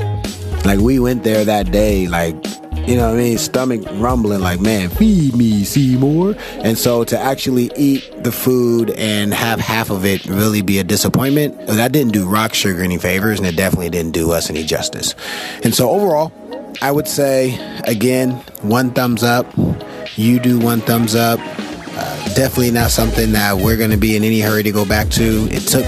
like 0.67 0.79
we 0.79 0.99
went 0.99 1.23
there 1.23 1.45
that 1.45 1.71
day, 1.71 2.07
like 2.07 2.35
you 2.87 2.95
know 2.95 3.09
what 3.09 3.15
I 3.15 3.23
mean, 3.23 3.37
stomach 3.37 3.81
rumbling, 3.93 4.41
like 4.41 4.59
man, 4.59 4.89
feed 4.89 5.33
me, 5.35 5.63
Seymour. 5.63 6.35
And 6.59 6.77
so 6.77 7.05
to 7.05 7.17
actually 7.17 7.71
eat 7.77 8.23
the 8.23 8.31
food 8.31 8.89
and 8.91 9.33
have 9.33 9.59
half 9.59 9.89
of 9.89 10.05
it 10.05 10.25
really 10.25 10.61
be 10.61 10.79
a 10.79 10.83
disappointment, 10.83 11.67
that 11.67 11.93
didn't 11.93 12.11
do 12.11 12.27
Rock 12.27 12.53
Sugar 12.53 12.83
any 12.83 12.97
favors, 12.97 13.39
and 13.39 13.47
it 13.47 13.55
definitely 13.55 13.89
didn't 13.89 14.11
do 14.11 14.31
us 14.31 14.49
any 14.49 14.63
justice. 14.63 15.15
And 15.63 15.73
so 15.73 15.89
overall, 15.89 16.33
I 16.81 16.91
would 16.91 17.07
say 17.07 17.57
again, 17.85 18.31
one 18.61 18.91
thumbs 18.91 19.23
up. 19.23 19.47
You 20.17 20.39
do 20.39 20.59
one 20.59 20.81
thumbs 20.81 21.15
up. 21.15 21.39
Uh, 21.41 22.33
definitely 22.35 22.71
not 22.71 22.91
something 22.91 23.31
that 23.31 23.55
we're 23.55 23.77
going 23.77 23.91
to 23.91 23.97
be 23.97 24.17
in 24.17 24.23
any 24.23 24.41
hurry 24.41 24.63
to 24.63 24.71
go 24.71 24.85
back 24.85 25.09
to. 25.11 25.47
It 25.49 25.61
took 25.61 25.85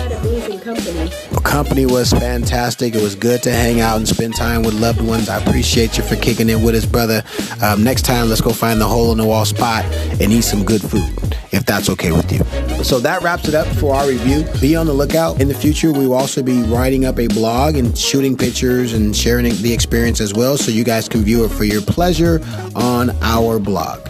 company. 0.76 1.10
The 1.32 1.42
company 1.44 1.86
was 1.86 2.12
fantastic. 2.12 2.96
It 2.96 3.02
was 3.02 3.16
good 3.16 3.42
to 3.44 3.52
hang 3.52 3.82
out 3.82 3.98
and 3.98 4.08
spend 4.08 4.36
time 4.36 4.62
with 4.64 4.74
loved 4.74 5.02
ones. 5.02 5.30
I 5.30 5.42
appreciate 5.42 5.98
you 5.98 6.04
for 6.04 6.16
kicking 6.16 6.50
it 6.50 6.64
with 6.64 6.76
us, 6.76 6.86
brother. 6.86 7.24
Um, 7.62 7.84
next 7.84 8.04
time, 8.04 8.30
let's 8.30 8.42
go 8.42 8.52
find 8.52 8.80
the 8.80 8.86
hole 8.86 9.12
in 9.12 9.18
the 9.18 9.26
wall 9.26 9.46
spot 9.46 9.84
and 10.22 10.32
eat 10.32 10.42
some 10.42 10.64
good 10.64 10.82
food, 10.82 11.36
if 11.52 11.66
that's 11.66 11.90
okay 11.90 12.12
with 12.12 12.32
you. 12.32 12.44
So 12.84 13.00
that 13.00 13.22
wraps 13.22 13.48
it 13.48 13.56
up 13.56 13.68
for 13.78 13.96
our 13.96 14.08
review. 14.08 14.46
Be 14.62 14.76
on 14.76 14.86
the 14.86 14.94
lookout. 14.94 15.42
In 15.42 15.48
the 15.48 15.56
future, 15.56 15.92
we 15.92 16.08
will 16.08 16.16
also 16.16 16.44
be 16.44 16.62
writing 16.64 17.06
up 17.06 17.20
a 17.20 17.28
blog 17.28 17.76
and 17.76 17.98
shooting 17.98 18.38
pictures 18.38 18.94
and 18.94 19.16
sharing 19.16 19.46
the 19.46 19.74
experience 19.74 20.22
as 20.22 20.34
well, 20.34 20.58
so 20.58 20.72
you 20.72 20.84
guys 20.84 21.10
can 21.10 21.22
view 21.22 21.46
it 21.46 21.50
for 21.50 21.64
your 21.64 21.82
pleasure 21.82 22.42
on 22.76 23.10
our 23.22 23.60
blog. 23.60 24.08